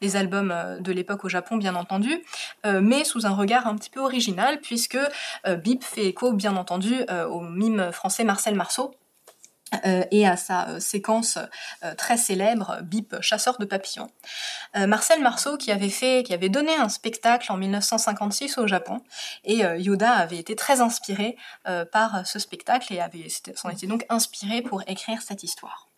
les 0.00 0.16
albums 0.16 0.54
de 0.80 0.92
l'époque 0.92 1.24
au 1.24 1.28
Japon, 1.28 1.56
bien 1.56 1.74
entendu, 1.74 2.22
mais 2.64 3.04
sous 3.04 3.26
un 3.26 3.34
regard 3.34 3.66
un 3.66 3.76
petit 3.76 3.90
peu 3.90 4.00
original, 4.00 4.60
puisque 4.60 4.98
Bip 5.46 5.82
fait 5.82 6.06
écho, 6.06 6.32
bien 6.32 6.56
entendu, 6.56 6.94
au 7.30 7.40
mime 7.40 7.92
français 7.92 8.24
Marcel 8.24 8.54
Marceau, 8.54 8.94
euh, 9.84 10.04
et 10.12 10.24
à 10.28 10.36
sa 10.36 10.68
euh, 10.68 10.80
séquence 10.80 11.38
euh, 11.82 11.94
très 11.96 12.16
célèbre 12.16 12.78
Bip 12.82 13.16
chasseur 13.20 13.58
de 13.58 13.64
papillons. 13.64 14.08
Marcel 14.74 15.22
Marceau 15.22 15.56
qui 15.56 15.72
avait 15.72 15.88
fait, 15.88 16.22
qui 16.22 16.34
avait 16.34 16.50
donné 16.50 16.76
un 16.76 16.90
spectacle 16.90 17.50
en 17.50 17.56
1956 17.56 18.58
au 18.58 18.66
Japon 18.66 19.00
et 19.44 19.60
Yoda 19.78 20.12
avait 20.12 20.36
été 20.36 20.54
très 20.54 20.82
inspiré 20.82 21.36
par 21.92 22.26
ce 22.26 22.38
spectacle 22.38 22.92
et 22.92 23.00
avait 23.00 23.26
s'en 23.54 23.70
était 23.70 23.86
donc 23.86 24.04
inspiré 24.10 24.60
pour 24.60 24.82
écrire 24.86 25.22
cette 25.22 25.42
histoire. 25.42 25.88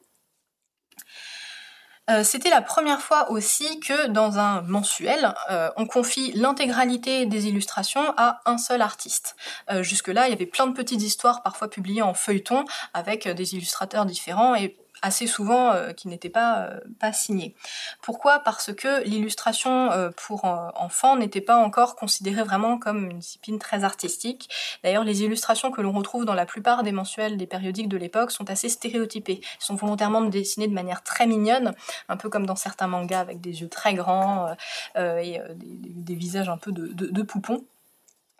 Euh, 2.11 2.24
c'était 2.24 2.50
la 2.50 2.62
première 2.62 3.00
fois 3.00 3.30
aussi 3.30 3.80
que 3.80 4.09
dans 4.09 4.38
un 4.38 4.62
mensuel, 4.62 5.34
euh, 5.50 5.70
on 5.76 5.86
confie 5.86 6.32
l'intégralité 6.32 7.26
des 7.26 7.48
illustrations 7.48 8.14
à 8.16 8.40
un 8.46 8.56
seul 8.56 8.80
artiste. 8.80 9.36
Euh, 9.70 9.82
jusque-là, 9.82 10.26
il 10.26 10.30
y 10.30 10.34
avait 10.34 10.46
plein 10.46 10.66
de 10.66 10.72
petites 10.72 11.02
histoires, 11.02 11.42
parfois 11.42 11.68
publiées 11.68 12.02
en 12.02 12.14
feuilleton, 12.14 12.64
avec 12.94 13.28
des 13.28 13.54
illustrateurs 13.54 14.06
différents 14.06 14.54
et 14.54 14.76
assez 15.03 15.26
souvent 15.26 15.72
euh, 15.72 15.92
qui 15.92 16.09
n'étaient 16.09 16.28
pas, 16.30 16.62
euh, 16.62 16.80
pas 16.99 17.12
signés. 17.12 17.55
Pourquoi? 18.03 18.40
Parce 18.40 18.72
que 18.72 19.05
l'illustration 19.05 19.90
euh, 19.92 20.11
pour 20.16 20.44
enfants 20.44 21.16
n'était 21.16 21.40
pas 21.40 21.57
encore 21.57 21.96
considérée 21.96 22.42
vraiment 22.42 22.78
comme 22.78 23.11
une 23.11 23.18
discipline 23.18 23.59
très 23.59 23.84
artistique. 23.84 24.49
D'ailleurs, 24.82 25.05
les 25.05 25.22
illustrations 25.22 25.70
que 25.70 25.80
l'on 25.80 25.92
retrouve 25.92 26.24
dans 26.24 26.34
la 26.34 26.46
plupart 26.46 26.82
des 26.82 26.92
mensuels, 26.92 27.36
des 27.36 27.46
périodiques 27.46 27.88
de 27.88 27.96
l'époque, 27.96 28.30
sont 28.30 28.51
assez 28.51 28.68
stéréotypées. 28.68 29.40
Elles 29.42 29.64
sont 29.64 29.74
volontairement 29.74 30.22
dessinées 30.22 30.68
de 30.68 30.74
manière 30.74 31.03
très 31.03 31.26
mignonne, 31.26 31.74
un 32.09 32.16
peu 32.16 32.28
comme 32.28 32.46
dans 32.46 32.57
certains 32.57 32.86
mangas 32.86 33.20
avec 33.20 33.40
des 33.40 33.61
yeux 33.61 33.68
très 33.68 33.94
grands 33.94 34.55
et 34.96 35.40
des, 35.55 36.14
visages 36.14 36.49
un 36.49 36.57
peu 36.57 36.72
de, 36.72 36.86
de 36.92 37.22
poupons. 37.22 37.64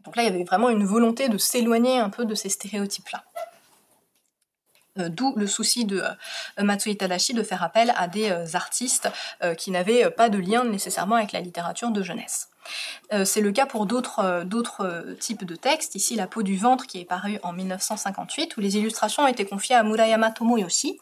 Donc 0.05 0.17
là, 0.17 0.23
il 0.23 0.27
y 0.27 0.35
avait 0.35 0.45
vraiment 0.45 0.71
une 0.71 0.85
volonté 0.85 1.29
de 1.29 1.39
s'éloigner 1.39 1.99
un 1.99 2.11
peu 2.11 2.25
de 2.25 2.35
ces 2.35 2.49
stéréotypes-là. 2.49 3.25
Euh, 4.99 5.09
d'où 5.09 5.35
le 5.37 5.47
souci 5.47 5.85
de 5.85 6.01
euh, 6.01 6.63
Matsui 6.63 6.97
Tadashi 6.97 7.35
de 7.35 7.43
faire 7.43 7.63
appel 7.63 7.93
à 7.97 8.09
des 8.09 8.31
euh, 8.31 8.45
artistes 8.55 9.09
qui 9.57 9.71
n'avaient 9.71 10.11
pas 10.11 10.29
de 10.29 10.39
lien 10.39 10.65
nécessairement 10.65 11.17
avec 11.17 11.33
la 11.33 11.41
littérature 11.41 11.91
de 11.91 12.03
jeunesse. 12.03 12.49
c'est 13.25 13.41
le 13.41 13.53
cas 13.53 13.67
pour 13.67 13.87
d'autres 13.87 15.17
types 15.21 15.45
de 15.45 15.55
textes. 15.55 15.95
Ici, 15.95 16.17
La 16.17 16.27
peau 16.27 16.43
du 16.43 16.57
ventre 16.57 16.87
qui 16.87 17.01
est 17.01 17.05
paru 17.05 17.39
en 17.43 17.53
1958, 17.53 18.57
où 18.57 18.61
les 18.61 18.77
illustrations 18.77 19.25
ont 19.25 19.29
été 19.29 19.45
confiées 19.45 19.77
à 19.77 19.83
Murayama 19.83 20.31
Tomoyoshi, 20.31 20.99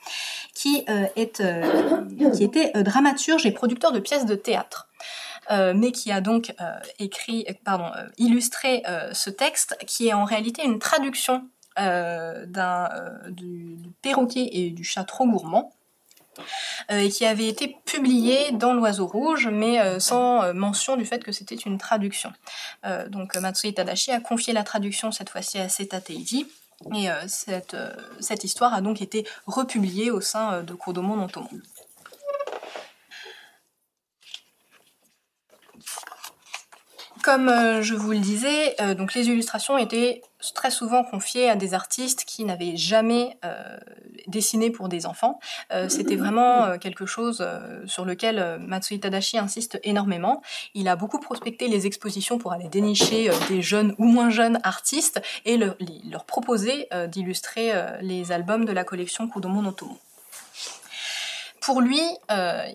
qui, 0.55 0.85
était 1.17 2.83
dramaturge 2.83 3.47
et 3.47 3.53
producteur 3.53 3.93
de 3.93 4.01
pièces 4.01 4.27
de 4.27 4.35
théâtre. 4.35 4.89
mais 5.51 5.93
qui 5.93 6.13
a 6.13 6.21
donc 6.21 6.55
écrit, 6.99 7.47
pardon, 7.65 7.91
illustré 8.19 8.83
ce 9.13 9.31
texte, 9.31 9.77
qui 9.87 10.09
est 10.09 10.13
en 10.13 10.25
réalité 10.25 10.65
une 10.65 10.79
traduction 10.79 11.49
d'un, 11.77 12.89
euh, 12.93 13.31
du, 13.31 13.79
perroquet 14.03 14.49
et 14.53 14.71
du 14.71 14.85
chat 14.85 15.05
trop 15.05 15.27
gourmand 15.27 15.73
et 16.91 17.09
qui 17.09 17.25
avait 17.25 17.49
été 17.49 17.79
publié 17.87 18.53
dans 18.53 18.75
l'Oiseau 18.75 19.07
Rouge, 19.07 19.49
mais 19.51 19.99
sans 19.99 20.53
mention 20.53 20.97
du 20.97 21.07
fait 21.07 21.25
que 21.25 21.33
c'était 21.33 21.55
une 21.55 21.79
traduction. 21.79 22.31
donc 23.09 23.35
Matsui 23.37 23.73
Tadashi 23.73 24.13
a 24.13 24.21
confié 24.21 24.53
la 24.53 24.63
traduction 24.63 25.11
cette 25.13 25.31
fois-ci 25.31 25.59
à 25.59 25.71
Seta 25.71 25.99
Teiji, 26.03 26.47
et 26.95 27.09
cette, 27.27 28.45
histoire 28.45 28.75
a 28.75 28.83
donc 28.83 29.01
été 29.01 29.27
republiée 29.47 30.11
au 30.11 30.21
sein 30.21 30.63
de 30.63 30.75
Kodomo 30.75 31.17
no 31.17 31.27
Comme 37.27 37.49
euh, 37.49 37.83
je 37.83 37.97
vous 37.97 38.13
le 38.13 38.21
disais, 38.21 38.77
euh, 38.81 38.95
donc 38.95 39.13
les 39.15 39.27
illustrations 39.27 39.77
étaient 39.77 40.23
très 40.55 40.71
souvent 40.71 41.03
confiées 41.03 41.51
à 41.51 41.57
des 41.57 41.75
artistes 41.75 42.23
qui 42.25 42.45
n'avaient 42.45 42.77
jamais 42.77 43.37
euh, 43.45 43.77
dessiné 44.29 44.71
pour 44.71 44.89
des 44.89 45.07
enfants. 45.07 45.41
C'était 45.89 46.15
vraiment 46.15 46.79
quelque 46.79 47.05
chose 47.05 47.45
sur 47.87 48.05
lequel 48.05 48.59
Matsui 48.61 49.01
Tadashi 49.01 49.39
insiste 49.39 49.81
énormément. 49.83 50.43
Il 50.75 50.87
a 50.89 50.95
beaucoup 50.95 51.19
prospecté 51.19 51.67
les 51.67 51.87
expositions 51.87 52.39
pour 52.39 52.53
aller 52.53 52.69
dénicher 52.69 53.31
des 53.49 53.63
jeunes 53.63 53.95
ou 53.99 54.05
moins 54.05 54.31
jeunes 54.31 54.59
artistes 54.63 55.21
et 55.45 55.57
leur, 55.57 56.25
proposer 56.27 56.89
d'illustrer 57.09 57.73
les 58.03 58.31
albums 58.33 58.65
de 58.65 58.73
la 58.73 58.85
collection 58.85 59.29
Kudomo 59.29 59.63
no. 59.63 59.75
Pour 61.61 61.81
lui, 61.81 62.03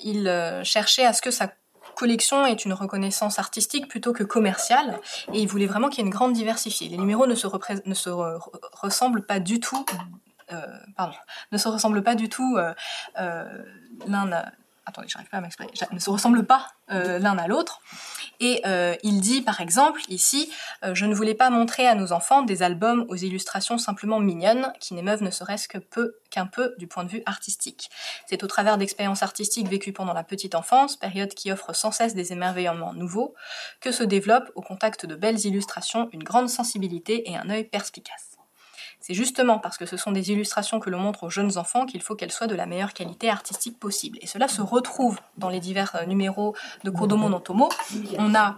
il 0.04 0.62
cherchait 0.64 1.06
à 1.06 1.14
ce 1.14 1.22
que 1.22 1.32
ça 1.32 1.52
collection 1.96 2.46
est 2.46 2.66
une 2.66 2.74
reconnaissance 2.74 3.40
artistique 3.40 3.88
plutôt 3.88 4.14
que 4.14 4.24
commerciale, 4.24 5.00
et 5.34 5.42
il 5.42 5.48
voulait 5.48 5.68
vraiment 5.68 5.90
qu'il 5.90 6.00
y 6.00 6.02
ait 6.02 6.06
une 6.06 6.14
grande 6.14 6.34
diversité. 6.34 6.88
Les 6.88 6.98
numéros 6.98 7.28
ne 7.28 7.36
se, 7.36 7.48
ne 7.86 7.94
se 7.94 8.10
ressemblent 8.74 9.26
pas 9.26 9.40
du 9.40 9.60
tout, 9.60 9.86
euh, 10.54 10.66
pardon, 10.98 11.16
ne 11.52 11.58
se 11.58 11.68
ressemblent 11.68 12.04
pas 12.04 12.16
du 12.16 12.30
tout 12.30 12.58
euh, 12.58 12.74
euh, 13.20 13.64
attendez, 14.92 15.08
j'arrive 15.08 15.30
pas 15.30 15.38
à 15.38 15.42
m'exprimer, 15.42 15.72
ne 15.92 16.00
se 16.00 16.10
ressemblent 16.10 16.46
pas 16.46 16.68
euh, 16.92 17.20
l'un 17.20 17.38
à 17.38 17.48
l'autre. 17.48 17.82
Et 18.40 18.62
euh, 18.66 18.96
il 19.04 19.22
dit 19.22 19.42
par 19.42 19.62
exemple 19.62 20.02
ici, 20.10 20.52
euh, 20.84 20.94
je 20.96 21.06
ne 21.06 21.14
voulais 21.14 21.36
pas 21.36 21.50
montrer 21.50 21.88
à 21.88 21.96
nos 21.96 22.12
enfants 22.12 22.42
des 22.42 22.64
albums 22.64 23.06
aux 23.10 23.16
illustrations 23.16 23.78
simplement 23.78 24.20
mignonnes, 24.20 24.72
qui 24.80 24.94
n'émeuvent 24.94 25.24
ne 25.24 25.32
serait-ce 25.32 25.68
que 25.68 25.78
peu 25.78 26.16
qu'un 26.30 26.46
peu 26.46 26.74
du 26.78 26.88
point 26.88 27.04
de 27.04 27.10
vue 27.10 27.24
artistique. 27.26 27.90
C'est 28.28 28.44
au 28.44 28.48
travers 28.48 28.78
d'expériences 28.78 29.24
artistiques 29.24 29.68
vécues 29.68 29.94
pendant 29.94 30.14
la 30.14 30.24
petite 30.24 30.56
enfance, 30.56 30.98
période 30.98 31.34
qui 31.34 31.52
offre 31.52 31.74
sans 31.74 31.92
cesse 31.92 32.16
des 32.16 32.32
émerveillements 32.32 32.94
nouveaux, 32.94 33.36
que 33.80 33.92
se 33.92 34.04
développe 34.04 34.52
au 34.56 34.62
contact 34.62 35.06
de 35.06 35.16
belles 35.16 35.46
illustrations 35.46 36.10
une 36.14 36.24
grande 36.24 36.50
sensibilité 36.50 37.30
et 37.30 37.38
un 37.38 37.50
œil 37.50 37.66
perspicace. 37.66 38.31
C'est 39.02 39.16
justement 39.16 39.58
parce 39.58 39.78
que 39.78 39.86
ce 39.86 39.98
sont 39.98 40.12
des 40.12 40.32
illustrations 40.32 40.80
que 40.80 40.90
l'on 40.90 41.00
montre 41.00 41.24
aux 41.24 41.30
jeunes 41.30 41.58
enfants 41.58 41.86
qu'il 41.86 42.02
faut 42.02 42.16
qu'elles 42.16 42.32
soient 42.32 42.48
de 42.48 42.56
la 42.56 42.68
meilleure 42.68 42.94
qualité 42.94 43.30
artistique 43.30 43.80
possible. 43.80 44.20
Et 44.22 44.28
cela 44.28 44.48
se 44.48 44.62
retrouve 44.62 45.20
dans 45.38 45.50
les 45.50 45.60
divers 45.60 45.96
euh, 45.96 46.06
numéros 46.06 46.56
de 46.84 46.92
Kodomo 46.92 47.28
no 47.28 47.40
Tomo. 47.40 47.70
On 48.20 48.36
a 48.36 48.56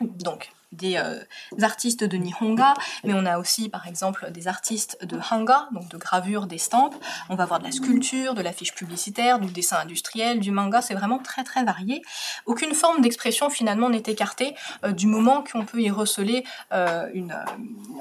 donc 0.00 0.52
des 0.72 0.96
euh, 0.96 1.22
artistes 1.60 2.04
de 2.04 2.16
Nihonga, 2.16 2.74
mais 3.04 3.12
on 3.14 3.24
a 3.26 3.38
aussi 3.38 3.68
par 3.68 3.86
exemple 3.86 4.30
des 4.30 4.48
artistes 4.48 5.04
de 5.04 5.18
Hanga, 5.30 5.68
donc 5.72 5.88
de 5.88 5.96
gravure, 5.96 6.46
d'estampes. 6.46 6.94
On 7.28 7.36
va 7.36 7.44
voir 7.44 7.60
de 7.60 7.64
la 7.64 7.72
sculpture, 7.72 8.34
de 8.34 8.42
l'affiche 8.42 8.74
publicitaire, 8.74 9.38
du 9.38 9.52
dessin 9.52 9.78
industriel, 9.78 10.40
du 10.40 10.50
manga, 10.50 10.82
c'est 10.82 10.94
vraiment 10.94 11.18
très 11.18 11.44
très 11.44 11.64
varié. 11.64 12.02
Aucune 12.46 12.74
forme 12.74 13.00
d'expression 13.02 13.50
finalement 13.50 13.90
n'est 13.90 14.02
écartée 14.06 14.54
euh, 14.84 14.92
du 14.92 15.06
moment 15.06 15.44
qu'on 15.44 15.64
peut 15.64 15.80
y 15.80 15.90
receler 15.90 16.44
euh, 16.72 17.08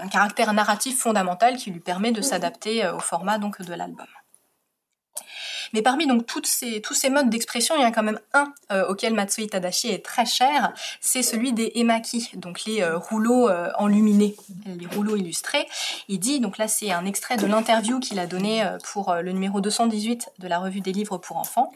un 0.01 0.07
caractère 0.07 0.53
narratif 0.53 0.99
fondamental 0.99 1.57
qui 1.57 1.72
lui 1.72 1.80
permet 1.80 2.11
de 2.11 2.22
s'adapter 2.22 2.88
au 2.88 2.99
format 2.99 3.38
donc 3.38 3.61
de 3.61 3.74
l'album. 3.74 4.07
Mais 5.74 5.82
parmi 5.82 6.07
donc 6.07 6.26
tous 6.26 6.43
ces 6.45 7.09
modes 7.09 7.30
d'expression, 7.30 7.76
il 7.76 7.82
y 7.82 7.86
a 7.86 7.91
quand 7.91 8.03
même 8.03 8.19
un 8.34 8.53
euh, 8.72 8.88
auquel 8.88 9.13
Matsui 9.13 9.47
Tadashi 9.47 9.89
est 9.89 10.03
très 10.03 10.26
cher, 10.26 10.74
c'est 10.99 11.24
celui 11.24 11.53
des 11.53 11.72
emaki, 11.76 12.30
donc 12.36 12.65
les 12.65 12.82
euh, 12.82 12.97
rouleaux 12.97 13.49
euh, 13.49 13.69
enluminés, 13.78 14.36
les 14.65 14.88
rouleaux 14.88 15.15
illustrés. 15.15 15.67
Il 16.07 16.19
dit, 16.19 16.39
donc 16.39 16.57
là 16.57 16.67
c'est 16.67 16.91
un 16.91 17.05
extrait 17.05 17.38
de 17.38 17.45
l'interview 17.45 17.99
qu'il 17.99 18.19
a 18.19 18.28
donné 18.28 18.63
pour 18.91 19.13
le 19.13 19.32
numéro 19.32 19.61
218 19.61 20.30
de 20.39 20.47
la 20.47 20.59
revue 20.59 20.82
des 20.82 20.91
livres 20.91 21.17
pour 21.17 21.38
enfants. 21.38 21.72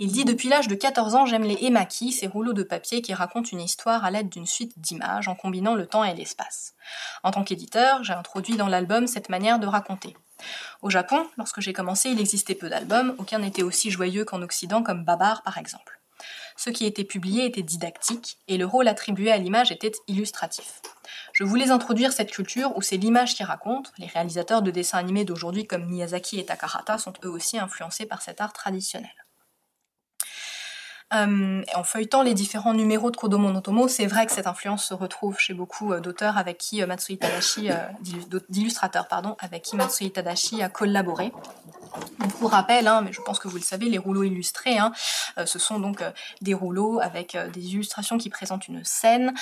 Il 0.00 0.10
dit 0.10 0.24
Depuis 0.24 0.48
l'âge 0.48 0.66
de 0.66 0.74
14 0.74 1.14
ans, 1.14 1.26
j'aime 1.26 1.44
les 1.44 1.58
emaki, 1.64 2.12
ces 2.12 2.26
rouleaux 2.26 2.52
de 2.52 2.62
papier 2.62 3.00
qui 3.00 3.14
racontent 3.14 3.48
une 3.52 3.60
histoire 3.60 4.04
à 4.04 4.10
l'aide 4.10 4.28
d'une 4.28 4.46
suite 4.46 4.72
d'images 4.76 5.28
en 5.28 5.34
combinant 5.34 5.74
le 5.74 5.86
temps 5.86 6.04
et 6.04 6.14
l'espace. 6.14 6.74
En 7.22 7.30
tant 7.30 7.44
qu'éditeur, 7.44 8.02
j'ai 8.02 8.12
introduit 8.12 8.56
dans 8.56 8.68
l'album 8.68 9.06
cette 9.06 9.28
manière 9.28 9.58
de 9.58 9.66
raconter. 9.66 10.16
Au 10.82 10.90
Japon, 10.90 11.26
lorsque 11.38 11.60
j'ai 11.60 11.72
commencé, 11.72 12.10
il 12.10 12.20
existait 12.20 12.54
peu 12.54 12.68
d'albums, 12.68 13.14
aucun 13.18 13.38
n'était 13.38 13.62
aussi 13.62 13.90
joyeux 13.90 14.24
qu'en 14.24 14.42
Occident, 14.42 14.82
comme 14.82 15.04
Babar 15.04 15.42
par 15.42 15.58
exemple. 15.58 16.00
Ce 16.56 16.70
qui 16.70 16.86
était 16.86 17.04
publié 17.04 17.46
était 17.46 17.62
didactique, 17.62 18.38
et 18.46 18.56
le 18.56 18.66
rôle 18.66 18.88
attribué 18.88 19.32
à 19.32 19.38
l'image 19.38 19.72
était 19.72 19.92
illustratif. 20.06 20.80
Je 21.32 21.42
voulais 21.42 21.70
introduire 21.70 22.12
cette 22.12 22.30
culture 22.30 22.76
où 22.76 22.82
c'est 22.82 22.96
l'image 22.96 23.34
qui 23.34 23.42
raconte. 23.42 23.92
Les 23.98 24.06
réalisateurs 24.06 24.62
de 24.62 24.70
dessins 24.70 24.98
animés 24.98 25.24
d'aujourd'hui 25.24 25.66
comme 25.66 25.86
Miyazaki 25.86 26.38
et 26.38 26.46
Takahata 26.46 26.98
sont 26.98 27.12
eux 27.24 27.30
aussi 27.30 27.58
influencés 27.58 28.06
par 28.06 28.22
cet 28.22 28.40
art 28.40 28.52
traditionnel. 28.52 29.23
Euh, 31.12 31.62
en 31.74 31.84
feuilletant 31.84 32.22
les 32.22 32.34
différents 32.34 32.72
numéros 32.72 33.10
de 33.10 33.16
Kodomo 33.16 33.52
no 33.52 33.60
Tomo, 33.60 33.88
c'est 33.88 34.06
vrai 34.06 34.24
que 34.26 34.32
cette 34.32 34.46
influence 34.46 34.86
se 34.86 34.94
retrouve 34.94 35.38
chez 35.38 35.52
beaucoup 35.52 35.92
euh, 35.92 36.00
d'auteurs 36.00 36.38
avec 36.38 36.56
qui 36.58 36.82
euh, 36.82 36.86
Matsui 36.86 37.18
Tadashi, 37.18 37.68
d'illustrateurs 38.48 39.06
pardon, 39.06 39.36
avec 39.38 39.62
qui 39.62 39.76
Matsui 39.76 40.10
Tadashi 40.10 40.62
a 40.62 40.68
collaboré. 40.68 41.32
pour 42.40 42.50
rappel, 42.50 42.88
hein, 42.88 43.02
mais 43.02 43.12
je 43.12 43.20
pense 43.20 43.38
que 43.38 43.48
vous 43.48 43.56
le 43.56 43.62
savez, 43.62 43.88
les 43.88 43.98
rouleaux 43.98 44.24
illustrés, 44.24 44.78
hein, 44.78 44.92
ce 45.44 45.58
sont 45.58 45.78
donc 45.78 46.02
des 46.40 46.54
rouleaux 46.54 46.98
avec 47.00 47.36
des 47.52 47.74
illustrations 47.74 48.18
qui 48.18 48.30
présentent 48.30 48.66
une 48.66 48.84
scène, 48.84 49.32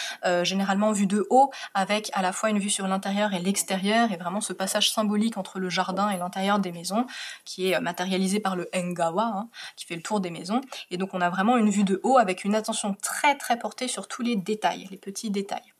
généralement 0.43 0.93
vue 0.93 1.07
de 1.07 1.27
haut, 1.31 1.51
avec 1.73 2.11
à 2.13 2.21
la 2.21 2.33
fois 2.33 2.51
une 2.51 2.59
vue 2.59 2.69
sur 2.69 2.87
l'intérieur 2.87 3.33
et 3.33 3.39
l'extérieur, 3.39 4.13
et 4.13 4.17
vraiment 4.17 4.41
ce 4.41 4.53
passage 4.53 4.91
symbolique 4.91 5.39
entre 5.39 5.59
le 5.59 5.71
jardin 5.71 6.11
et 6.11 6.19
l'intérieur 6.19 6.59
des 6.59 6.73
maisons, 6.73 7.07
qui 7.45 7.71
est 7.71 7.81
matérialisé 7.81 8.41
par 8.41 8.57
le 8.57 8.69
engawa, 8.75 9.25
hein, 9.25 9.49
qui 9.77 9.87
fait 9.87 9.97
le 9.97 10.03
tour 10.03 10.21
des 10.21 10.31
maisons. 10.31 10.61
Et 10.91 10.99
donc 10.99 11.15
on 11.15 11.21
a 11.21 11.31
vraiment 11.31 11.52
une 11.57 11.71
vue 11.71 11.85
de 11.85 12.01
haut 12.03 12.19
avec 12.19 12.45
une 12.45 12.55
attention 12.55 12.95
très 13.03 13.37
très 13.37 13.59
portée 13.59 13.89
sur 13.89 14.09
tous 14.09 14.23
les 14.23 14.37
détails, 14.37 14.89
les 14.91 14.97
petits 14.97 15.31
détails. 15.31 15.73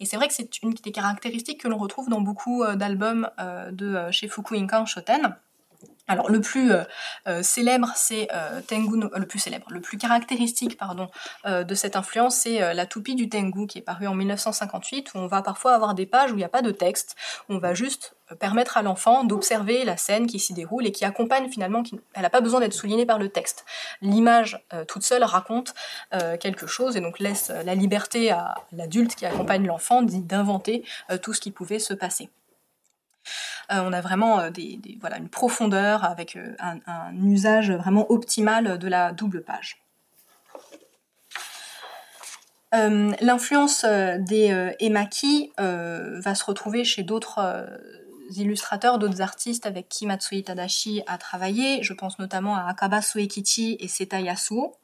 Et 0.00 0.06
c'est 0.06 0.16
vrai 0.16 0.28
que 0.28 0.34
c'est 0.34 0.62
une 0.62 0.74
des 0.74 0.92
caractéristiques 0.92 1.60
que 1.62 1.68
l'on 1.68 1.78
retrouve 1.78 2.08
dans 2.08 2.20
beaucoup 2.20 2.62
euh, 2.62 2.76
d'albums 2.76 3.30
euh, 3.40 3.70
de 3.70 3.94
euh, 3.94 4.12
chez 4.12 4.28
Fukuinkan 4.28 4.86
Shoten. 4.86 5.36
Alors 6.06 6.30
le 6.30 6.40
plus 6.40 6.72
célèbre, 7.42 7.92
c'est 7.96 8.28
Tengu, 8.66 9.00
le 9.16 9.26
plus 9.26 9.38
célèbre, 9.38 9.66
le 9.70 9.80
plus 9.80 9.96
caractéristique, 9.96 10.76
pardon, 10.76 11.08
de 11.46 11.74
cette 11.74 11.96
influence, 11.96 12.36
c'est 12.36 12.74
la 12.74 12.86
toupie 12.86 13.14
du 13.14 13.28
Tengu 13.28 13.66
qui 13.66 13.78
est 13.78 13.82
paru 13.82 14.06
en 14.06 14.14
1958, 14.14 15.14
où 15.14 15.18
on 15.18 15.26
va 15.26 15.42
parfois 15.42 15.74
avoir 15.74 15.94
des 15.94 16.06
pages 16.06 16.30
où 16.30 16.34
il 16.34 16.38
n'y 16.38 16.44
a 16.44 16.48
pas 16.48 16.62
de 16.62 16.70
texte, 16.70 17.16
où 17.48 17.54
on 17.54 17.58
va 17.58 17.74
juste 17.74 18.14
permettre 18.38 18.76
à 18.76 18.82
l'enfant 18.82 19.24
d'observer 19.24 19.84
la 19.84 19.96
scène 19.96 20.26
qui 20.26 20.38
s'y 20.38 20.54
déroule 20.54 20.86
et 20.86 20.92
qui 20.92 21.04
accompagne 21.04 21.48
finalement, 21.50 21.82
elle 22.14 22.22
n'a 22.22 22.30
pas 22.30 22.40
besoin 22.40 22.60
d'être 22.60 22.72
soulignée 22.72 23.06
par 23.06 23.18
le 23.18 23.28
texte. 23.28 23.64
L'image 24.00 24.64
euh, 24.72 24.84
toute 24.84 25.02
seule 25.02 25.24
raconte 25.24 25.74
euh, 26.14 26.36
quelque 26.36 26.66
chose 26.66 26.96
et 26.96 27.00
donc 27.00 27.18
laisse 27.18 27.50
la 27.50 27.74
liberté 27.74 28.30
à 28.30 28.54
l'adulte 28.72 29.14
qui 29.14 29.26
accompagne 29.26 29.66
l'enfant 29.66 30.02
d'inventer 30.02 30.84
euh, 31.10 31.18
tout 31.18 31.32
ce 31.32 31.40
qui 31.40 31.50
pouvait 31.50 31.78
se 31.78 31.94
passer. 31.94 32.30
On 33.70 33.92
a 33.92 34.00
vraiment 34.00 34.50
des, 34.50 34.78
voilà, 35.00 35.18
une 35.18 35.28
profondeur 35.28 36.04
avec 36.04 36.36
un, 36.58 36.78
un, 36.86 37.14
usage 37.24 37.70
vraiment 37.70 38.10
optimal 38.10 38.78
de 38.78 38.88
la 38.88 39.12
double 39.12 39.42
page. 39.42 39.78
L'influence 42.72 43.84
des 43.84 44.74
emaki 44.80 45.52
va 45.58 46.34
se 46.34 46.44
retrouver 46.44 46.84
chez 46.84 47.04
d'autres 47.04 47.40
illustrateurs, 48.30 48.98
d'autres 48.98 49.20
artistes 49.20 49.66
avec 49.66 49.88
qui 49.88 50.06
Matsui 50.06 50.42
Tadashi 50.42 51.02
a 51.06 51.18
travaillé. 51.18 51.82
Je 51.82 51.92
pense 51.92 52.18
notamment 52.18 52.56
à 52.56 52.68
Akaba 52.68 53.02
Suekichi 53.02 53.76
et 53.80 53.88
Seta 53.88 54.20
Yasuo. 54.20 54.74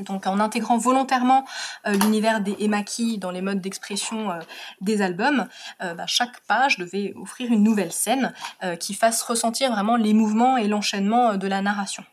Donc 0.00 0.26
en 0.26 0.40
intégrant 0.40 0.76
volontairement 0.76 1.44
euh, 1.86 1.92
l'univers 1.92 2.40
des 2.40 2.56
emaki 2.58 3.18
dans 3.18 3.30
les 3.30 3.42
modes 3.42 3.60
d'expression 3.60 4.32
euh, 4.32 4.40
des 4.80 5.02
albums, 5.02 5.46
euh, 5.82 5.94
bah, 5.94 6.06
chaque 6.06 6.40
page 6.48 6.78
devait 6.78 7.12
offrir 7.14 7.52
une 7.52 7.62
nouvelle 7.62 7.92
scène 7.92 8.32
qui 8.80 8.94
fasse 8.94 9.22
ressentir 9.22 9.70
vraiment 9.70 9.96
les 9.96 10.14
mouvements 10.14 10.56
et 10.56 10.68
l'enchaînement 10.68 11.36
de 11.36 11.46
la 11.46 11.62
narration. 11.62 12.04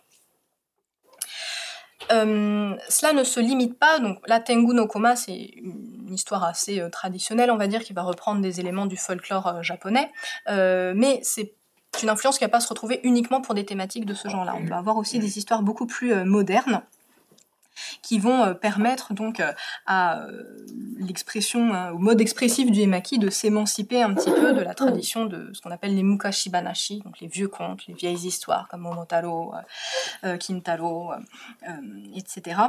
Euh, 2.12 2.76
cela 2.90 3.14
ne 3.14 3.24
se 3.24 3.40
limite 3.40 3.78
pas, 3.78 4.00
donc 4.00 4.20
la 4.28 4.40
Tengu 4.40 4.74
no 4.74 4.88
Koma, 4.88 5.16
c'est 5.16 5.36
une 5.36 6.14
histoire 6.14 6.44
assez 6.44 6.80
euh, 6.80 6.90
traditionnelle, 6.90 7.52
on 7.52 7.58
va 7.58 7.68
dire, 7.68 7.82
qui 7.82 7.94
va 7.94 8.02
reprendre 8.02 8.42
des 8.42 8.60
éléments 8.60 8.86
du 8.86 8.98
folklore 8.98 9.48
euh, 9.48 9.62
japonais, 9.62 10.12
mais 10.48 11.20
c'est 11.24 11.54
une 12.02 12.10
influence 12.10 12.38
qui 12.38 12.46
va 12.46 12.50
pas 12.50 12.62
se 12.62 12.70
retrouver 12.70 13.02
uniquement 13.04 13.42
pour 13.42 13.54
des 13.54 13.66
thématiques 13.66 14.06
de 14.06 14.14
ce 14.14 14.30
genre-là. 14.30 14.56
On 14.58 14.66
va 14.66 14.78
avoir 14.78 14.98
aussi 14.98 15.20
des 15.20 15.38
histoires 15.38 15.62
beaucoup 15.62 15.86
plus 15.86 16.16
modernes 16.24 16.82
qui 18.02 18.20
vont 18.20 18.54
permettre 18.56 19.14
donc 19.14 19.42
à 19.86 20.26
l'expression, 20.98 21.74
hein, 21.74 21.92
au 21.92 21.98
mode 21.98 22.22
expressif 22.22 22.72
du 22.72 22.82
emaki, 22.82 23.20
de 23.20 23.30
s'émanciper 23.30 24.02
un 24.02 24.14
petit 24.14 24.32
peu 24.32 24.54
de 24.54 24.62
la 24.62 24.74
tradition 24.74 25.26
de 25.26 25.52
ce 25.54 25.62
qu'on 25.62 25.72
appelle 25.72 25.96
les 25.96 26.04
mukashibanashi, 26.04 27.02
donc 27.04 27.20
les 27.20 27.28
vieux 27.28 27.48
contes, 27.48 27.86
les 27.88 27.94
vieilles 27.94 28.28
histoires 28.28 28.68
comme 28.70 28.82
Momotaro, 28.82 29.54
euh, 30.24 30.38
Kintaro, 30.38 31.12
etc. 32.16 32.62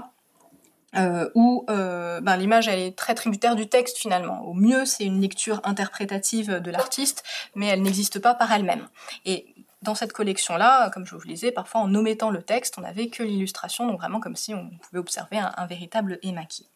où 1.34 1.64
ben, 1.68 2.36
l'image 2.36 2.68
elle 2.68 2.78
est 2.80 2.96
très 2.96 3.14
tributaire 3.14 3.56
du 3.56 3.68
texte 3.68 3.98
finalement. 3.98 4.42
Au 4.42 4.54
mieux, 4.54 4.84
c'est 4.84 5.04
une 5.04 5.20
lecture 5.20 5.60
interprétative 5.64 6.60
de 6.60 6.70
l'artiste, 6.70 7.24
mais 7.54 7.66
elle 7.66 7.82
n'existe 7.82 8.18
pas 8.18 8.34
par 8.34 8.52
elle-même. 8.52 8.88
Et 9.24 9.51
dans 9.82 9.94
cette 9.94 10.12
collection-là, 10.12 10.90
comme 10.90 11.06
je 11.06 11.14
vous 11.14 11.20
le 11.22 11.28
disais, 11.28 11.52
parfois 11.52 11.82
en 11.82 11.94
omettant 11.94 12.30
le 12.30 12.42
texte, 12.42 12.78
on 12.78 12.82
n'avait 12.82 13.08
que 13.08 13.22
l'illustration, 13.22 13.86
donc 13.86 14.00
vraiment 14.00 14.20
comme 14.20 14.36
si 14.36 14.54
on 14.54 14.70
pouvait 14.78 14.98
observer 14.98 15.38
un, 15.38 15.52
un 15.56 15.66
véritable 15.66 16.18
émaquis. 16.22 16.71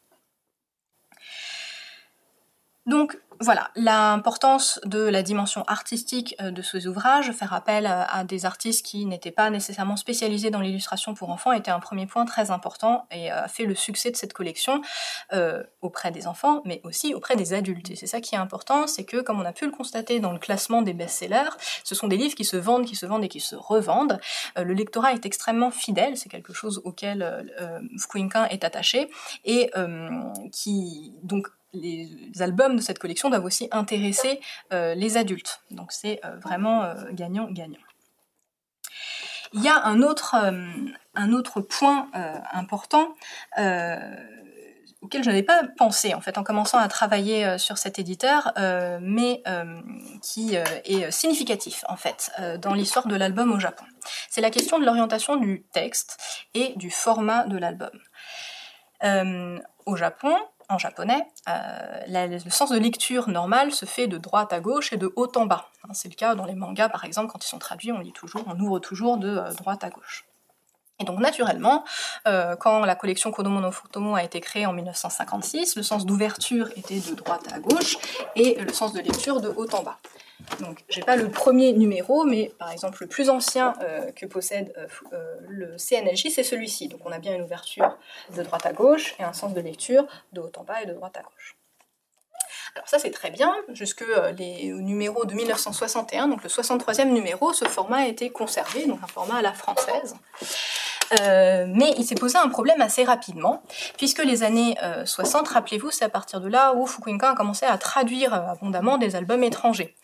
Donc 2.86 3.18
voilà, 3.40 3.70
l'importance 3.76 4.80
de 4.84 5.00
la 5.00 5.22
dimension 5.22 5.64
artistique 5.66 6.34
euh, 6.40 6.50
de 6.50 6.62
ces 6.62 6.86
ouvrages, 6.86 7.32
faire 7.32 7.52
appel 7.52 7.86
à, 7.86 8.24
des 8.24 8.46
artistes 8.46 8.84
qui 8.84 9.04
n'étaient 9.04 9.30
pas 9.30 9.50
nécessairement 9.50 9.96
spécialisés 9.96 10.50
dans 10.50 10.60
l'illustration 10.60 11.14
pour 11.14 11.30
enfants 11.30 11.52
était 11.52 11.70
un 11.70 11.80
premier 11.80 12.06
point 12.06 12.24
très 12.24 12.50
important 12.50 13.06
et 13.10 13.30
a 13.30 13.48
fait 13.48 13.64
le 13.64 13.74
succès 13.74 14.10
de 14.10 14.16
cette 14.16 14.32
collection 14.32 14.80
euh, 15.32 15.62
auprès 15.82 16.10
des 16.10 16.26
enfants, 16.26 16.62
mais 16.64 16.80
aussi 16.84 17.14
auprès 17.14 17.36
des 17.36 17.52
adultes. 17.52 17.90
Et 17.90 17.96
c'est 17.96 18.06
ça 18.06 18.20
qui 18.20 18.34
est 18.34 18.38
important, 18.38 18.86
c'est 18.86 19.04
que 19.04 19.20
comme 19.20 19.40
on 19.40 19.44
a 19.44 19.52
pu 19.52 19.66
le 19.66 19.72
constater 19.72 20.20
dans 20.20 20.32
le 20.32 20.38
classement 20.38 20.82
des 20.82 20.94
best-sellers, 20.94 21.50
ce 21.84 21.94
sont 21.94 22.08
des 22.08 22.16
livres 22.16 22.34
qui 22.34 22.44
se 22.44 22.56
vendent, 22.56 22.86
qui 22.86 22.96
se 22.96 23.06
vendent 23.06 23.24
et 23.24 23.28
qui 23.28 23.40
se 23.40 23.56
revendent. 23.56 24.18
Euh, 24.56 24.64
le 24.64 24.72
lectorat 24.72 25.12
est 25.12 25.26
extrêmement 25.26 25.70
fidèle, 25.70 26.16
c'est 26.16 26.28
quelque 26.28 26.52
chose 26.52 26.80
auquel 26.84 27.22
euh, 27.22 27.80
est 28.50 28.64
attaché 28.64 29.10
et 29.44 29.70
qui 30.52 31.14
donc 31.22 31.48
les 31.80 32.42
albums 32.42 32.76
de 32.76 32.80
cette 32.80 32.98
collection 32.98 33.30
doivent 33.30 33.44
aussi 33.44 33.68
intéresser 33.72 34.40
euh, 34.72 34.94
les 34.94 35.16
adultes. 35.16 35.60
Donc 35.70 35.92
c'est 35.92 36.20
euh, 36.24 36.36
vraiment 36.38 36.92
gagnant-gagnant. 37.12 37.78
Euh, 37.78 39.48
Il 39.52 39.62
y 39.62 39.68
a 39.68 39.84
un 39.84 40.02
autre, 40.02 40.34
un 41.14 41.32
autre 41.32 41.60
point 41.60 42.08
important 42.52 43.14
auquel 45.02 45.22
je 45.22 45.28
n'avais 45.28 45.44
pas 45.44 45.62
pensé 45.76 46.14
en 46.14 46.20
fait 46.20 46.36
en 46.36 46.42
commençant 46.42 46.78
à 46.78 46.88
travailler 46.88 47.58
sur 47.58 47.78
cet 47.78 47.98
éditeur, 48.00 48.52
mais 49.00 49.42
qui 50.20 50.56
est 50.56 51.10
significatif 51.12 51.84
en 51.88 51.96
fait 51.96 52.32
dans 52.60 52.74
l'histoire 52.74 53.06
de 53.06 53.14
l'album 53.14 53.52
au 53.52 53.60
Japon. 53.60 53.84
C'est 54.28 54.40
la 54.40 54.50
question 54.50 54.80
de 54.80 54.84
l'orientation 54.84 55.36
du 55.36 55.62
texte 55.72 56.18
et 56.54 56.72
du 56.76 56.90
format 56.90 57.44
de 57.44 57.56
l'album. 57.56 57.96
au 59.86 59.96
Japon, 59.96 60.36
en 60.68 60.78
japonais, 60.78 61.26
euh, 61.48 62.28
le 62.28 62.50
sens 62.50 62.70
de 62.70 62.78
lecture 62.78 63.28
normal 63.28 63.72
se 63.72 63.84
fait 63.84 64.06
de 64.06 64.18
droite 64.18 64.52
à 64.52 64.60
gauche 64.60 64.92
et 64.92 64.96
de 64.96 65.12
haut 65.16 65.30
en 65.36 65.46
bas. 65.46 65.68
Hein, 65.84 65.92
c'est 65.92 66.08
le 66.08 66.14
cas 66.14 66.34
dans 66.34 66.44
les 66.44 66.54
mangas, 66.54 66.88
par 66.88 67.04
exemple, 67.04 67.32
quand 67.32 67.44
ils 67.44 67.48
sont 67.48 67.58
traduits, 67.58 67.92
on 67.92 67.98
lit 67.98 68.12
toujours, 68.12 68.42
on 68.46 68.58
ouvre 68.58 68.78
toujours 68.78 69.18
de 69.18 69.28
euh, 69.28 69.52
droite 69.54 69.84
à 69.84 69.90
gauche. 69.90 70.24
Et 70.98 71.04
donc 71.04 71.20
naturellement, 71.20 71.84
euh, 72.26 72.56
quand 72.56 72.80
la 72.80 72.94
collection 72.94 73.30
Kodomo 73.30 73.60
no 73.60 73.70
Futomo 73.70 74.14
a 74.14 74.22
été 74.22 74.40
créée 74.40 74.64
en 74.64 74.72
1956, 74.72 75.76
le 75.76 75.82
sens 75.82 76.06
d'ouverture 76.06 76.70
était 76.74 77.00
de 77.00 77.14
droite 77.14 77.52
à 77.52 77.58
gauche 77.58 77.98
et 78.34 78.54
le 78.54 78.72
sens 78.72 78.94
de 78.94 79.00
lecture 79.00 79.42
de 79.42 79.48
haut 79.48 79.68
en 79.74 79.82
bas. 79.82 79.98
Donc, 80.60 80.84
j'ai 80.88 81.02
pas 81.02 81.16
le 81.16 81.28
premier 81.28 81.72
numéro, 81.72 82.24
mais 82.24 82.52
par 82.58 82.70
exemple, 82.70 82.98
le 83.00 83.06
plus 83.06 83.30
ancien 83.30 83.74
euh, 83.82 84.12
que 84.12 84.26
possède 84.26 84.72
euh, 84.76 84.86
euh, 85.12 85.36
le 85.48 85.78
CNLJ, 85.78 86.28
c'est 86.30 86.42
celui-ci. 86.42 86.88
Donc, 86.88 87.00
on 87.04 87.12
a 87.12 87.18
bien 87.18 87.34
une 87.34 87.42
ouverture 87.42 87.96
de 88.36 88.42
droite 88.42 88.66
à 88.66 88.72
gauche 88.72 89.14
et 89.18 89.22
un 89.22 89.32
sens 89.32 89.54
de 89.54 89.60
lecture 89.60 90.06
de 90.32 90.40
haut 90.40 90.52
en 90.56 90.64
bas 90.64 90.82
et 90.82 90.86
de 90.86 90.92
droite 90.92 91.16
à 91.16 91.22
gauche. 91.22 91.56
Alors 92.74 92.88
ça 92.88 92.98
c'est 92.98 93.10
très 93.10 93.30
bien, 93.30 93.54
jusque 93.70 94.04
les 94.36 94.70
numéros 94.70 95.24
de 95.24 95.32
1961, 95.32 96.28
donc 96.28 96.42
le 96.42 96.50
63e 96.50 97.06
numéro, 97.06 97.54
ce 97.54 97.64
format 97.64 97.98
a 97.98 98.06
été 98.06 98.28
conservé, 98.28 98.84
donc 98.84 98.98
un 99.02 99.06
format 99.06 99.36
à 99.36 99.42
la 99.42 99.54
française. 99.54 100.14
Euh, 101.20 101.66
mais 101.68 101.94
il 101.98 102.04
s'est 102.04 102.14
posé 102.14 102.36
un 102.38 102.48
problème 102.48 102.80
assez 102.80 103.04
rapidement, 103.04 103.62
puisque 103.96 104.24
les 104.24 104.42
années 104.42 104.76
60, 105.04 105.46
euh, 105.46 105.52
rappelez-vous, 105.52 105.90
c'est 105.90 106.04
à 106.04 106.08
partir 106.08 106.40
de 106.40 106.48
là 106.48 106.74
où 106.74 106.86
Fukuoka 106.86 107.30
a 107.30 107.34
commencé 107.34 107.66
à 107.66 107.78
traduire 107.78 108.34
euh, 108.34 108.52
abondamment 108.52 108.98
des 108.98 109.16
albums 109.16 109.42
étrangers. 109.42 109.94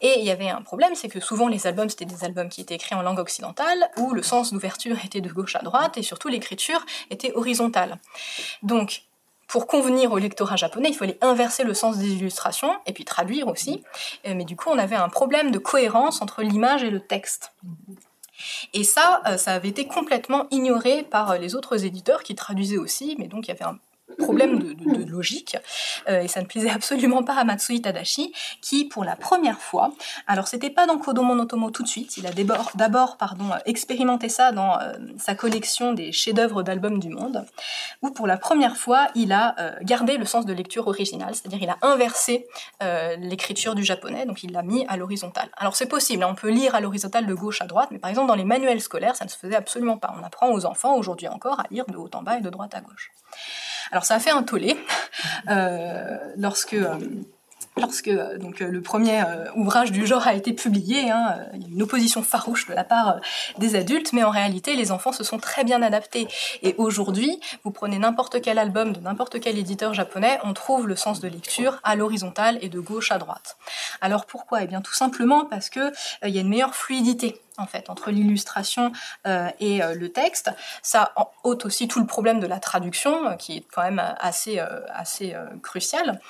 Et 0.00 0.18
il 0.18 0.24
y 0.24 0.30
avait 0.30 0.48
un 0.48 0.62
problème, 0.62 0.94
c'est 0.94 1.08
que 1.08 1.20
souvent 1.20 1.48
les 1.48 1.66
albums, 1.66 1.88
c'était 1.88 2.04
des 2.04 2.24
albums 2.24 2.48
qui 2.48 2.60
étaient 2.60 2.74
écrits 2.74 2.94
en 2.94 3.02
langue 3.02 3.18
occidentale, 3.18 3.90
où 3.96 4.12
le 4.12 4.22
sens 4.22 4.52
d'ouverture 4.52 4.96
était 5.04 5.20
de 5.20 5.30
gauche 5.30 5.56
à 5.56 5.60
droite, 5.60 5.96
et 5.98 6.02
surtout 6.02 6.28
l'écriture 6.28 6.84
était 7.10 7.32
horizontale. 7.34 7.98
Donc, 8.62 9.02
pour 9.48 9.68
convenir 9.68 10.10
au 10.10 10.18
lectorat 10.18 10.56
japonais, 10.56 10.88
il 10.88 10.96
fallait 10.96 11.18
inverser 11.20 11.62
le 11.62 11.72
sens 11.72 11.98
des 11.98 12.14
illustrations 12.14 12.74
et 12.84 12.92
puis 12.92 13.04
traduire 13.04 13.46
aussi. 13.46 13.84
Mais 14.24 14.44
du 14.44 14.56
coup, 14.56 14.70
on 14.70 14.78
avait 14.78 14.96
un 14.96 15.08
problème 15.08 15.52
de 15.52 15.58
cohérence 15.58 16.20
entre 16.20 16.42
l'image 16.42 16.82
et 16.82 16.90
le 16.90 16.98
texte. 16.98 17.52
Et 18.72 18.84
ça, 18.84 19.22
euh, 19.26 19.36
ça 19.36 19.54
avait 19.54 19.68
été 19.68 19.86
complètement 19.86 20.46
ignoré 20.50 21.02
par 21.02 21.32
euh, 21.32 21.38
les 21.38 21.54
autres 21.54 21.84
éditeurs 21.84 22.22
qui 22.22 22.34
traduisaient 22.34 22.78
aussi, 22.78 23.16
mais 23.18 23.28
donc 23.28 23.46
il 23.46 23.48
y 23.48 23.52
avait 23.52 23.64
un 23.64 23.78
problème 24.14 24.58
de, 24.60 25.10
logique, 25.10 25.56
euh, 26.08 26.20
et 26.20 26.28
ça 26.28 26.40
ne 26.40 26.46
plaisait 26.46 26.70
absolument 26.74 27.22
pas 27.22 27.34
à 27.34 27.44
Matsui 27.44 27.82
Tadashi, 27.82 28.32
qui 28.62 28.84
pour 28.84 29.04
la 29.04 29.16
première 29.16 29.58
fois, 29.58 29.92
alors 30.26 30.48
c'était 30.48 30.70
pas 30.70 30.86
dans 30.86 30.98
Kodomo 30.98 31.34
no 31.34 31.44
Tomo 31.44 31.70
tout 31.70 31.82
de 31.82 31.88
suite, 31.88 32.16
il 32.16 32.26
a 32.26 32.30
d'abord 32.74 33.18
expérimenté 33.66 34.28
ça 34.28 34.52
dans 34.52 34.78
euh, 34.80 34.94
sa 35.18 35.34
collection 35.34 35.92
des 35.92 36.12
chefs-d'œuvre 36.12 36.62
d'albums 36.62 37.00
du 37.00 37.08
monde, 37.08 37.44
où 38.02 38.10
pour 38.10 38.26
la 38.26 38.36
première 38.36 38.76
fois 38.76 39.08
il 39.14 39.32
a 39.32 39.54
euh, 39.58 39.72
gardé 39.82 40.16
le 40.16 40.24
sens 40.24 40.46
de 40.46 40.52
lecture 40.52 40.86
original, 40.86 41.34
c'est-à-dire 41.34 41.62
il 41.62 41.70
a 41.70 41.78
inversé 41.82 42.46
l'écriture 43.18 43.74
du 43.74 43.84
japonais, 43.84 44.26
donc 44.26 44.42
il 44.42 44.52
l'a 44.52 44.62
mis 44.62 44.84
à 44.88 44.96
l'horizontale. 44.96 45.48
Alors 45.56 45.76
c'est 45.76 45.86
possible, 45.86 46.22
hein, 46.22 46.28
on 46.30 46.34
peut 46.34 46.50
lire 46.50 46.74
à 46.74 46.80
l'horizontale 46.80 47.26
de 47.26 47.34
gauche 47.34 47.60
à 47.60 47.66
droite, 47.66 47.88
mais 47.90 47.98
par 47.98 48.10
exemple 48.10 48.28
dans 48.28 48.34
les 48.34 48.44
manuels 48.44 48.80
scolaires 48.80 49.16
ça 49.16 49.24
ne 49.24 49.30
se 49.30 49.36
faisait 49.36 49.56
absolument 49.56 49.96
pas. 49.96 50.14
On 50.20 50.24
apprend 50.24 50.50
aux 50.50 50.66
enfants 50.66 50.94
aujourd'hui 50.96 51.28
encore 51.28 51.60
à 51.60 51.66
lire 51.70 51.86
de 51.86 51.96
haut 51.96 52.10
en 52.14 52.22
bas 52.22 52.38
et 52.38 52.40
de 52.40 52.50
droite 52.50 52.74
à 52.74 52.80
gauche. 52.80 53.12
Alors 53.92 54.04
ça 54.04 54.14
a 54.14 54.18
fait 54.18 54.30
un 54.30 54.42
tollé 54.42 54.76
euh, 55.48 56.18
lorsque 56.36 56.74
euh, 56.74 56.98
lorsque 57.76 58.08
euh, 58.08 58.38
donc 58.38 58.60
le 58.60 58.80
premier 58.80 59.22
ouvrage 59.54 59.92
du 59.92 60.06
genre 60.06 60.26
a 60.26 60.34
été 60.34 60.52
publié, 60.52 61.10
hein, 61.10 61.36
il 61.54 61.62
y 61.62 61.64
a 61.66 61.68
une 61.68 61.82
opposition 61.82 62.22
farouche 62.22 62.66
de 62.66 62.74
la 62.74 62.84
part 62.84 63.20
des 63.58 63.76
adultes, 63.76 64.12
mais 64.12 64.24
en 64.24 64.30
réalité 64.30 64.76
les 64.76 64.92
enfants 64.92 65.12
se 65.12 65.24
sont 65.24 65.38
très 65.38 65.64
bien 65.64 65.82
adaptés. 65.82 66.26
Et 66.62 66.74
aujourd'hui, 66.78 67.38
vous 67.64 67.70
prenez 67.70 67.98
n'importe 67.98 68.40
quel 68.40 68.58
album 68.58 68.92
de 68.92 69.00
n'importe 69.00 69.40
quel 69.40 69.58
éditeur 69.58 69.94
japonais, 69.94 70.38
on 70.44 70.54
trouve 70.54 70.86
le 70.86 70.96
sens 70.96 71.20
de 71.20 71.28
lecture 71.28 71.80
à 71.84 71.96
l'horizontale 71.96 72.58
et 72.62 72.68
de 72.68 72.80
gauche 72.80 73.12
à 73.12 73.18
droite. 73.18 73.56
Alors 74.00 74.26
pourquoi? 74.26 74.62
Eh 74.62 74.66
bien 74.66 74.80
tout 74.80 74.94
simplement 74.94 75.44
parce 75.44 75.68
que 75.68 75.92
il 76.24 76.30
y 76.30 76.38
a 76.38 76.40
une 76.40 76.48
meilleure 76.48 76.74
fluidité 76.74 77.40
en 77.58 77.66
fait 77.66 77.90
entre 77.90 78.10
l'illustration 78.10 78.92
euh, 79.26 79.48
et 79.60 79.82
euh, 79.82 79.94
le 79.94 80.10
texte. 80.10 80.50
Ça 80.82 81.12
ôte 81.44 81.64
aussi 81.66 81.88
tout 81.88 82.00
le 82.00 82.06
problème 82.06 82.40
de 82.40 82.46
la 82.46 82.58
traduction, 82.58 83.28
euh, 83.28 83.34
qui 83.34 83.58
est 83.58 83.64
quand 83.72 83.82
même 83.82 84.02
assez 84.20 84.58
assez 84.92 85.34
crucial. 85.62 86.20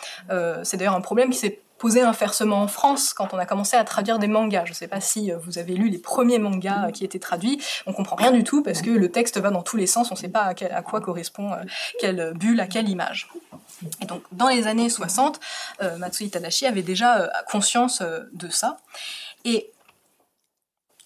c'est 0.62 0.76
d'ailleurs 0.76 0.94
un 0.94 1.00
problème 1.00 1.30
qui 1.30 1.38
s'est 1.38 1.60
posé 1.78 2.00
inversement 2.00 2.62
en 2.62 2.68
France 2.68 3.12
quand 3.12 3.34
on 3.34 3.38
a 3.38 3.44
commencé 3.46 3.76
à 3.76 3.84
traduire 3.84 4.18
des 4.18 4.28
mangas. 4.28 4.64
Je 4.64 4.70
ne 4.70 4.74
sais 4.74 4.88
pas 4.88 5.00
si 5.00 5.30
vous 5.30 5.58
avez 5.58 5.74
lu 5.74 5.88
les 5.88 5.98
premiers 5.98 6.38
mangas 6.38 6.90
qui 6.92 7.04
étaient 7.04 7.18
traduits. 7.18 7.62
On 7.86 7.92
comprend 7.92 8.16
rien 8.16 8.32
du 8.32 8.44
tout 8.44 8.62
parce 8.62 8.82
que 8.82 8.90
le 8.90 9.10
texte 9.10 9.38
va 9.38 9.50
dans 9.50 9.62
tous 9.62 9.76
les 9.76 9.86
sens. 9.86 10.10
On 10.10 10.14
ne 10.14 10.18
sait 10.18 10.28
pas 10.28 10.42
à, 10.42 10.54
à, 10.74 10.82
quoi 10.82 11.00
correspond 11.00 11.52
quelle 12.00 12.32
bulle, 12.34 12.60
à 12.60 12.66
quelle 12.66 12.88
image. 12.88 13.28
Et 14.00 14.06
donc, 14.06 14.22
dans 14.32 14.48
les 14.48 14.66
années 14.66 14.88
60, 14.88 15.38
Matsui 15.98 16.30
Tadashi 16.30 16.66
avait 16.66 16.82
déjà 16.82 17.30
conscience 17.50 18.02
de 18.32 18.48
ça. 18.48 18.78
Et 19.44 19.70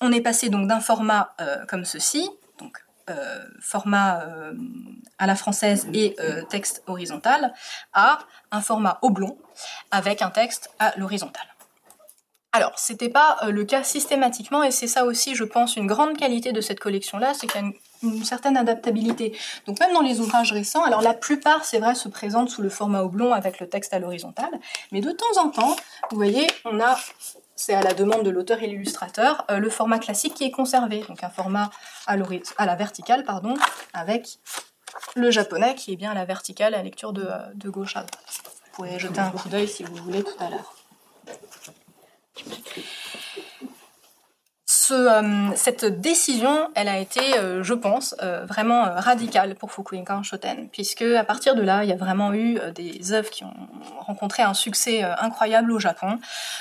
on 0.00 0.12
est 0.12 0.20
passé 0.20 0.48
donc 0.48 0.66
d'un 0.66 0.80
format 0.80 1.34
euh, 1.40 1.64
comme 1.66 1.84
ceci, 1.84 2.28
donc 2.58 2.84
euh, 3.10 3.44
format 3.60 4.22
euh, 4.22 4.54
à 5.18 5.26
la 5.26 5.36
française 5.36 5.86
et 5.92 6.16
texte 6.48 6.82
horizontal, 6.86 7.52
à 7.92 8.20
un 8.50 8.60
format 8.60 8.98
oblong 9.02 9.36
avec 9.90 10.22
un 10.22 10.30
texte 10.30 10.70
à 10.78 10.94
l'horizontale. 10.96 11.46
Alors, 12.52 12.72
c'était 12.76 13.10
pas 13.10 13.38
le 13.48 13.64
cas 13.64 13.84
systématiquement, 13.84 14.64
et 14.64 14.72
c'est 14.72 14.88
ça 14.88 15.04
aussi, 15.04 15.36
je 15.36 15.44
pense, 15.44 15.76
une 15.76 15.86
grande 15.86 16.16
qualité 16.16 16.50
de 16.50 16.60
cette 16.60 16.80
collection-là, 16.80 17.32
c'est 17.34 17.46
qu'il 17.46 17.60
y 17.60 17.64
a 17.64 17.70
une, 18.02 18.24
certaine 18.24 18.56
adaptabilité. 18.56 19.38
Donc 19.66 19.78
même 19.78 19.92
dans 19.92 20.00
les 20.00 20.18
ouvrages 20.18 20.52
récents, 20.52 20.82
alors 20.82 21.02
la 21.02 21.14
plupart, 21.14 21.64
c'est 21.64 21.78
vrai, 21.78 21.94
se 21.94 22.08
présentent 22.08 22.48
sous 22.48 22.62
le 22.62 22.70
format 22.70 23.02
oblong 23.02 23.32
avec 23.32 23.60
le 23.60 23.68
texte 23.68 23.92
à 23.94 24.00
l'horizontale, 24.00 24.58
mais 24.90 25.00
de 25.00 25.12
temps 25.12 25.40
en 25.40 25.50
temps, 25.50 25.76
vous 26.10 26.16
voyez, 26.16 26.46
on 26.64 26.80
a 26.80 26.98
c'est 27.60 27.74
à 27.74 27.82
la 27.82 27.92
demande 27.92 28.24
de 28.24 28.30
l'auteur 28.30 28.62
et 28.62 28.66
l'illustrateur, 28.66 29.44
euh, 29.50 29.58
le 29.58 29.68
format 29.68 29.98
classique 29.98 30.32
qui 30.32 30.44
est 30.44 30.50
conservé, 30.50 31.04
donc 31.06 31.22
un 31.22 31.28
format 31.28 31.70
à, 32.06 32.16
la 32.16 32.74
verticale, 32.74 33.22
avec 33.92 34.38
le 35.14 35.30
japonais 35.30 35.74
qui 35.74 35.92
est 35.92 35.96
bien 35.96 36.12
à 36.12 36.14
la 36.14 36.24
verticale, 36.24 36.74
à 36.74 36.82
lecture 36.82 37.12
de, 37.12 37.28
de 37.54 37.68
gauche 37.68 37.96
à 37.96 38.04
droite. 38.04 38.24
Vous 38.64 38.70
pouvez 38.72 38.98
jeter 38.98 39.20
un 39.20 39.30
coup 39.30 39.50
d'œil 39.50 39.68
si 39.68 39.82
vous 39.82 39.94
voulez 39.96 40.24
tout 40.24 40.36
à 40.38 40.48
l'heure. 40.48 40.74
Ce, 44.90 45.52
cette 45.56 45.84
décision, 45.84 46.68
elle 46.74 46.88
a 46.88 46.98
été, 46.98 47.20
je 47.62 47.74
pense, 47.74 48.14
vraiment 48.48 48.82
radicale 48.96 49.54
pour 49.54 49.72
Fukuoka 49.72 50.22
Shoten, 50.22 50.68
puisque 50.70 51.02
à 51.02 51.24
partir 51.24 51.54
de 51.54 51.62
là, 51.62 51.84
il 51.84 51.90
y 51.90 51.92
a 51.92 51.96
vraiment 51.96 52.32
eu 52.32 52.58
des 52.74 53.12
œuvres 53.12 53.30
qui 53.30 53.44
ont 53.44 53.54
rencontré 53.98 54.42
un 54.42 54.54
succès 54.54 55.02
incroyable 55.02 55.72
au 55.72 55.78
Japon, 55.78 56.18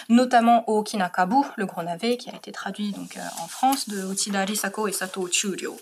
notamment 0.09 0.67
au 0.69 0.83
Kinakabu, 0.83 1.43
le 1.55 1.65
gros 1.65 1.83
navet, 1.83 2.17
qui 2.17 2.29
a 2.29 2.35
été 2.35 2.51
traduit 2.51 2.91
donc 2.91 3.17
en 3.41 3.47
France 3.47 3.89
de 3.89 4.11
Uchida 4.11 4.45
Risako 4.45 4.87
et 4.87 4.91
Sato 4.91 5.27
Churyo. 5.27 5.77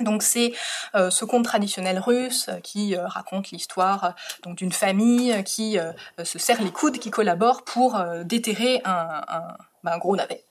Donc 0.00 0.22
c'est 0.22 0.52
euh, 0.94 1.10
ce 1.10 1.24
conte 1.24 1.44
traditionnel 1.44 1.98
russe 1.98 2.46
euh, 2.48 2.60
qui 2.60 2.94
euh, 2.94 3.06
raconte 3.06 3.50
l'histoire 3.50 4.14
donc 4.42 4.56
d'une 4.56 4.72
famille 4.72 5.42
qui 5.44 5.78
se 6.22 6.38
serre 6.38 6.62
les 6.62 6.70
coudes, 6.70 6.98
qui 6.98 7.10
collabore 7.10 7.64
pour 7.64 7.98
déterrer 8.24 8.80
un, 8.84 9.56
bah, 9.86 9.94
un 9.94 9.98
gros 9.98 10.16
navet. 10.16 10.44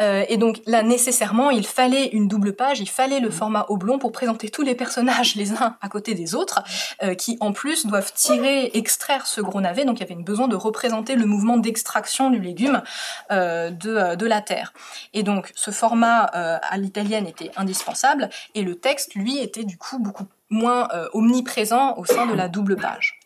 Euh, 0.00 0.24
et 0.28 0.38
donc 0.38 0.60
là, 0.66 0.82
nécessairement, 0.82 1.50
il 1.50 1.66
fallait 1.66 2.06
une 2.06 2.26
double 2.26 2.54
page, 2.54 2.80
il 2.80 2.88
fallait 2.88 3.20
le 3.20 3.30
format 3.30 3.66
oblong 3.68 3.98
pour 3.98 4.12
présenter 4.12 4.48
tous 4.48 4.62
les 4.62 4.74
personnages 4.74 5.36
les 5.36 5.52
uns 5.52 5.76
à 5.80 5.88
côté 5.88 6.14
des 6.14 6.34
autres, 6.34 6.62
euh, 7.02 7.14
qui 7.14 7.36
en 7.40 7.52
plus 7.52 7.86
doivent 7.86 8.12
tirer, 8.14 8.70
extraire 8.74 9.26
ce 9.26 9.40
gros 9.40 9.60
navet. 9.60 9.84
Donc 9.84 10.00
il 10.00 10.08
y 10.08 10.10
avait 10.10 10.22
besoin 10.22 10.48
de 10.48 10.56
représenter 10.56 11.14
le 11.14 11.26
mouvement 11.26 11.58
d'extraction 11.58 12.30
du 12.30 12.40
légume 12.40 12.82
euh, 13.30 13.70
de, 13.70 14.16
de 14.16 14.26
la 14.26 14.40
terre. 14.40 14.72
Et 15.12 15.22
donc 15.22 15.52
ce 15.54 15.70
format 15.70 16.22
à 16.22 16.76
l'italienne 16.78 17.26
était 17.26 17.50
indispensable, 17.56 18.30
et 18.54 18.62
le 18.62 18.76
texte, 18.76 19.14
lui, 19.14 19.38
était 19.38 19.64
du 19.64 19.76
coup 19.76 19.98
beaucoup 19.98 20.26
moins 20.48 20.88
omniprésent 21.12 21.94
au 21.98 22.04
sein 22.04 22.26
de 22.26 22.34
la 22.34 22.48
double 22.48 22.76
page. 22.76 23.20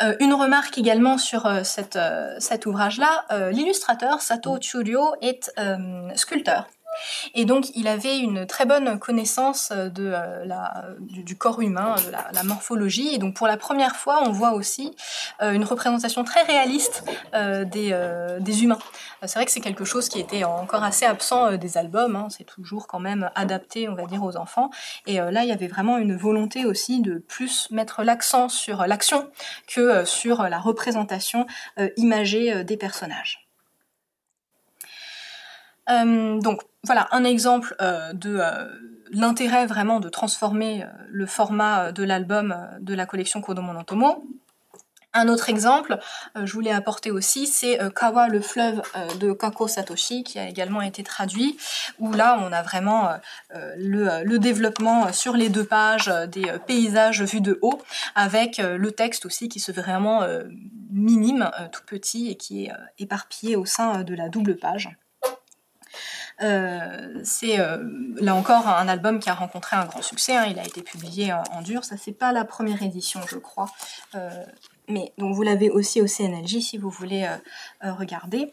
Euh, 0.00 0.16
une 0.20 0.34
remarque 0.34 0.78
également 0.78 1.18
sur 1.18 1.46
euh, 1.46 1.62
cette, 1.64 1.96
euh, 1.96 2.36
cet 2.38 2.66
ouvrage-là, 2.66 3.24
l'illustrateur 3.50 4.20
Sato 4.20 4.58
Churyo 4.60 5.14
est 5.20 5.50
sculpteur. 6.14 6.68
Et 7.34 7.44
donc, 7.44 7.70
il 7.74 7.88
avait 7.88 8.18
une 8.18 8.46
très 8.46 8.66
bonne 8.66 8.98
connaissance 8.98 9.72
de 9.72 10.12
euh, 10.14 10.44
la, 10.44 10.84
du, 11.00 11.36
corps 11.36 11.60
humain, 11.60 11.96
de 12.06 12.10
la, 12.10 12.42
morphologie. 12.42 13.14
Et 13.14 13.18
donc, 13.18 13.34
pour 13.34 13.46
la 13.46 13.56
première 13.56 13.96
fois, 13.96 14.22
on 14.24 14.32
voit 14.32 14.52
aussi 14.52 14.94
euh, 15.42 15.52
une 15.52 15.64
représentation 15.64 16.24
très 16.24 16.42
réaliste 16.42 17.04
euh, 17.34 17.64
des, 17.64 18.62
humains. 18.62 18.78
C'est 19.22 19.34
vrai 19.34 19.44
que 19.44 19.50
c'est 19.50 19.60
quelque 19.60 19.84
chose 19.84 20.08
qui 20.08 20.20
était 20.20 20.44
encore 20.44 20.82
assez 20.82 21.04
absent 21.04 21.56
des 21.56 21.76
albums. 21.76 22.16
Hein. 22.16 22.28
C'est 22.30 22.44
toujours 22.44 22.86
quand 22.86 23.00
même 23.00 23.30
adapté, 23.34 23.88
on 23.88 23.94
va 23.94 24.06
dire, 24.06 24.22
aux 24.22 24.36
enfants. 24.36 24.70
Et 25.06 25.16
là, 25.18 25.42
il 25.42 25.48
y 25.48 25.52
avait 25.52 25.66
vraiment 25.66 25.98
une 25.98 26.16
volonté 26.16 26.64
aussi 26.64 27.00
de 27.00 27.18
plus 27.18 27.70
mettre 27.70 28.02
l'accent 28.02 28.48
sur 28.48 28.86
l'action 28.86 29.30
que 29.66 30.04
sur 30.04 30.44
la 30.44 30.58
représentation 30.58 31.46
imagée 31.96 32.64
des 32.64 32.76
personnages. 32.76 33.47
Donc 35.88 36.62
voilà 36.84 37.08
un 37.12 37.24
exemple 37.24 37.74
euh, 37.80 38.12
de 38.12 38.38
euh, 38.40 38.66
l'intérêt 39.10 39.66
vraiment 39.66 40.00
de 40.00 40.08
transformer 40.08 40.82
euh, 40.82 40.86
le 41.08 41.26
format 41.26 41.92
de 41.92 42.04
l'album 42.04 42.56
de 42.80 42.94
la 42.94 43.06
collection 43.06 43.40
Kodomo 43.40 43.72
no. 43.72 44.24
Un 45.14 45.28
autre 45.28 45.48
exemple, 45.48 45.98
je 46.36 46.52
voulais 46.52 46.70
apporter 46.70 47.10
aussi, 47.10 47.46
c'est 47.46 47.78
Kawa 47.96 48.28
le 48.28 48.42
fleuve 48.42 48.82
de 49.18 49.32
Kako 49.32 49.66
Satoshi, 49.66 50.22
qui 50.22 50.38
a 50.38 50.46
également 50.46 50.82
été 50.82 51.02
traduit, 51.02 51.56
où 51.98 52.12
là 52.12 52.38
on 52.46 52.52
a 52.52 52.62
vraiment 52.62 53.08
le, 53.50 54.22
le, 54.22 54.38
développement 54.38 55.10
sur 55.14 55.34
les 55.34 55.48
deux 55.48 55.64
pages 55.64 56.12
des 56.28 56.52
paysages 56.66 57.22
vus 57.22 57.40
de 57.40 57.58
haut, 57.62 57.80
avec 58.14 58.58
le 58.58 58.92
texte 58.92 59.24
aussi 59.24 59.48
qui 59.48 59.60
se 59.60 59.72
fait 59.72 59.80
vraiment 59.80 60.26
minime, 60.92 61.50
tout 61.72 61.82
petit, 61.86 62.30
et 62.30 62.36
qui 62.36 62.66
est 62.66 62.72
éparpillé 62.98 63.56
au 63.56 63.64
sein 63.64 64.02
de 64.04 64.14
la 64.14 64.28
double 64.28 64.56
page. 64.56 64.90
Euh, 66.40 67.20
c'est 67.24 67.58
euh, 67.58 67.78
là 68.16 68.34
encore 68.34 68.68
un 68.68 68.86
album 68.88 69.18
qui 69.18 69.28
a 69.28 69.34
rencontré 69.34 69.76
un 69.76 69.86
grand 69.86 70.02
succès. 70.02 70.36
Hein. 70.36 70.46
il 70.48 70.58
a 70.58 70.64
été 70.64 70.82
publié 70.82 71.32
en 71.32 71.62
dur. 71.62 71.84
Ça 71.84 71.96
c'est 71.96 72.12
pas 72.12 72.32
la 72.32 72.44
première 72.44 72.82
édition, 72.82 73.20
je 73.28 73.38
crois. 73.38 73.68
Euh, 74.14 74.30
mais 74.88 75.12
donc 75.18 75.34
vous 75.34 75.42
l'avez 75.42 75.70
aussi 75.70 76.00
au 76.00 76.06
CNLJ 76.06 76.60
si 76.60 76.78
vous 76.78 76.90
voulez 76.90 77.28
regarder. 77.82 78.52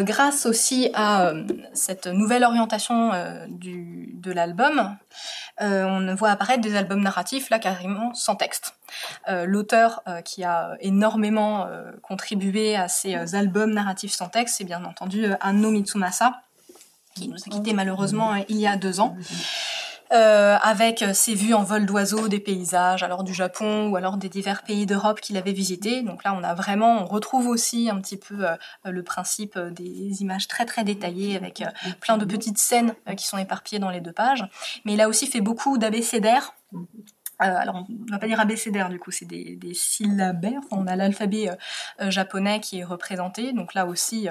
grâce 0.00 0.44
aussi 0.44 0.90
à 0.92 1.32
cette 1.72 2.08
nouvelle 2.08 2.42
orientation 2.42 3.12
de 3.48 4.32
l'album, 4.32 4.96
on 5.60 6.14
voit 6.14 6.30
apparaître 6.30 6.60
des 6.60 6.76
albums 6.76 7.02
narratifs 7.02 7.50
là 7.50 7.58
carrément 7.58 8.14
sans 8.14 8.36
texte. 8.36 8.74
Euh, 9.28 9.44
l'auteur 9.44 10.02
euh, 10.08 10.22
qui 10.22 10.44
a 10.44 10.76
énormément 10.80 11.66
euh, 11.66 11.90
contribué 12.02 12.76
à 12.76 12.88
ces 12.88 13.34
albums 13.34 13.72
narratifs 13.72 14.12
sans 14.12 14.28
texte, 14.28 14.56
c'est 14.58 14.64
bien 14.64 14.84
entendu 14.84 15.26
Anno 15.40 15.70
Mitsumasa, 15.70 16.42
qui 17.14 17.28
nous 17.28 17.36
a 17.36 17.50
quittés 17.50 17.72
malheureusement 17.72 18.34
il 18.48 18.56
y 18.56 18.66
a 18.66 18.76
deux 18.76 19.00
ans. 19.00 19.16
Avec 20.10 21.04
ses 21.12 21.34
vues 21.34 21.54
en 21.54 21.62
vol 21.62 21.86
d'oiseaux 21.86 22.28
des 22.28 22.40
paysages, 22.40 23.02
alors 23.02 23.24
du 23.24 23.34
Japon 23.34 23.88
ou 23.88 23.96
alors 23.96 24.16
des 24.16 24.28
divers 24.28 24.62
pays 24.62 24.86
d'Europe 24.86 25.20
qu'il 25.20 25.36
avait 25.36 25.52
visités. 25.52 26.02
Donc 26.02 26.24
là, 26.24 26.34
on 26.34 26.42
a 26.42 26.54
vraiment, 26.54 27.02
on 27.02 27.04
retrouve 27.04 27.46
aussi 27.48 27.90
un 27.90 28.00
petit 28.00 28.16
peu 28.16 28.46
le 28.84 29.02
principe 29.02 29.58
des 29.58 30.22
images 30.22 30.48
très 30.48 30.66
très 30.66 30.84
détaillées 30.84 31.36
avec 31.36 31.62
plein 32.00 32.18
de 32.18 32.24
petites 32.24 32.58
scènes 32.58 32.94
qui 33.16 33.26
sont 33.26 33.38
éparpillées 33.38 33.80
dans 33.80 33.90
les 33.90 34.00
deux 34.00 34.12
pages. 34.12 34.44
Mais 34.84 34.94
il 34.94 35.00
a 35.00 35.08
aussi 35.08 35.26
fait 35.26 35.40
beaucoup 35.40 35.78
d'abécédaires 35.78 36.54
euh, 36.74 36.78
alors, 37.38 37.86
on 37.88 37.92
ne 37.92 38.10
va 38.10 38.18
pas 38.18 38.26
dire 38.26 38.40
abécédaire, 38.40 38.88
du 38.88 38.98
coup, 38.98 39.10
c'est 39.10 39.24
des, 39.26 39.58
syllabaires. 39.74 40.60
on 40.70 40.86
a 40.86 40.96
l'alphabet 40.96 41.50
euh, 41.50 41.54
euh, 42.00 42.10
japonais 42.10 42.60
qui 42.60 42.80
est 42.80 42.84
représenté, 42.84 43.52
donc 43.52 43.74
là 43.74 43.86
aussi, 43.86 44.28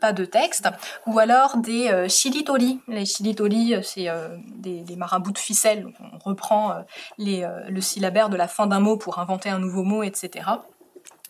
pas 0.00 0.12
de 0.12 0.24
texte. 0.24 0.68
Ou 1.06 1.18
alors 1.18 1.56
des 1.56 2.08
shiritori. 2.08 2.80
Les 2.88 3.06
shiritori, 3.06 3.74
c'est 3.82 4.08
des, 4.56 4.82
des, 4.82 4.96
marabouts 4.96 5.32
de 5.32 5.38
ficelle. 5.38 5.86
on 6.00 6.18
reprend 6.18 6.84
les, 7.18 7.46
le 7.68 7.80
syllabaire 7.80 8.28
de 8.28 8.36
la 8.36 8.48
fin 8.48 8.66
d'un 8.66 8.80
mot 8.80 8.96
pour 8.96 9.18
inventer 9.18 9.48
un 9.48 9.58
nouveau 9.58 9.82
mot, 9.82 10.02
etc. 10.02 10.44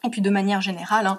Et 0.05 0.11
puis 0.11 0.21
de 0.21 0.31
manière 0.31 0.61
générale, 0.61 1.07
hein, 1.07 1.19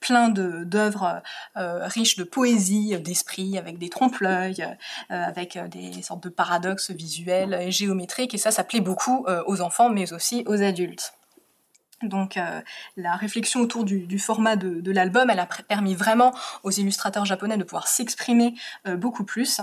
plein 0.00 0.28
d'œuvres 0.28 1.22
euh, 1.56 1.86
riches 1.86 2.16
de 2.16 2.24
poésie, 2.24 2.96
d'esprit, 2.98 3.56
avec 3.56 3.78
des 3.78 3.88
trompe-l'œil, 3.88 4.62
euh, 5.10 5.24
avec 5.24 5.56
euh, 5.56 5.68
des 5.68 6.02
sortes 6.02 6.22
de 6.22 6.28
paradoxes 6.28 6.90
visuels 6.90 7.54
et 7.54 7.70
géométriques. 7.70 8.34
Et 8.34 8.38
ça, 8.38 8.50
ça 8.50 8.62
plaît 8.62 8.80
beaucoup 8.80 9.26
aux 9.46 9.60
enfants, 9.60 9.88
mais 9.88 10.12
aussi 10.12 10.44
aux 10.46 10.62
adultes. 10.62 11.14
Donc 12.02 12.38
la 12.96 13.16
réflexion 13.16 13.60
autour 13.60 13.84
du, 13.84 14.18
format 14.18 14.56
de, 14.56 14.90
l'album, 14.90 15.30
elle 15.30 15.38
a 15.38 15.46
permis 15.46 15.94
vraiment 15.94 16.34
aux 16.62 16.70
illustrateurs 16.70 17.24
japonais 17.24 17.56
de 17.56 17.64
pouvoir 17.64 17.88
s'exprimer 17.88 18.54
beaucoup 18.84 19.24
plus. 19.24 19.60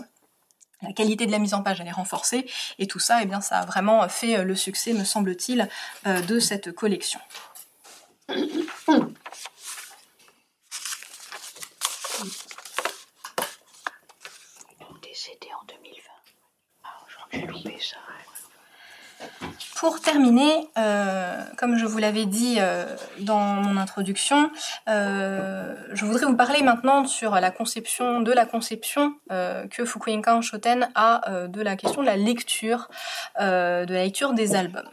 La 0.81 0.93
qualité 0.93 1.25
de 1.25 1.31
la 1.31 1.39
mise 1.39 1.53
en 1.53 1.61
page, 1.61 1.79
elle 1.79 1.87
est 1.87 1.91
renforcée. 1.91 2.49
Et 2.79 2.87
tout 2.87 2.99
ça, 2.99 3.19
eh 3.21 3.25
bien, 3.25 3.41
ça 3.41 3.59
a 3.59 3.65
vraiment 3.65 4.07
fait 4.09 4.43
le 4.43 4.55
succès, 4.55 4.93
me 4.93 5.03
semble-t-il, 5.03 5.69
de 6.05 6.39
cette 6.39 6.71
collection. 6.71 7.19
Décédé 15.01 15.49
en 15.59 15.65
2020. 15.67 16.11
Ah. 16.83 16.89
Pour 19.75 19.99
terminer, 19.99 20.69
euh, 20.77 21.43
comme 21.57 21.77
je 21.77 21.85
vous 21.85 21.97
l'avais 21.97 22.25
dit 22.25 22.55
euh, 22.59 22.85
dans 23.19 23.39
mon 23.39 23.75
introduction, 23.75 24.49
euh, 24.87 25.75
je 25.91 26.05
voudrais 26.05 26.25
vous 26.25 26.37
parler 26.37 26.63
maintenant 26.63 27.05
sur 27.05 27.31
la 27.31 27.51
conception 27.51 28.21
de 28.21 28.31
la 28.31 28.45
conception 28.45 29.15
que 29.29 29.85
Fukuoka 29.85 30.39
Shoten 30.41 30.89
a 30.95 31.47
de 31.47 31.61
la 31.61 31.75
question 31.75 32.01
de 32.01 32.07
la 32.07 32.15
lecture, 32.15 32.89
de 33.39 33.93
la 33.93 34.03
lecture 34.03 34.33
des 34.33 34.55
albums. 34.55 34.89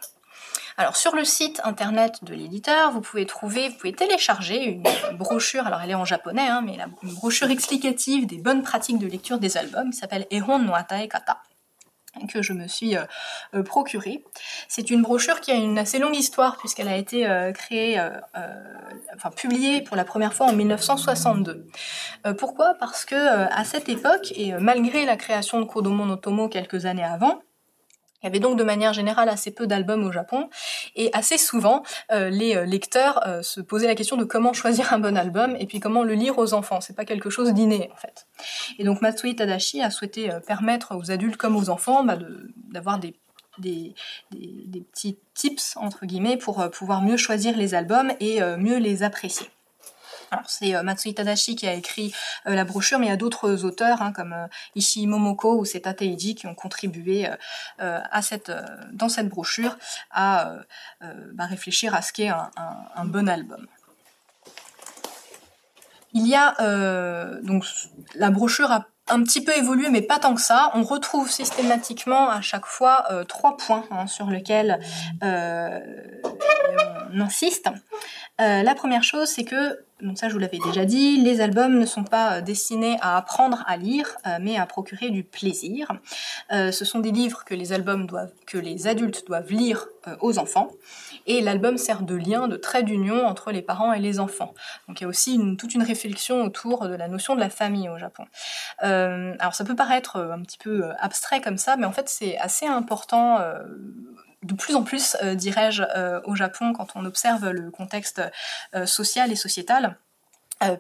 Alors 0.81 0.97
sur 0.97 1.15
le 1.15 1.27
site 1.27 1.61
internet 1.65 2.25
de 2.25 2.33
l'éditeur, 2.33 2.91
vous 2.91 3.03
pouvez 3.03 3.27
trouver, 3.27 3.69
vous 3.69 3.75
pouvez 3.75 3.93
télécharger 3.93 4.65
une 4.65 4.83
brochure, 5.19 5.67
alors 5.67 5.83
elle 5.83 5.91
est 5.91 5.95
en 5.95 6.07
japonais, 6.07 6.49
hein, 6.49 6.63
mais 6.65 6.79
une 7.03 7.13
brochure 7.13 7.51
explicative 7.51 8.27
des 8.27 8.39
bonnes 8.39 8.63
pratiques 8.63 8.97
de 8.97 9.07
lecture 9.07 9.39
des 9.39 9.59
albums, 9.59 9.91
qui 9.91 9.99
s'appelle 9.99 10.27
Ehon 10.31 10.59
no 10.59 10.73
Atae 10.73 11.07
Kata 11.07 11.43
que 12.33 12.41
je 12.43 12.55
me 12.55 12.67
suis 12.67 12.97
euh, 12.97 13.05
euh, 13.55 13.63
procurée. 13.63 14.25
C'est 14.69 14.91
une 14.91 15.03
brochure 15.03 15.41
qui 15.41 15.53
a 15.53 15.55
une 15.55 15.79
assez 15.79 15.99
longue 15.99 16.17
histoire 16.17 16.57
puisqu'elle 16.57 16.89
a 16.89 16.97
été 16.97 17.29
euh, 17.29 17.53
créée, 17.53 18.01
enfin 19.15 19.31
publiée 19.31 19.83
pour 19.83 19.97
la 19.97 20.05
première 20.05 20.33
fois 20.33 20.47
en 20.47 20.53
1962. 20.53 21.67
pourquoi? 22.39 22.75
Parce 22.81 23.05
que 23.05 23.15
à 23.15 23.65
cette 23.65 23.89
époque 23.91 24.33
et 24.35 24.53
malgré 24.55 25.05
la 25.05 25.17
création 25.17 25.61
de 25.61 25.67
Kodomo 25.67 26.07
no 26.07 26.17
Tomo 26.17 26.49
quelques 26.49 26.87
années 26.87 27.05
avant, 27.05 27.43
il 28.23 28.27
y 28.27 28.29
avait 28.29 28.41
donc 28.41 28.59
de 28.59 28.65
manière 28.65 28.93
générale 28.93 29.29
assez 29.29 29.51
peu 29.51 29.67
d'albums 29.67 30.05
au 30.05 30.13
Japon 30.13 30.49
et 30.95 31.11
assez 31.13 31.39
souvent 31.39 31.83
euh, 32.13 32.29
les 32.29 32.57
euh, 32.57 32.65
lecteurs 32.65 33.27
euh, 33.27 33.43
se 33.43 33.61
posaient 33.61 33.87
la 33.87 33.95
question 33.95 34.17
de 34.17 34.25
comment 34.25 34.53
choisir 34.53 34.93
un 34.93 34.99
bon 34.99 35.17
album 35.17 35.57
et 35.59 35.67
puis 35.67 35.81
comment 35.81 36.03
le 36.03 36.15
lire 36.15 36.39
aux 36.39 36.53
enfants. 36.55 36.81
C'est 36.81 36.97
pas 36.97 37.05
quelque 37.05 37.31
chose 37.31 37.53
d'inné 37.53 37.91
en 37.93 37.97
fait. 37.97 38.27
Et 38.79 38.85
donc 38.85 39.01
Matsui 39.01 39.37
Tadashi 39.37 39.83
a 39.83 39.91
souhaité 39.91 40.31
permettre 40.47 40.97
aux 40.97 41.11
adultes 41.11 41.37
comme 41.37 41.57
aux 41.57 41.71
enfants 41.71 42.05
bah, 42.05 42.19
d'avoir 42.73 42.99
des 42.99 43.15
des, 43.59 43.95
des, 44.31 44.81
petits 44.81 45.19
tips 45.35 45.77
entre 45.77 46.07
guillemets 46.07 46.39
pour 46.39 46.71
pouvoir 46.71 47.03
mieux 47.03 47.19
choisir 47.19 47.59
les 47.59 47.75
albums 47.75 48.11
et 48.19 48.41
mieux 48.57 48.79
les 48.79 49.03
apprécier. 49.03 49.49
Alors 50.31 50.49
c'est 50.49 50.75
euh, 50.75 50.83
Matsui 50.83 51.15
Tadashi 51.15 51.57
qui 51.57 51.67
a 51.67 51.75
écrit 51.75 52.15
euh, 52.47 52.55
la 52.55 52.65
brochure, 52.65 52.99
mais 52.99 53.07
il 53.07 53.09
y 53.09 53.13
a 53.13 53.17
d'autres 53.17 53.65
auteurs 53.65 54.01
hein, 54.01 54.13
comme 54.13 54.33
euh, 54.33 54.47
Ishii 54.77 55.07
Momoko 55.07 55.59
ou 55.59 55.65
Seta 55.65 55.93
Teiji 55.93 56.35
qui 56.35 56.47
ont 56.47 56.55
contribué 56.55 57.29
à 57.79 58.23
cette, 58.23 58.53
dans 58.93 59.09
cette 59.09 59.29
brochure 59.29 59.77
à 60.11 60.53
bah, 61.01 61.47
réfléchir 61.47 61.95
à 61.95 62.03
ce 62.03 62.13
qu'est 62.13 62.29
un, 62.29 63.05
bon 63.05 63.29
album. 63.29 63.67
Il 66.13 66.27
y 66.27 66.35
a 66.35 66.55
donc 67.43 67.65
la 68.15 68.31
brochure 68.31 68.71
a 68.71 68.87
un 69.09 69.23
petit 69.23 69.43
peu 69.43 69.57
évolué, 69.57 69.91
mais 69.91 70.03
pas 70.03 70.19
tant 70.19 70.35
que 70.35 70.41
ça. 70.41 70.71
On 70.75 70.83
retrouve 70.83 71.31
systématiquement 71.31 72.31
à 72.31 72.41
chaque 72.41 72.67
fois 72.67 73.07
trois 73.29 73.57
points 73.57 73.85
hein, 73.91 74.07
sur 74.07 74.27
lesquels 74.27 74.81
on 75.23 77.21
insiste. 77.21 77.69
La 78.39 78.75
première 78.75 79.03
chose, 79.03 79.29
c'est 79.29 79.45
que, 79.45 79.79
donc 80.03 80.19
ça 80.19 80.29
je 80.29 80.35
vous 80.35 80.39
l'avais 80.39 80.59
déjà 80.59 80.85
dit, 80.85 81.19
les 81.19 81.41
albums 81.41 81.79
ne 81.79 81.87
sont 81.87 82.05
pas 82.05 82.35
euh, 82.35 82.41
destinés 82.41 82.97
à 83.01 83.17
apprendre 83.17 83.65
à 83.67 83.77
lire, 83.77 84.17
euh, 84.27 84.39
mais 84.41 84.57
à 84.57 84.67
procurer 84.67 85.11
du 85.11 85.25
plaisir. 85.25 85.93
Euh, 86.53 86.73
ce 86.73 86.85
sont 86.85 87.01
des 87.01 87.11
livres 87.11 87.45
que 87.45 87.55
les 87.55 87.73
albums 87.73 88.07
doivent, 88.07 88.33
que 88.47 88.59
les 88.59 88.87
adultes 88.87 89.27
doivent 89.27 89.51
lire 89.51 89.87
aux 90.21 90.39
enfants, 90.39 90.71
et 91.27 91.43
l'album 91.43 91.77
sert 91.77 92.03
de 92.03 92.15
lien, 92.15 92.49
de 92.49 92.57
trait 92.57 92.83
d'union 92.83 93.27
entre 93.27 93.53
les 93.53 93.61
parents 93.61 93.93
et 93.93 93.99
les 93.99 94.19
enfants. 94.19 94.55
Donc 94.89 95.01
il 95.01 95.05
y 95.05 95.07
a 95.07 95.09
aussi 95.09 95.39
toute 95.59 95.75
une 95.75 95.83
réflexion 95.83 96.43
autour 96.43 96.89
de 96.89 96.95
la 96.95 97.07
notion 97.07 97.35
de 97.35 97.41
la 97.41 97.51
famille 97.51 97.89
au 97.91 97.99
Japon. 97.99 98.25
Alors 98.79 99.55
ça 99.55 99.63
peut 99.65 99.77
paraître 99.77 100.17
un 100.17 100.41
petit 100.41 100.57
peu 100.57 100.85
abstrait 100.99 101.43
comme 101.43 101.59
ça, 101.59 101.77
mais 101.77 101.85
en 101.85 101.93
fait 101.93 102.09
c'est 102.09 102.39
assez 102.39 102.67
important. 102.67 103.41
De 104.43 104.55
plus 104.55 104.75
en 104.75 104.83
plus, 104.83 105.17
euh, 105.23 105.35
dirais-je, 105.35 105.83
euh, 105.83 106.21
au 106.25 106.35
Japon, 106.35 106.73
quand 106.73 106.89
on 106.95 107.05
observe 107.05 107.51
le 107.51 107.71
contexte 107.71 108.23
euh, 108.75 108.87
social 108.87 109.31
et 109.33 109.37
sociétal, 109.37 109.97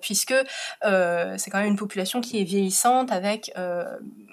puisque 0.02 0.34
c'est 0.82 1.50
quand 1.50 1.58
même 1.58 1.68
une 1.68 1.76
population 1.76 2.20
qui 2.20 2.38
est 2.38 2.44
vieillissante 2.44 3.10
avec 3.10 3.50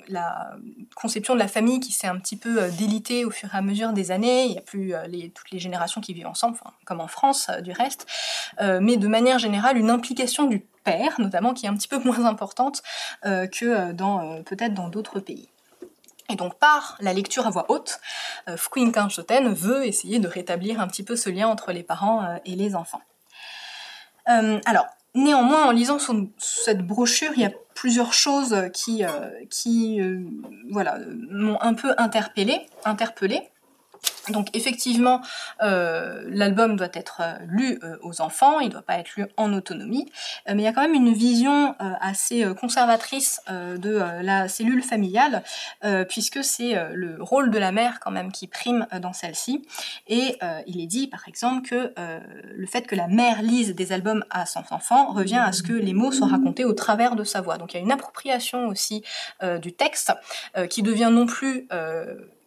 la 0.10 0.52
conception 0.94 1.36
de 1.36 1.40
la 1.40 1.48
famille 1.48 1.80
qui 1.80 1.94
s'est 1.94 2.08
un 2.08 2.18
petit 2.18 2.36
peu 2.36 2.70
délitée 2.72 3.24
au 3.24 3.32
fur 3.32 3.56
et 3.56 3.58
à 3.58 3.62
mesure 3.62 3.94
des 3.94 4.12
années. 4.12 4.44
Il 4.44 4.52
n'y 4.52 4.58
a 4.58 4.62
plus 4.62 4.94
toutes 5.34 5.50
les 5.52 5.60
générations 5.60 6.02
qui 6.02 6.14
vivent 6.14 6.28
ensemble, 6.28 6.58
comme 6.84 7.00
en 7.00 7.08
France 7.08 7.50
du 7.64 7.72
reste, 7.72 8.08
mais 8.60 8.98
de 8.98 9.08
manière 9.08 9.40
générale 9.40 9.78
une 9.78 9.90
implication 9.90 10.48
du 10.48 10.66
père, 10.84 11.16
notamment, 11.18 11.54
qui 11.54 11.66
est 11.66 11.70
un 11.70 11.78
petit 11.78 11.88
peu 11.88 12.00
moins 12.04 12.26
importante 12.26 12.84
que 13.24 13.94
dans 13.94 14.44
peut-être 14.44 14.74
dans 14.74 14.90
d'autres 14.90 15.22
pays. 15.22 15.48
Et 16.30 16.36
donc 16.36 16.56
par 16.56 16.98
la 17.00 17.14
lecture 17.14 17.48
à 17.48 17.50
voix 17.50 17.66
haute, 17.70 18.00
euh, 18.50 18.58
Shoten 18.58 19.54
veut 19.54 19.86
essayer 19.86 20.20
de 20.20 20.28
rétablir 20.28 20.82
un 20.82 20.88
petit 20.88 21.04
peu 21.04 21.16
ce 21.16 21.30
lien 21.30 21.48
entre 21.48 21.72
les 21.72 21.84
parents 21.84 22.24
euh, 22.24 22.38
et 22.46 22.56
les 22.56 22.76
enfants. 22.76 23.02
Euh, 24.28 24.60
alors, 24.66 24.88
néanmoins, 25.16 25.66
en 25.66 25.72
lisant 25.72 26.00
cette 26.38 26.86
brochure, 26.86 27.32
il 27.36 27.42
y 27.42 27.46
a 27.46 27.52
plusieurs 27.76 28.12
choses 28.12 28.70
qui, 28.74 29.04
qui 29.50 30.02
euh, 30.02 30.20
voilà, 30.70 30.98
m'ont 31.30 31.62
un 31.62 31.74
peu 31.74 31.94
interpellée, 31.98 32.66
interpellée. 32.84 33.50
Donc 34.30 34.50
effectivement, 34.54 35.22
euh, 35.62 36.24
l'album 36.28 36.76
doit 36.76 36.90
être 36.94 37.22
euh, 37.22 37.34
lu 37.48 37.80
euh, 37.84 37.98
aux 38.02 38.22
enfants, 38.22 38.60
il 38.60 38.68
ne 38.68 38.72
doit 38.72 38.82
pas 38.82 38.98
être 39.00 39.16
lu 39.16 39.26
en 39.38 39.54
autonomie, 39.54 40.10
mais 40.48 40.62
il 40.62 40.66
y 40.66 40.68
a 40.68 40.74
quand 40.74 40.82
même 40.82 40.94
une 40.94 41.14
vision 41.14 41.76
assez 41.80 42.46
conservatrice 42.60 43.42
de 43.50 44.02
la 44.22 44.48
cellule 44.48 44.82
familiale, 44.82 45.44
puisque 46.10 46.44
c'est 46.44 46.76
le 46.94 47.22
rôle 47.22 47.52
de 47.52 47.58
la 47.58 47.72
mère 47.72 48.00
quand 48.00 48.12
même 48.12 48.32
qui 48.32 48.48
prime 48.48 48.88
dans 49.02 49.14
celle-ci. 49.14 49.66
Et 50.08 50.38
il 50.66 50.82
est 50.82 50.88
dit 50.88 51.08
par 51.08 51.28
exemple 51.28 51.68
que 51.68 51.94
le 51.98 52.68
fait 52.68 52.84
que 52.84 52.96
la 52.96 53.08
mère 53.08 53.42
lise 53.42 53.76
des 53.76 53.92
albums 53.92 54.24
à 54.30 54.46
son 54.46 54.64
enfant 54.72 55.12
revient 55.14 55.42
à 55.44 55.52
ce 55.52 55.64
que 55.64 55.74
les 55.74 55.94
mots 55.94 56.12
soient 56.12 56.28
racontés 56.28 56.66
au 56.66 56.74
travers 56.74 57.16
de 57.16 57.24
sa 57.24 57.42
voix. 57.42 57.58
Donc 57.58 57.74
il 57.74 57.78
y 57.78 57.80
a 57.80 57.84
une 57.84 57.92
appropriation 57.92 58.68
aussi 58.68 59.04
du 59.62 59.74
texte 59.74 60.14
qui 60.70 60.82
devient 60.82 61.10
non 61.12 61.26
plus 61.26 61.68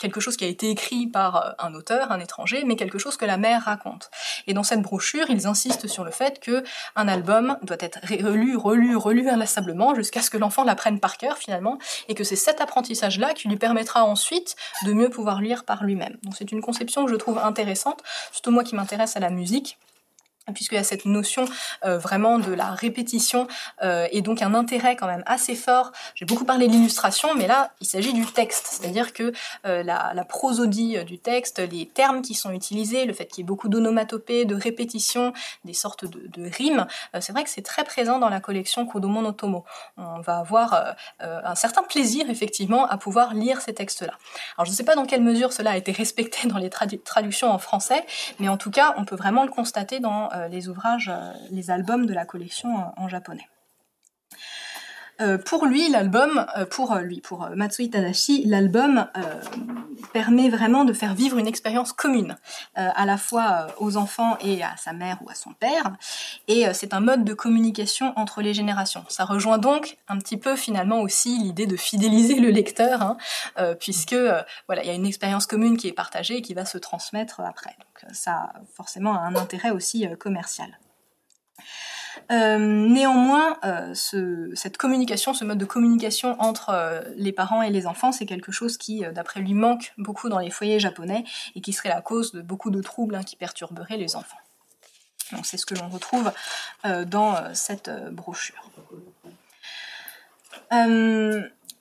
quelque 0.00 0.20
chose 0.20 0.36
qui 0.36 0.44
a 0.44 0.48
été 0.48 0.70
écrit 0.70 1.06
par 1.06 1.36
euh, 1.36 1.50
un 1.58 1.74
auteur, 1.74 2.10
un 2.10 2.18
étranger, 2.18 2.64
mais 2.64 2.74
quelque 2.74 2.98
chose 2.98 3.16
que 3.16 3.24
la 3.24 3.36
mère 3.36 3.64
raconte. 3.64 4.10
Et 4.46 4.54
dans 4.54 4.64
cette 4.64 4.82
brochure, 4.82 5.26
ils 5.30 5.46
insistent 5.46 5.86
sur 5.86 6.04
le 6.04 6.10
fait 6.10 6.40
que 6.40 6.64
un 6.96 7.06
album 7.06 7.56
doit 7.62 7.76
être 7.78 8.00
relu, 8.02 8.56
relu, 8.56 8.96
relu 8.96 9.28
inlassablement 9.28 9.94
jusqu'à 9.94 10.22
ce 10.22 10.30
que 10.30 10.38
l'enfant 10.38 10.64
l'apprenne 10.64 10.98
par 10.98 11.16
cœur 11.18 11.38
finalement, 11.38 11.78
et 12.08 12.14
que 12.14 12.24
c'est 12.24 12.36
cet 12.36 12.60
apprentissage-là 12.60 13.34
qui 13.34 13.48
lui 13.48 13.56
permettra 13.56 14.04
ensuite 14.04 14.56
de 14.84 14.92
mieux 14.92 15.10
pouvoir 15.10 15.40
lire 15.40 15.64
par 15.64 15.84
lui-même. 15.84 16.16
Donc 16.22 16.34
c'est 16.36 16.50
une 16.50 16.62
conception 16.62 17.04
que 17.04 17.10
je 17.10 17.16
trouve 17.16 17.38
intéressante, 17.38 18.02
surtout 18.32 18.50
moi 18.50 18.64
qui 18.64 18.74
m'intéresse 18.74 19.16
à 19.16 19.20
la 19.20 19.30
musique 19.30 19.78
puisqu'il 20.52 20.76
y 20.76 20.78
a 20.78 20.84
cette 20.84 21.04
notion 21.04 21.44
euh, 21.84 21.98
vraiment 21.98 22.38
de 22.38 22.52
la 22.52 22.70
répétition 22.70 23.46
euh, 23.82 24.06
et 24.10 24.22
donc 24.22 24.42
un 24.42 24.54
intérêt 24.54 24.96
quand 24.96 25.06
même 25.06 25.22
assez 25.26 25.54
fort. 25.54 25.92
J'ai 26.14 26.24
beaucoup 26.24 26.44
parlé 26.44 26.66
de 26.66 26.72
l'illustration, 26.72 27.34
mais 27.34 27.46
là, 27.46 27.72
il 27.80 27.86
s'agit 27.86 28.12
du 28.12 28.26
texte, 28.26 28.66
c'est-à-dire 28.70 29.12
que 29.12 29.32
euh, 29.66 29.82
la, 29.82 30.24
prosodie 30.28 31.02
du 31.04 31.18
texte, 31.18 31.58
les 31.58 31.86
termes 31.86 32.22
qui 32.22 32.34
sont 32.34 32.52
utilisés, 32.52 33.04
le 33.04 33.12
fait 33.12 33.26
qu'il 33.26 33.38
y 33.38 33.40
ait 33.40 33.46
beaucoup 33.46 33.68
d'onomatopées, 33.68 34.44
de 34.44 34.54
répétitions, 34.54 35.32
des 35.64 35.72
sortes 35.72 36.04
de, 36.04 36.50
rimes, 36.50 36.86
c'est 37.20 37.32
vrai 37.32 37.42
que 37.42 37.50
c'est 37.50 37.62
très 37.62 37.84
présent 37.84 38.18
dans 38.18 38.28
la 38.28 38.40
collection 38.40 38.86
Kodomo 38.86 39.22
no 39.22 39.32
Tomo. 39.32 39.64
On 39.96 40.20
va 40.20 40.38
avoir 40.38 40.94
un 41.20 41.54
certain 41.54 41.82
plaisir, 41.82 42.30
effectivement, 42.30 42.86
à 42.86 42.96
pouvoir 42.96 43.34
lire 43.34 43.60
ces 43.60 43.74
textes-là. 43.74 44.12
Alors, 44.56 44.66
je 44.66 44.70
ne 44.70 44.76
sais 44.76 44.84
pas 44.84 44.94
dans 44.94 45.06
quelle 45.06 45.22
mesure 45.22 45.52
cela 45.52 45.72
a 45.72 45.76
été 45.76 45.90
respecté 45.90 46.46
dans 46.48 46.58
les 46.58 46.68
tradu- 46.68 47.02
traductions 47.02 47.50
en 47.50 47.58
français, 47.58 48.04
mais 48.38 48.48
en 48.48 48.56
tout 48.56 48.70
cas, 48.70 48.94
on 48.96 49.04
peut 49.04 49.16
vraiment 49.16 49.44
le 49.44 49.50
constater 49.50 50.00
dans 50.00 50.28
les 50.48 50.68
ouvrages, 50.68 51.08
euh, 51.08 51.32
les 51.50 51.70
albums 51.70 52.06
de 52.06 52.14
la 52.14 52.24
collection 52.24 52.78
euh, 52.78 52.84
en 52.96 53.08
japonais. 53.08 53.48
Euh, 55.20 55.38
pour 55.38 55.66
lui, 55.66 55.88
l'album, 55.90 56.46
euh, 56.56 56.64
pour 56.64 56.92
euh, 56.92 57.00
lui, 57.00 57.20
pour 57.20 57.48
Matsui 57.54 57.90
Tadashi, 57.90 58.44
l'album 58.46 59.06
permet 60.12 60.48
vraiment 60.48 60.84
de 60.84 60.92
faire 60.92 61.14
vivre 61.14 61.38
une 61.38 61.46
expérience 61.46 61.92
commune, 61.92 62.36
à 62.74 63.06
la 63.06 63.16
fois 63.16 63.68
aux 63.78 63.96
enfants 63.96 64.36
et 64.40 64.62
à 64.62 64.76
sa 64.76 64.92
mère 64.92 65.18
ou 65.22 65.30
à 65.30 65.34
son 65.34 65.52
père. 65.52 65.92
Et 66.48 66.64
c'est 66.72 66.94
un 66.94 67.00
mode 67.00 67.24
de 67.24 67.34
communication 67.34 68.12
entre 68.16 68.42
les 68.42 68.54
générations. 68.54 69.04
Ça 69.08 69.24
rejoint 69.24 69.58
donc 69.58 69.98
un 70.08 70.18
petit 70.18 70.36
peu 70.36 70.56
finalement 70.56 71.00
aussi 71.00 71.38
l'idée 71.38 71.66
de 71.66 71.76
fidéliser 71.76 72.40
le 72.40 72.50
lecteur, 72.50 73.02
hein, 73.02 73.16
puisque 73.78 74.16
voilà, 74.66 74.82
il 74.82 74.86
y 74.86 74.90
a 74.90 74.94
une 74.94 75.06
expérience 75.06 75.46
commune 75.46 75.76
qui 75.76 75.86
est 75.86 75.92
partagée 75.92 76.38
et 76.38 76.42
qui 76.42 76.54
va 76.54 76.64
se 76.64 76.78
transmettre 76.78 77.40
après. 77.40 77.76
Donc 77.78 78.14
ça 78.14 78.32
a 78.32 78.52
forcément 78.74 79.14
un 79.14 79.36
intérêt 79.36 79.70
aussi 79.70 80.06
commercial. 80.18 80.78
Euh, 82.30 82.58
néanmoins, 82.58 83.56
euh, 83.64 83.94
ce- 83.94 84.50
cette 84.54 84.76
communication, 84.76 85.34
ce 85.34 85.44
mode 85.44 85.58
de 85.58 85.64
communication 85.64 86.40
entre 86.40 86.70
euh, 86.70 87.00
les 87.16 87.32
parents 87.32 87.62
et 87.62 87.70
les 87.70 87.86
enfants, 87.86 88.12
c'est 88.12 88.26
quelque 88.26 88.52
chose 88.52 88.76
qui, 88.78 89.04
d'après 89.14 89.40
lui, 89.40 89.54
manque 89.54 89.92
beaucoup 89.98 90.28
dans 90.28 90.38
les 90.38 90.50
foyers 90.50 90.80
japonais 90.80 91.24
et 91.54 91.60
qui 91.60 91.72
serait 91.72 91.88
la 91.88 92.00
cause 92.00 92.32
de 92.32 92.40
beaucoup 92.42 92.70
de 92.70 92.80
troubles 92.82 93.14
hein, 93.14 93.22
qui 93.22 93.36
perturberaient 93.36 93.96
les 93.96 94.16
enfants. 94.16 94.38
Donc 95.32 95.46
c'est 95.46 95.56
ce 95.56 95.66
que 95.66 95.74
l'on 95.74 95.88
retrouve 95.88 96.32
dans 97.06 97.54
cette 97.54 97.88
brochure. 98.12 98.70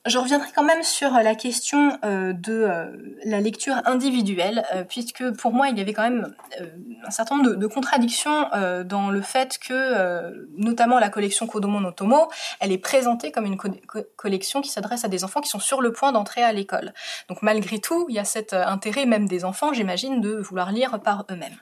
Je 0.06 0.16
reviendrai 0.16 0.48
quand 0.54 0.62
même 0.62 0.82
sur 0.82 1.10
la 1.10 1.34
question 1.34 1.98
euh, 2.04 2.32
de 2.32 2.52
euh, 2.52 2.86
la 3.24 3.40
lecture 3.40 3.74
individuelle, 3.84 4.64
euh, 4.74 4.82
puisque 4.82 5.30
pour 5.32 5.52
moi 5.52 5.68
il 5.68 5.76
y 5.76 5.80
avait 5.80 5.92
quand 5.92 6.02
même 6.02 6.34
euh, 6.60 6.66
un 7.06 7.10
certain 7.10 7.36
nombre 7.36 7.54
de, 7.54 7.66
contradictions 7.66 8.46
euh, 8.54 8.82
dans 8.82 9.10
le 9.10 9.20
fait 9.20 9.58
que, 9.58 9.74
euh, 9.74 10.48
notamment 10.56 10.98
la 10.98 11.10
collection 11.10 11.46
Kodomo 11.46 11.80
no 11.80 11.92
Tomo, 11.92 12.28
elle 12.60 12.72
est 12.72 12.78
présentée 12.78 13.30
comme 13.30 13.44
une 13.44 13.58
co- 13.58 13.68
co- 13.86 14.04
collection 14.16 14.62
qui 14.62 14.70
s'adresse 14.70 15.04
à 15.04 15.08
des 15.08 15.22
enfants 15.22 15.42
qui 15.42 15.50
sont 15.50 15.60
sur 15.60 15.82
le 15.82 15.92
point 15.92 16.12
d'entrer 16.12 16.42
à 16.42 16.52
l'école. 16.52 16.94
Donc 17.28 17.42
malgré 17.42 17.78
tout, 17.78 18.06
il 18.08 18.14
y 18.14 18.18
a 18.18 18.24
cet 18.24 18.54
euh, 18.54 18.64
intérêt 18.64 19.04
même 19.04 19.28
des 19.28 19.44
enfants, 19.44 19.74
j'imagine, 19.74 20.22
de 20.22 20.36
vouloir 20.36 20.72
lire 20.72 20.98
par 21.00 21.26
eux-mêmes. 21.30 21.56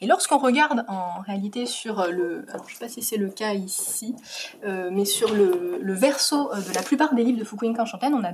Et 0.00 0.06
lorsqu'on 0.06 0.38
regarde 0.38 0.84
en 0.88 1.20
réalité 1.20 1.66
sur 1.66 2.06
le, 2.06 2.44
alors 2.52 2.68
je 2.68 2.74
sais 2.74 2.80
pas 2.80 2.88
si 2.88 3.02
c'est 3.02 3.16
le 3.16 3.28
cas 3.30 3.54
ici, 3.54 4.14
euh, 4.64 4.90
mais 4.92 5.04
sur 5.04 5.32
le, 5.32 5.78
le 5.80 5.94
verso 5.94 6.52
euh, 6.52 6.60
de 6.60 6.74
la 6.74 6.82
plupart 6.82 7.14
des 7.14 7.24
livres 7.24 7.38
de 7.38 7.44
Fukuin 7.44 7.72
Kanshanten, 7.74 8.14
on 8.14 8.24
a 8.24 8.32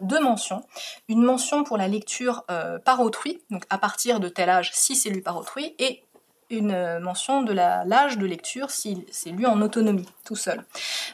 deux- 0.00 0.20
mentions. 0.20 0.62
Une 1.08 1.22
mention 1.22 1.64
pour 1.64 1.76
la 1.76 1.88
lecture 1.88 2.44
euh, 2.50 2.78
par 2.78 3.00
autrui, 3.00 3.42
donc 3.50 3.64
à 3.68 3.78
partir 3.78 4.20
de 4.20 4.28
tel 4.28 4.48
âge 4.48 4.70
si 4.72 4.94
c'est 4.96 5.10
lu 5.10 5.22
par 5.22 5.36
autrui, 5.36 5.74
et 5.78 6.03
une 6.50 6.70
euh, 6.72 7.00
mention 7.00 7.42
de 7.42 7.52
l'âge 7.52 8.18
de 8.18 8.26
lecture 8.26 8.70
si 8.70 9.04
c'est 9.10 9.30
lu 9.30 9.46
en 9.46 9.60
autonomie, 9.60 10.08
tout 10.24 10.36
seul. 10.36 10.64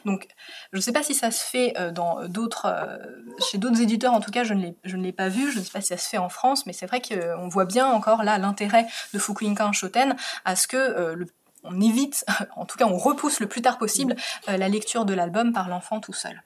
Donc, 0.05 0.27
je 0.71 0.77
ne 0.77 0.81
sais 0.81 0.91
pas 0.91 1.03
si 1.03 1.13
ça 1.13 1.31
se 1.31 1.43
fait 1.43 1.73
euh, 1.79 1.91
dans 1.91 2.27
d'autres, 2.27 2.65
euh, 2.67 2.97
chez 3.49 3.57
d'autres 3.57 3.81
éditeurs, 3.81 4.13
en 4.13 4.19
tout 4.21 4.31
cas, 4.31 4.43
je 4.43 4.53
ne 4.53 4.73
l'ai- 5.01 5.11
pas 5.11 5.29
vu. 5.29 5.51
Je 5.51 5.59
ne 5.59 5.63
sais 5.63 5.71
pas 5.71 5.81
si 5.81 5.87
ça 5.87 5.97
se 5.97 6.07
fait 6.09 6.17
en 6.17 6.29
France, 6.29 6.65
mais 6.65 6.73
c'est 6.73 6.85
vrai 6.85 7.01
qu'on 7.01 7.47
voit 7.47 7.65
bien 7.65 7.87
encore 7.87 8.23
là 8.23 8.37
l'intérêt 8.37 8.87
de 9.13 9.19
Fukuinkan 9.19 9.71
Shoten 9.73 10.15
à 10.45 10.55
ce 10.55 10.67
que 10.67 11.25
on 11.63 11.79
évite, 11.79 12.25
en 12.55 12.65
tout 12.65 12.77
cas, 12.77 12.85
on 12.85 12.97
repousse 12.97 13.39
le 13.39 13.47
plus 13.47 13.61
tard 13.61 13.77
possible 13.77 14.15
la 14.47 14.67
lecture 14.69 15.05
de 15.05 15.13
l'album 15.13 15.53
par 15.53 15.69
l'enfant 15.69 15.99
tout 15.99 16.13
seul. 16.13 16.41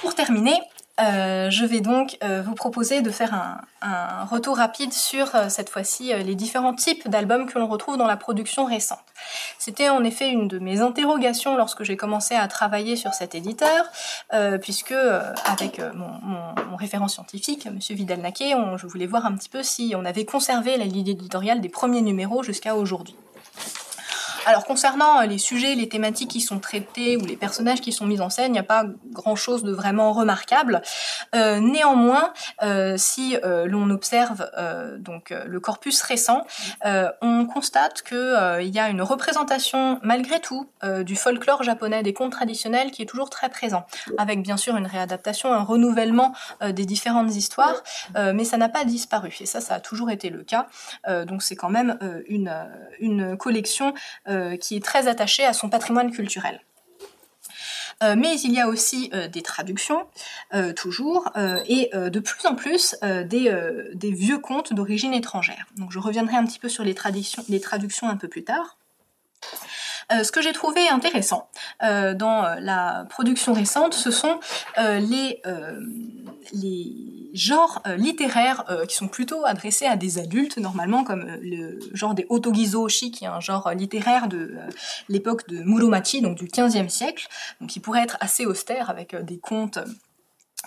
Pour 0.00 0.14
terminer, 0.14 0.58
Euh, 1.02 1.50
je 1.50 1.64
vais 1.64 1.80
donc 1.80 2.18
euh, 2.22 2.42
vous 2.42 2.54
proposer 2.54 3.00
de 3.00 3.10
faire 3.10 3.34
un, 3.34 3.60
retour 4.30 4.58
rapide 4.58 4.92
sur 4.92 5.34
euh, 5.34 5.48
cette 5.48 5.70
fois-ci 5.70 6.12
les 6.12 6.34
différents 6.34 6.74
types 6.74 7.08
d'albums 7.08 7.46
que 7.46 7.58
l'on 7.58 7.66
retrouve 7.66 7.96
dans 7.96 8.06
la 8.06 8.18
production 8.18 8.66
récente. 8.66 8.98
C'était 9.58 9.88
en 9.88 10.04
effet 10.04 10.28
une 10.30 10.48
de 10.48 10.58
mes 10.58 10.80
interrogations 10.80 11.56
lorsque 11.56 11.82
j'ai 11.82 11.96
commencé 11.96 12.34
à 12.34 12.46
travailler 12.48 12.96
sur 12.96 13.14
cet 13.14 13.34
éditeur, 13.34 13.84
puisque 14.60 14.94
avec 15.44 15.80
mon, 15.94 16.76
référent 16.76 17.08
scientifique, 17.08 17.66
Monsieur 17.66 17.94
Vidal-Naquet, 17.94 18.54
je 18.76 18.86
voulais 18.86 19.06
voir 19.06 19.26
un 19.26 19.34
petit 19.34 19.48
peu 19.48 19.62
si 19.62 19.94
on 19.96 20.04
avait 20.04 20.24
conservé 20.24 20.76
la 20.78 20.84
ligne 20.84 21.08
éditoriale 21.08 21.60
des 21.60 21.68
premiers 21.68 22.02
numéros 22.02 22.42
jusqu'à 22.42 22.74
aujourd'hui. 22.76 23.16
Alors 24.46 24.64
concernant 24.64 25.20
euh, 25.20 25.26
les 25.26 25.38
sujets, 25.38 25.74
les 25.74 25.88
thématiques 25.88 26.30
qui 26.30 26.40
sont 26.40 26.60
traités 26.60 27.16
ou 27.16 27.24
les 27.26 27.36
personnages 27.36 27.80
qui 27.80 27.92
sont 27.92 28.06
mis 28.06 28.20
en 28.20 28.30
scène, 28.30 28.46
il 28.48 28.52
n'y 28.52 28.58
a 28.58 28.62
pas 28.62 28.84
grand-chose 29.12 29.62
de 29.64 29.72
vraiment 29.72 30.12
remarquable. 30.12 30.82
Euh, 31.34 31.60
néanmoins, 31.60 32.32
euh, 32.62 32.94
si 32.96 33.36
l'on 33.42 33.90
observe 33.90 34.50
donc 34.98 35.30
le 35.30 35.60
corpus 35.60 36.02
récent, 36.02 36.46
on 36.84 37.46
constate 37.46 38.02
que 38.02 38.60
il 38.60 38.68
y 38.68 38.78
a 38.78 38.88
une 38.88 39.02
représentation 39.02 39.98
malgré 40.02 40.40
tout 40.40 40.68
du 41.02 41.16
folklore 41.16 41.62
japonais, 41.62 42.02
des 42.02 42.12
contes 42.12 42.32
traditionnels 42.32 42.90
qui 42.90 43.02
est 43.02 43.06
toujours 43.06 43.30
très 43.30 43.48
présent, 43.48 43.84
avec 44.18 44.42
bien 44.42 44.56
sûr 44.56 44.76
une 44.76 44.86
réadaptation, 44.86 45.52
un 45.52 45.62
renouvellement 45.62 46.32
des 46.60 46.84
différentes 46.84 47.34
histoires, 47.34 47.82
mais 48.16 48.44
ça 48.44 48.56
n'a 48.56 48.68
pas 48.68 48.84
disparu. 48.84 49.34
Et 49.40 49.46
ça, 49.46 49.60
ça 49.60 49.74
a 49.74 49.80
toujours 49.80 50.10
été 50.10 50.30
le 50.30 50.42
cas. 50.42 50.66
donc 51.26 51.42
c'est 51.42 51.56
quand 51.56 51.70
même 51.70 51.98
une, 52.28 53.36
collection 53.38 53.94
qui 54.56 54.76
est 54.76 54.84
très 54.84 55.08
attaché 55.08 55.44
à 55.44 55.52
son 55.52 55.68
patrimoine 55.68 56.10
culturel. 56.10 56.60
Euh, 58.02 58.14
mais 58.16 58.40
il 58.40 58.52
y 58.52 58.60
a 58.60 58.66
aussi 58.66 59.10
euh, 59.12 59.28
des 59.28 59.42
traductions, 59.42 60.06
toujours, 60.76 61.30
et 61.66 61.90
de 61.92 62.20
plus 62.20 62.46
en 62.46 62.54
plus 62.54 62.96
des, 63.02 64.10
vieux 64.12 64.38
contes 64.38 64.72
d'origine 64.72 65.14
étrangère. 65.14 65.66
Je 65.90 65.98
reviendrai 65.98 66.36
un 66.36 66.44
petit 66.44 66.58
peu 66.58 66.68
sur 66.68 66.84
les 66.84 66.94
traductions 66.94 68.08
un 68.08 68.16
peu 68.16 68.28
plus 68.28 68.44
tard. 68.44 68.78
Euh, 70.12 70.24
ce 70.24 70.32
que 70.32 70.42
j'ai 70.42 70.52
trouvé 70.52 70.88
intéressant 70.88 71.48
euh, 71.82 72.14
dans 72.14 72.44
euh, 72.44 72.56
la 72.60 73.06
production 73.08 73.52
récente, 73.52 73.94
ce 73.94 74.10
sont 74.10 74.40
les, 74.76 75.40
genres 77.32 77.80
littéraires 77.96 78.64
qui 78.88 78.96
sont 78.96 79.06
plutôt 79.06 79.44
adressés 79.44 79.86
à 79.86 79.96
des 79.96 80.18
adultes, 80.18 80.58
normalement, 80.58 81.04
comme 81.04 81.24
le 81.40 81.78
genre 81.92 82.14
des 82.14 82.26
otogizoshi, 82.28 83.12
qui 83.12 83.24
est 83.24 83.28
un 83.28 83.38
genre 83.38 83.70
littéraire 83.72 84.26
de 84.26 84.56
l'époque 85.08 85.48
de 85.48 85.62
Muromachi, 85.62 86.22
donc 86.22 86.36
du 86.36 86.46
XVe 86.46 86.88
siècle, 86.88 87.28
donc 87.60 87.70
qui 87.70 87.78
pourrait 87.78 88.02
être 88.02 88.16
assez 88.20 88.46
austère 88.46 88.90
avec 88.90 89.14
des 89.24 89.38
contes 89.38 89.78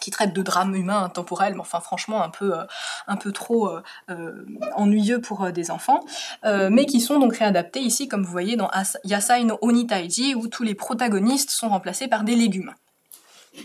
qui 0.02 0.12
traite 0.12 0.34
de 0.34 0.42
drames 0.42 0.76
humains 0.76 1.04
intemporels, 1.04 1.54
mais 1.54 1.62
enfin 1.62 1.80
franchement 1.80 2.24
un 2.24 2.30
peu, 2.30 2.54
euh, 2.58 3.32
trop 3.32 3.68
euh, 3.68 3.82
euh, 4.10 4.46
ennuyeux 4.76 5.22
pour 5.22 5.52
des 5.52 5.72
enfants, 5.72 6.02
mais 6.44 6.86
qui 6.86 7.00
sont 7.02 7.20
donc 7.20 7.38
réadaptés 7.38 7.80
ici, 7.80 8.08
comme 8.08 8.24
vous 8.24 8.32
voyez 8.32 8.56
dans 8.56 8.70
Yasai 9.04 9.44
no 9.44 9.58
Onitaiji, 9.62 10.36
où 10.36 10.48
tous 10.48 10.64
les 10.64 10.76
protagonistes 10.76 11.52
sont 11.52 11.70
remplacés 11.70 12.08
par 12.08 12.24
des 12.24 12.36
légumes 12.36 12.74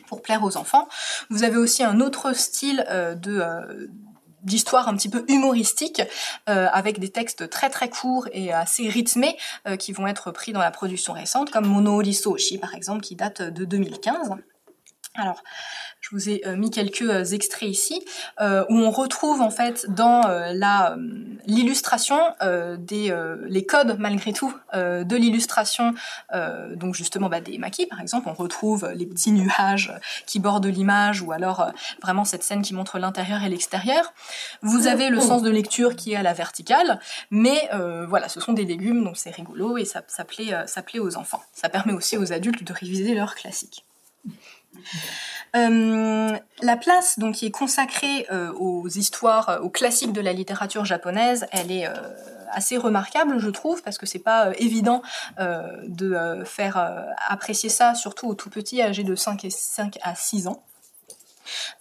pour 0.06 0.22
plaire 0.22 0.44
aux 0.44 0.56
enfants. 0.56 0.86
Vous 1.30 1.44
avez 1.44 1.56
aussi 1.56 1.82
un 1.82 2.00
autre 2.00 2.34
style 2.34 2.84
d'histoire 4.42 4.88
un 4.88 4.94
petit 4.96 5.08
peu 5.08 5.24
humoristique, 5.28 6.02
avec 6.46 6.98
des 6.98 7.10
textes 7.10 7.48
très 7.50 7.70
très 7.70 7.88
courts 7.88 8.28
et 8.32 8.52
assez 8.52 8.88
rythmés 8.88 9.36
qui 9.78 9.92
vont 9.92 10.06
être 10.06 10.30
pris 10.30 10.52
dans 10.52 10.60
la 10.60 10.70
production 10.70 11.12
récente, 11.14 11.50
comme 11.50 11.66
Mono 11.66 12.02
Soshi 12.12 12.58
par 12.58 12.74
exemple, 12.74 13.02
qui 13.02 13.16
date 13.16 13.42
de 13.42 13.64
2015. 13.64 14.36
Alors, 15.18 15.42
je 16.00 16.10
vous 16.12 16.28
ai 16.28 16.42
euh, 16.46 16.56
mis 16.56 16.70
quelques 16.70 17.02
euh, 17.02 17.24
extraits 17.24 17.68
ici 17.68 18.04
euh, 18.40 18.64
où 18.68 18.76
on 18.76 18.90
retrouve 18.90 19.40
en 19.40 19.50
fait 19.50 19.86
dans 19.90 20.22
la 20.28 20.96
l'illustration 21.46 22.18
des 22.78 23.14
les 23.46 23.64
codes 23.64 23.96
malgré 23.98 24.32
tout 24.32 24.52
de 24.74 25.16
l'illustration 25.16 25.94
donc 26.74 26.94
justement 26.94 27.28
bah, 27.28 27.40
des 27.40 27.58
maquis 27.58 27.86
par 27.86 28.00
exemple 28.00 28.28
on 28.28 28.34
retrouve 28.34 28.90
les 28.94 29.06
petits 29.06 29.32
nuages 29.32 29.92
qui 30.26 30.38
bordent 30.38 30.66
l'image 30.66 31.22
ou 31.22 31.32
alors 31.32 31.72
vraiment 32.02 32.24
cette 32.24 32.42
scène 32.42 32.62
qui 32.62 32.74
montre 32.74 32.98
l'intérieur 32.98 33.42
et 33.42 33.48
l'extérieur. 33.48 34.12
Vous 34.62 34.86
avez 34.86 35.08
le 35.08 35.20
sens 35.20 35.42
de 35.42 35.50
lecture 35.50 35.96
qui 35.96 36.12
est 36.12 36.16
à 36.16 36.22
la 36.22 36.34
verticale, 36.34 37.00
mais 37.30 37.68
voilà 38.08 38.28
ce 38.28 38.40
sont 38.40 38.52
des 38.52 38.64
légumes 38.64 39.04
donc 39.04 39.16
c'est 39.16 39.30
rigolo 39.30 39.78
et 39.78 39.84
ça, 39.84 40.02
ça 40.06 40.24
plaît 40.24 40.54
ça 40.66 40.82
plaît 40.82 41.00
aux 41.00 41.16
enfants. 41.16 41.42
Ça 41.52 41.68
permet 41.68 41.92
aussi 41.92 42.16
aux 42.16 42.32
adultes 42.32 42.64
de 42.64 42.72
réviser 42.72 43.14
leurs 43.14 43.34
classiques. 43.34 43.84
Euh, 45.56 46.38
la 46.62 46.76
place 46.76 47.18
donc 47.18 47.36
qui 47.36 47.46
est 47.46 47.50
consacrée 47.50 48.26
euh, 48.30 48.52
aux 48.52 48.88
histoires, 48.88 49.48
euh, 49.48 49.58
aux 49.60 49.70
classiques 49.70 50.12
de 50.12 50.20
la 50.20 50.32
littérature 50.32 50.84
japonaise, 50.84 51.46
elle 51.52 51.72
est 51.72 51.88
assez 52.50 52.76
remarquable, 52.76 53.38
je 53.38 53.50
trouve, 53.50 53.82
parce 53.82 53.98
que 53.98 54.06
c'est 54.06 54.18
pas 54.18 54.52
évident 54.58 55.02
de 55.38 56.42
faire 56.46 56.78
apprécier 57.28 57.68
ça, 57.68 57.94
surtout 57.94 58.26
aux 58.26 58.34
tout 58.34 58.48
petits 58.48 58.80
âgés 58.80 59.04
de 59.04 59.14
5, 59.14 59.44
et 59.44 59.50
5 59.50 59.98
à 60.02 60.14
6 60.14 60.48
ans. 60.48 60.62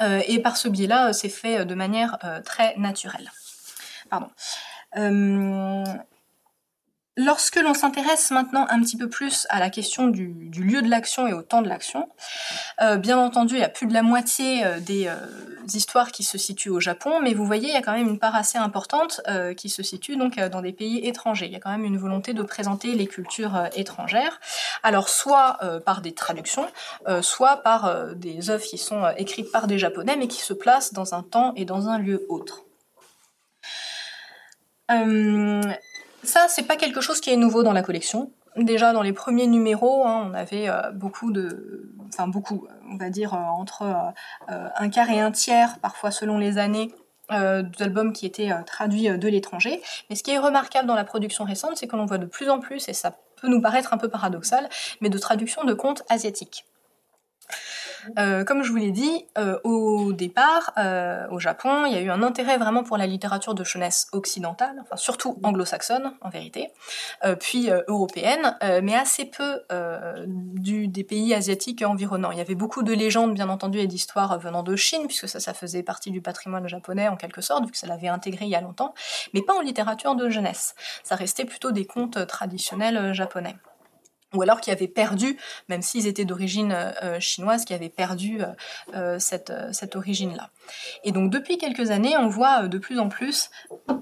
et 0.01 0.39
par 0.39 0.57
ce 0.57 0.67
biais-là, 0.67 1.13
c'est 1.13 1.29
fait 1.29 1.65
de 1.65 1.73
manière 1.73 2.17
très 2.43 2.75
naturelle. 2.75 3.31
Pardon. 4.09 4.29
Lorsque 7.19 7.55
l'on 7.55 7.73
s'intéresse 7.73 8.29
maintenant 8.29 8.67
un 8.69 8.79
petit 8.79 8.95
peu 8.95 9.09
plus 9.09 9.47
à 9.49 9.59
la 9.59 9.71
question 9.71 10.05
du, 10.07 10.51
lieu 10.53 10.83
de 10.83 10.87
l'action 10.87 11.25
et 11.25 11.33
au 11.33 11.41
temps 11.41 11.63
de 11.63 11.67
l'action, 11.67 12.07
euh, 12.79 12.97
bien 12.97 13.17
entendu, 13.17 13.55
il 13.55 13.59
y 13.59 13.63
a 13.63 13.69
plus 13.69 13.87
de 13.87 13.93
la 13.93 14.03
moitié 14.03 14.63
euh, 14.63 14.79
des, 14.79 15.07
euh, 15.07 15.15
histoires 15.73 16.11
qui 16.11 16.21
se 16.21 16.37
situent 16.37 16.69
au 16.69 16.79
Japon, 16.79 17.19
mais 17.23 17.33
vous 17.33 17.43
voyez, 17.43 17.69
il 17.69 17.73
y 17.73 17.75
a 17.75 17.81
quand 17.81 17.93
même 17.93 18.07
une 18.07 18.19
part 18.19 18.35
assez 18.35 18.57
importante 18.57 19.19
qui 19.57 19.67
se 19.67 19.83
situe 19.83 20.15
donc 20.15 20.39
dans 20.39 20.61
des 20.61 20.71
pays 20.71 21.05
étrangers. 21.05 21.47
Il 21.47 21.51
y 21.51 21.57
a 21.57 21.59
quand 21.59 21.71
même 21.71 21.83
une 21.83 21.97
volonté 21.97 22.33
de 22.33 22.41
présenter 22.41 22.93
les 22.93 23.05
cultures 23.05 23.67
étrangères, 23.75 24.39
alors 24.81 25.09
soit 25.09 25.59
par 25.85 25.99
des 25.99 26.13
traductions, 26.13 26.65
soit 27.21 27.57
par 27.57 28.15
des 28.15 28.49
œuvres 28.49 28.63
qui 28.63 28.77
sont 28.77 29.03
écrites 29.17 29.51
par 29.51 29.67
des 29.67 29.77
Japonais, 29.77 30.15
mais 30.15 30.29
qui 30.29 30.41
se 30.41 30.53
placent 30.53 30.93
dans 30.93 31.13
un 31.13 31.21
temps 31.21 31.51
et 31.57 31.65
dans 31.65 31.89
un 31.89 31.97
lieu 31.97 32.25
autre. 32.29 32.63
Ça, 36.27 36.47
c'est 36.49 36.63
pas 36.63 36.75
quelque 36.75 36.99
chose 36.99 37.21
qui 37.21 37.31
est 37.31 37.37
nouveau 37.37 37.63
dans 37.63 37.71
la 37.71 37.81
collection. 37.81 38.31
Déjà 38.57 38.91
dans 38.91 39.01
les 39.01 39.13
premiers 39.13 39.47
numéros, 39.47 40.05
hein, 40.05 40.29
on 40.29 40.33
avait 40.33 40.67
euh, 40.67 40.91
beaucoup 40.91 41.31
de, 41.31 41.93
enfin 42.09 42.27
beaucoup, 42.27 42.67
on 42.91 42.97
va 42.97 43.09
dire 43.09 43.33
euh, 43.33 43.37
entre 43.37 43.83
euh, 44.49 44.67
un 44.75 44.89
quart 44.89 45.09
et 45.09 45.21
un 45.21 45.31
tiers, 45.31 45.79
parfois 45.79 46.11
selon 46.11 46.37
les 46.37 46.57
années, 46.57 46.91
d'albums 47.29 48.13
qui 48.13 48.25
étaient 48.25 48.51
traduits 48.65 49.09
de 49.09 49.27
l'étranger. 49.27 49.81
Mais 50.09 50.15
ce 50.15 50.23
qui 50.23 50.31
est 50.31 50.37
remarquable 50.37 50.87
dans 50.87 50.95
la 50.95 51.03
production 51.03 51.43
récente, 51.43 51.75
c'est 51.75 51.85
que 51.85 51.97
l'on 51.97 52.05
voit 52.05 52.17
de 52.17 52.25
plus 52.25 52.49
en 52.49 52.61
plus, 52.61 52.87
et 52.87 52.93
ça 52.93 53.17
peut 53.41 53.49
nous 53.49 53.59
paraître 53.59 53.93
un 53.93 53.97
peu 53.97 54.07
paradoxal, 54.07 54.69
mais 55.01 55.09
de 55.09 55.17
traductions 55.17 55.65
de 55.65 55.73
contes 55.73 56.03
asiatiques. 56.07 56.63
Euh, 58.17 58.43
comme 58.43 58.63
je 58.63 58.71
vous 58.71 58.77
l'ai 58.77 58.91
dit, 58.91 59.25
euh, 59.37 59.59
au 59.63 60.13
départ, 60.13 60.73
euh, 60.77 61.27
au 61.29 61.39
Japon, 61.39 61.85
il 61.85 61.93
y 61.93 61.95
a 61.95 62.01
eu 62.01 62.09
un 62.09 62.23
intérêt 62.23 62.57
vraiment 62.57 62.83
pour 62.83 62.97
la 62.97 63.07
littérature 63.07 63.53
de 63.53 63.63
jeunesse 63.63 64.07
occidentale, 64.11 64.75
enfin 64.81 64.95
surtout 64.95 65.39
anglo-saxonne 65.43 66.13
en 66.21 66.29
vérité, 66.29 66.69
puis 67.39 67.69
européenne, 67.87 68.57
mais 68.83 68.95
assez 68.95 69.25
peu 69.25 69.61
des 70.59 71.03
pays 71.03 71.33
asiatiques 71.33 71.83
environnants. 71.83 72.31
Il 72.31 72.37
y 72.37 72.41
avait 72.41 72.55
beaucoup 72.55 72.83
de 72.83 72.93
légendes, 72.93 73.33
bien 73.33 73.49
entendu, 73.49 73.79
et 73.79 73.87
d'histoires 73.87 74.37
venant 74.39 74.63
de 74.63 74.75
Chine, 74.75 75.07
puisque 75.07 75.27
ça, 75.27 75.39
ça 75.39 75.53
faisait 75.53 75.83
partie 75.83 76.11
du 76.11 76.21
patrimoine 76.21 76.67
japonais 76.67 77.07
en 77.07 77.15
quelque 77.15 77.41
sorte, 77.41 77.65
vu 77.65 77.71
que 77.71 77.77
ça 77.77 77.87
l'avait 77.87 78.07
intégré 78.07 78.45
il 78.45 78.51
y 78.51 78.55
a 78.55 78.61
longtemps, 78.61 78.93
mais 79.33 79.41
pas 79.41 79.53
en 79.53 79.61
littérature 79.61 80.15
de 80.15 80.29
jeunesse. 80.29 80.75
Ça 81.03 81.15
restait 81.15 81.45
plutôt 81.45 81.71
des 81.71 81.85
contes 81.85 82.25
traditionnels 82.27 83.13
japonais 83.13 83.55
ou 84.37 84.41
alors 84.43 84.61
qui 84.61 84.71
avaient 84.71 84.87
perdu, 84.87 85.37
même 85.67 85.81
s'ils 85.81 86.07
étaient 86.07 86.25
d'origine 86.25 86.71
euh, 86.71 87.19
chinoise, 87.19 87.65
qui 87.65 87.73
avaient 87.73 87.89
perdu 87.89 88.41
euh, 88.41 88.45
euh, 88.95 89.19
cette, 89.19 89.51
cette 89.71 89.95
origine-là. 89.95 90.51
Et 91.03 91.11
donc 91.11 91.31
depuis 91.31 91.57
quelques 91.57 91.91
années, 91.91 92.15
on 92.17 92.27
voit 92.27 92.67
de 92.67 92.77
plus 92.77 92.99
en 92.99 93.09
plus 93.09 93.49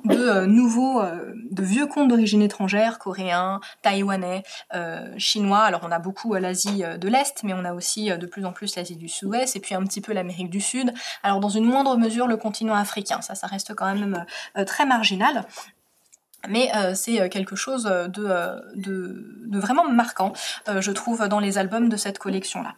de 0.03 0.45
nouveaux, 0.45 1.01
de 1.01 1.63
vieux 1.63 1.87
contes 1.87 2.09
d'origine 2.09 2.41
étrangère, 2.41 2.97
coréens, 2.97 3.59
taïwanais, 3.83 4.43
chinois. 5.17 5.59
Alors 5.59 5.81
on 5.83 5.91
a 5.91 5.99
beaucoup 5.99 6.33
l'Asie 6.33 6.83
de 6.99 7.07
l'Est, 7.07 7.43
mais 7.43 7.53
on 7.53 7.65
a 7.65 7.73
aussi 7.73 8.09
de 8.09 8.25
plus 8.25 8.45
en 8.45 8.51
plus 8.51 8.75
l'Asie 8.75 8.95
du 8.95 9.07
Sud-Ouest, 9.07 9.55
et 9.55 9.59
puis 9.59 9.75
un 9.75 9.83
petit 9.83 10.01
peu 10.01 10.11
l'Amérique 10.11 10.49
du 10.49 10.59
Sud. 10.59 10.91
Alors 11.21 11.39
dans 11.39 11.49
une 11.49 11.65
moindre 11.65 11.97
mesure 11.97 12.25
le 12.25 12.37
continent 12.37 12.73
africain, 12.75 13.21
ça, 13.21 13.35
ça 13.35 13.45
reste 13.45 13.75
quand 13.75 13.93
même 13.93 14.25
très 14.65 14.87
marginal 14.87 15.45
mais 16.49 16.69
euh, 16.75 16.93
c'est 16.95 17.21
euh, 17.21 17.29
quelque 17.29 17.55
chose 17.55 17.87
euh, 17.91 18.07
de, 18.07 19.59
vraiment 19.59 19.87
marquant, 19.89 20.33
je 20.67 20.91
trouve, 20.91 21.27
dans 21.27 21.39
les 21.39 21.57
albums 21.57 21.89
de 21.89 21.97
cette 21.97 22.19
collection-là. 22.19 22.75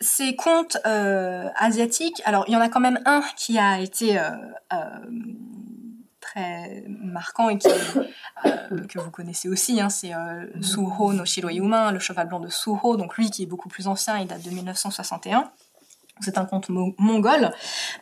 ces 0.00 0.36
contes 0.36 0.78
asiatiques, 0.84 2.22
alors 2.24 2.44
il 2.48 2.54
y 2.54 2.56
en 2.56 2.60
a 2.60 2.68
quand 2.68 2.80
même 2.80 3.00
un 3.04 3.22
qui 3.36 3.58
a 3.58 3.80
été 3.80 4.18
très 6.20 6.84
marquant 6.88 7.48
et 7.50 7.58
que 7.58 8.98
vous 8.98 9.10
connaissez 9.10 9.48
aussi, 9.48 9.80
hein, 9.80 9.90
c'est 9.90 10.12
Suho 10.62 11.12
no 11.12 11.24
le 11.24 11.98
cheval 11.98 12.28
blanc 12.28 12.40
de 12.40 12.48
Suho, 12.48 12.96
donc 12.96 13.16
lui 13.16 13.30
qui 13.30 13.42
est 13.42 13.46
beaucoup 13.46 13.68
plus 13.68 13.86
ancien, 13.86 14.18
il 14.18 14.26
date 14.26 14.42
de 14.42 14.50
1961. 14.50 15.50
C'est 16.20 16.38
un 16.38 16.46
conte 16.46 16.70
mongol 16.70 17.52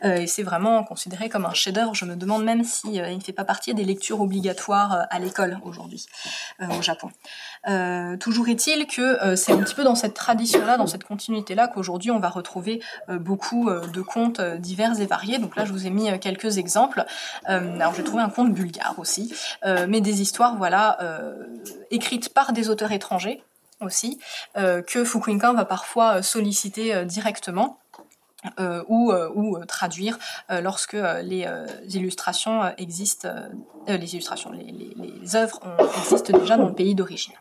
euh, 0.05 0.15
et 0.15 0.27
c'est 0.27 0.43
vraiment 0.43 0.85
considéré 0.85 1.27
comme 1.27 1.45
un 1.45 1.53
chef-d'œuvre. 1.53 1.93
Je 1.93 2.05
me 2.05 2.15
demande 2.15 2.45
même 2.45 2.63
si 2.63 3.01
euh, 3.01 3.09
il 3.09 3.17
ne 3.17 3.21
fait 3.21 3.33
pas 3.33 3.43
partie 3.43 3.73
des 3.73 3.83
lectures 3.83 4.21
obligatoires 4.21 4.93
euh, 4.93 5.03
à 5.09 5.19
l'école 5.19 5.59
aujourd'hui 5.63 6.05
au 6.61 6.81
Japon. 6.81 7.09
toujours 8.19 8.47
est-il 8.47 8.87
que 8.87 9.35
c'est 9.35 9.51
un 9.51 9.57
petit 9.57 9.75
peu 9.75 9.83
dans 9.83 9.95
cette 9.95 10.13
tradition-là, 10.13 10.77
dans 10.77 10.87
cette 10.87 11.03
continuité-là, 11.03 11.67
qu'aujourd'hui 11.67 12.11
on 12.11 12.19
va 12.19 12.29
retrouver 12.29 12.81
beaucoup 13.09 13.69
de 13.69 14.01
contes 14.01 14.41
divers 14.41 14.99
et 14.99 15.05
variés. 15.05 15.37
Donc 15.37 15.55
là, 15.55 15.65
je 15.65 15.71
vous 15.71 15.85
ai 15.85 15.89
mis 15.89 16.17
quelques 16.19 16.57
exemples. 16.57 17.05
alors 17.45 17.93
j'ai 17.95 18.03
trouvé 18.03 18.23
un 18.23 18.29
conte 18.29 18.53
bulgare 18.53 18.95
aussi, 18.97 19.33
mais 19.87 20.01
des 20.01 20.21
histoires, 20.21 20.55
voilà, 20.57 20.97
écrites 21.91 22.33
par 22.33 22.53
des 22.53 22.69
auteurs 22.69 22.91
étrangers 22.91 23.43
aussi, 23.81 24.19
que 24.55 25.03
Fukuinkan 25.03 25.53
va 25.53 25.65
parfois 25.65 26.21
solliciter 26.21 27.05
directement. 27.05 27.79
Euh, 28.59 28.83
ou, 28.87 29.11
euh, 29.11 29.29
ou 29.33 29.57
euh, 29.57 29.65
traduire 29.65 30.17
lorsque 30.49 30.93
les 31.23 31.47
illustrations 31.89 32.73
existent, 32.77 33.29
les 33.87 34.13
illustrations, 34.13 34.51
les, 34.51 34.65
les, 34.65 34.93
les 34.95 35.35
œuvres 35.35 35.59
existent 35.97 36.37
déjà 36.37 36.57
dans 36.57 36.67
le 36.67 36.73
pays 36.73 36.95
d'origine. 36.95 37.33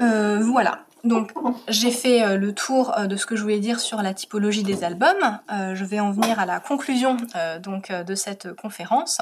voilà. 0.00 0.84
Donc 1.04 1.32
j'ai 1.68 1.90
fait 1.90 2.22
euh, 2.22 2.36
le 2.36 2.52
tour 2.52 2.96
euh, 2.96 3.06
de 3.06 3.16
ce 3.16 3.26
que 3.26 3.36
je 3.36 3.42
voulais 3.42 3.60
dire 3.60 3.80
sur 3.80 4.02
la 4.02 4.14
typologie 4.14 4.62
des 4.62 4.84
albums. 4.84 5.38
Euh, 5.52 5.74
je 5.74 5.84
vais 5.84 6.00
en 6.00 6.10
venir 6.10 6.38
à 6.40 6.46
la 6.46 6.60
conclusion 6.60 7.16
de 7.16 8.14
cette 8.14 8.52
conférence. 8.54 9.20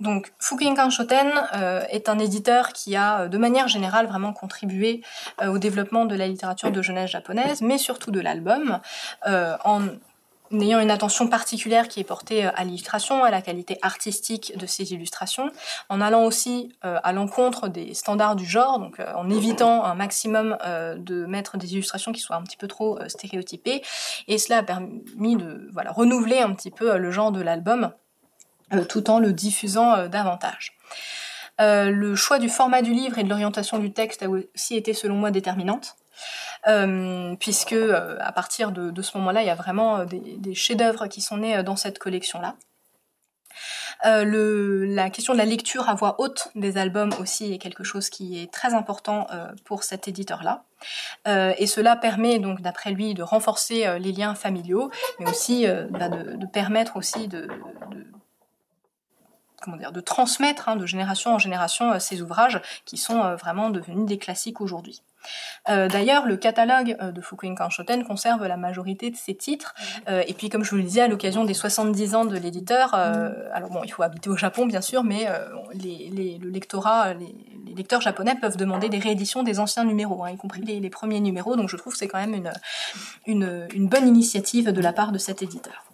donc 0.00 0.32
Fukuinkan 0.38 0.90
Shoten 0.90 1.30
est 1.90 2.08
un 2.08 2.18
éditeur 2.18 2.72
qui 2.72 2.96
a 2.96 3.28
de 3.28 3.38
manière 3.38 3.68
générale 3.68 4.06
vraiment 4.06 4.32
contribué 4.32 5.02
au 5.46 5.58
développement 5.58 6.04
de 6.04 6.14
la 6.14 6.26
littérature 6.26 6.70
de 6.70 6.82
jeunesse 6.82 7.10
japonaise, 7.10 7.62
mais 7.62 7.78
surtout 7.78 8.10
de 8.10 8.20
l'album, 8.20 8.80
ayant 10.52 10.80
une 10.80 10.90
attention 10.90 11.28
particulière 11.28 11.88
qui 11.88 12.00
est 12.00 12.04
portée 12.04 12.46
euh, 12.46 12.50
à 12.54 12.64
l'illustration, 12.64 13.22
à 13.22 13.30
la 13.30 13.42
qualité 13.42 13.78
artistique 13.82 14.56
de 14.56 14.66
ces 14.66 14.92
illustrations, 14.92 15.50
en 15.88 16.00
allant 16.00 16.24
aussi 16.24 16.72
euh, 16.84 16.98
à 17.02 17.12
l'encontre 17.12 17.68
des 17.68 17.94
standards 17.94 18.36
du 18.36 18.44
genre, 18.44 18.78
donc 18.78 18.98
euh, 18.98 19.12
en 19.14 19.30
évitant 19.30 19.84
un 19.84 19.94
maximum 19.94 20.56
de 20.96 21.26
mettre 21.26 21.56
des 21.56 21.72
illustrations 21.72 22.12
qui 22.12 22.20
soient 22.20 22.36
un 22.36 22.42
petit 22.42 22.56
peu 22.56 22.66
trop 22.68 22.98
stéréotypées, 23.08 23.82
et 24.28 24.38
cela 24.38 24.58
a 24.58 24.62
permis 24.62 25.36
de 25.36 25.68
renouveler 25.88 26.38
un 26.38 26.52
petit 26.52 26.70
peu 26.70 26.96
le 26.96 27.10
genre 27.10 27.32
de 27.32 27.40
l'album 27.40 27.92
tout 28.88 29.10
en 29.10 29.18
le 29.18 29.32
diffusant 29.32 30.06
davantage. 30.08 30.72
le 31.58 32.14
choix 32.14 32.38
du 32.38 32.48
format 32.48 32.82
du 32.82 32.92
livre 32.92 33.18
et 33.18 33.24
de 33.24 33.28
l'orientation 33.28 33.78
du 33.78 33.92
texte 33.92 34.22
a 34.22 34.28
aussi 34.28 34.76
été 34.76 34.94
selon 34.94 35.16
moi 35.16 35.30
déterminante. 35.30 35.96
Euh, 36.66 37.36
puisque 37.40 37.72
euh, 37.72 38.16
à 38.20 38.32
partir 38.32 38.72
de, 38.72 39.02
ce 39.02 39.16
moment-là, 39.18 39.42
il 39.42 39.46
y 39.46 39.50
a 39.50 39.54
vraiment 39.54 40.00
euh, 40.00 40.04
des, 40.04 40.54
chefs-d'œuvre 40.54 41.06
qui 41.06 41.20
sont 41.20 41.38
nés 41.38 41.62
dans 41.62 41.76
cette 41.76 41.98
collection-là. 41.98 42.56
la 44.04 45.10
question 45.10 45.32
de 45.32 45.38
la 45.38 45.44
lecture 45.44 45.88
à 45.88 45.94
voix 45.94 46.16
haute 46.18 46.48
des 46.54 46.76
albums 46.76 47.12
aussi 47.20 47.52
est 47.52 47.58
quelque 47.58 47.84
chose 47.84 48.10
qui 48.10 48.42
est 48.42 48.52
très 48.52 48.74
important 48.74 49.26
pour 49.64 49.84
cet 49.84 50.08
éditeur-là. 50.08 50.64
et 51.26 51.66
cela 51.66 51.96
permet 51.96 52.38
donc, 52.38 52.60
d'après 52.60 52.90
lui, 52.90 53.14
de 53.14 53.22
renforcer 53.22 53.98
les 53.98 54.12
liens 54.12 54.34
familiaux, 54.34 54.90
mais 55.18 55.28
aussi 55.30 55.66
bah, 55.90 56.08
de, 56.08 56.46
permettre 56.46 56.96
aussi 56.96 57.28
de, 57.28 57.48
comment 59.60 59.76
dire, 59.76 59.92
de 59.92 60.00
transmettre 60.00 60.68
hein, 60.68 60.76
de 60.76 60.86
génération 60.86 61.34
en 61.34 61.38
génération 61.38 61.98
ces 61.98 62.22
ouvrages 62.22 62.60
qui 62.84 62.96
sont 62.96 63.34
vraiment 63.36 63.70
devenus 63.70 64.06
des 64.06 64.18
classiques 64.18 64.60
aujourd'hui. 64.60 65.02
Euh, 65.68 65.88
d'ailleurs, 65.88 66.26
le 66.26 66.36
catalogue 66.36 66.96
euh, 67.00 67.12
de 67.12 67.20
Fukuin 67.20 67.54
Shoten 67.68 68.04
conserve 68.04 68.46
la 68.46 68.56
majorité 68.56 69.10
de 69.10 69.16
ses 69.16 69.34
titres. 69.34 69.74
Euh, 70.08 70.22
et 70.26 70.34
puis, 70.34 70.48
comme 70.48 70.64
je 70.64 70.70
vous 70.70 70.76
le 70.76 70.82
disais, 70.82 71.02
à 71.02 71.08
l'occasion 71.08 71.44
des 71.44 71.54
70 71.54 72.14
ans 72.14 72.24
de 72.24 72.36
l'éditeur, 72.36 72.94
alors 72.94 73.70
bon, 73.70 73.82
il 73.84 73.92
faut 73.92 74.02
habiter 74.02 74.30
au 74.30 74.36
Japon, 74.36 74.66
bien 74.66 74.80
sûr, 74.80 75.04
mais 75.04 75.28
les, 75.74 76.38
le 76.40 76.50
lectorat, 76.50 77.14
les, 77.14 77.34
lecteurs 77.76 78.00
japonais 78.00 78.34
peuvent 78.34 78.56
demander 78.56 78.88
des 78.88 78.98
rééditions 78.98 79.42
des 79.42 79.60
anciens 79.60 79.84
numéros, 79.84 80.24
hein, 80.24 80.30
y 80.30 80.36
compris 80.36 80.62
les, 80.62 80.90
premiers 80.90 81.20
numéros. 81.20 81.56
Donc, 81.56 81.68
je 81.68 81.76
trouve 81.76 81.92
que 81.92 81.98
c'est 81.98 82.08
quand 82.08 82.18
même 82.18 82.34
une, 82.34 82.52
une, 83.26 83.68
une 83.72 83.88
bonne 83.88 84.08
initiative 84.08 84.72
de 84.72 84.80
la 84.80 84.92
part 84.92 85.12
de 85.12 85.18
cet 85.18 85.42
éditeur. 85.42 85.89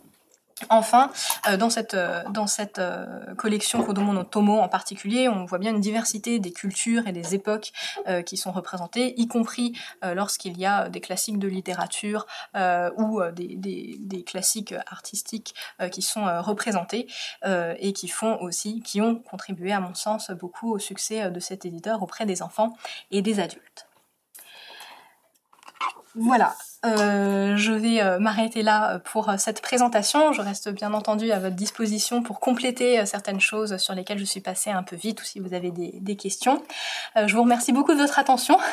Enfin, 0.71 1.11
euh, 1.49 1.59
dans 1.59 1.69
cette, 1.69 1.93
euh, 1.93 2.23
dans 2.31 2.47
cette 2.47 2.79
euh, 2.79 3.35
collection 3.35 3.83
Kodomo 3.83 4.15
no 4.15 4.25
Tomo 4.25 4.59
en 4.59 4.69
particulier, 4.69 5.29
on 5.29 5.45
voit 5.45 5.59
bien 5.59 5.73
une 5.73 5.83
diversité 5.83 6.39
des 6.39 6.51
cultures 6.51 7.07
et 7.07 7.13
des 7.13 7.35
époques 7.35 7.73
qui 8.25 8.37
sont 8.37 8.53
représentées, 8.53 9.21
y 9.21 9.27
compris 9.27 9.77
lorsqu'il 10.03 10.57
y 10.59 10.65
a 10.65 10.89
des 10.89 11.01
classiques 11.01 11.39
de 11.39 11.49
littérature 11.49 12.27
ou 12.97 13.21
des, 13.33 14.25
classiques 14.25 14.75
artistiques 14.87 15.55
qui 15.91 16.03
sont 16.03 16.25
représentés 16.43 17.09
et 17.45 17.93
qui 17.93 18.09
font 18.09 18.39
aussi, 18.41 18.81
qui 18.83 19.01
ont 19.01 19.17
contribué 19.17 19.73
à 19.73 19.81
mon 19.81 19.95
sens 19.95 20.31
beaucoup 20.31 20.73
au 20.73 20.79
succès 20.79 21.31
de 21.31 21.41
cet 21.41 21.65
éditeur 21.65 22.03
auprès 22.03 22.27
des 22.27 22.43
enfants 22.43 22.77
et 23.11 23.23
des 23.23 23.41
adultes. 23.41 23.87
Voilà, 26.15 26.55
euh, 26.87 27.57
je 27.57 27.72
vais 27.72 28.01
euh, 28.01 28.18
m'arrêter 28.18 28.62
là 28.62 28.95
euh, 28.95 28.99
pour 28.99 29.30
cette 29.39 29.61
présentation. 29.61 30.32
Je 30.32 30.41
reste 30.41 30.68
bien 30.70 30.93
entendu 30.95 31.32
à 31.32 31.39
votre 31.39 31.57
disposition 31.57 32.22
pour 32.22 32.41
compléter 32.41 33.05
certaines 33.07 33.41
choses 33.41 33.76
sur 33.78 33.95
lesquelles 33.95 34.18
je 34.18 34.24
suis 34.24 34.41
passée 34.41 34.70
un 34.70 34.82
peu 34.82 34.97
vite 34.97 35.20
ou 35.20 35.24
si 35.24 35.41
vous 35.41 35.55
avez 35.55 35.70
des, 35.70 36.16
questions. 36.16 36.62
je 37.14 37.34
vous 37.34 37.43
remercie 37.43 37.72
beaucoup 37.72 37.93
de 37.93 37.99
votre 37.99 38.18
attention. 38.18 38.59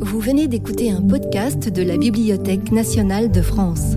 Vous 0.00 0.20
venez 0.20 0.46
d'écouter 0.48 0.90
un 0.90 1.02
podcast 1.02 1.68
de 1.68 1.82
la 1.82 1.96
Bibliothèque 1.96 2.70
nationale 2.70 3.30
de 3.30 3.42
France. 3.42 3.96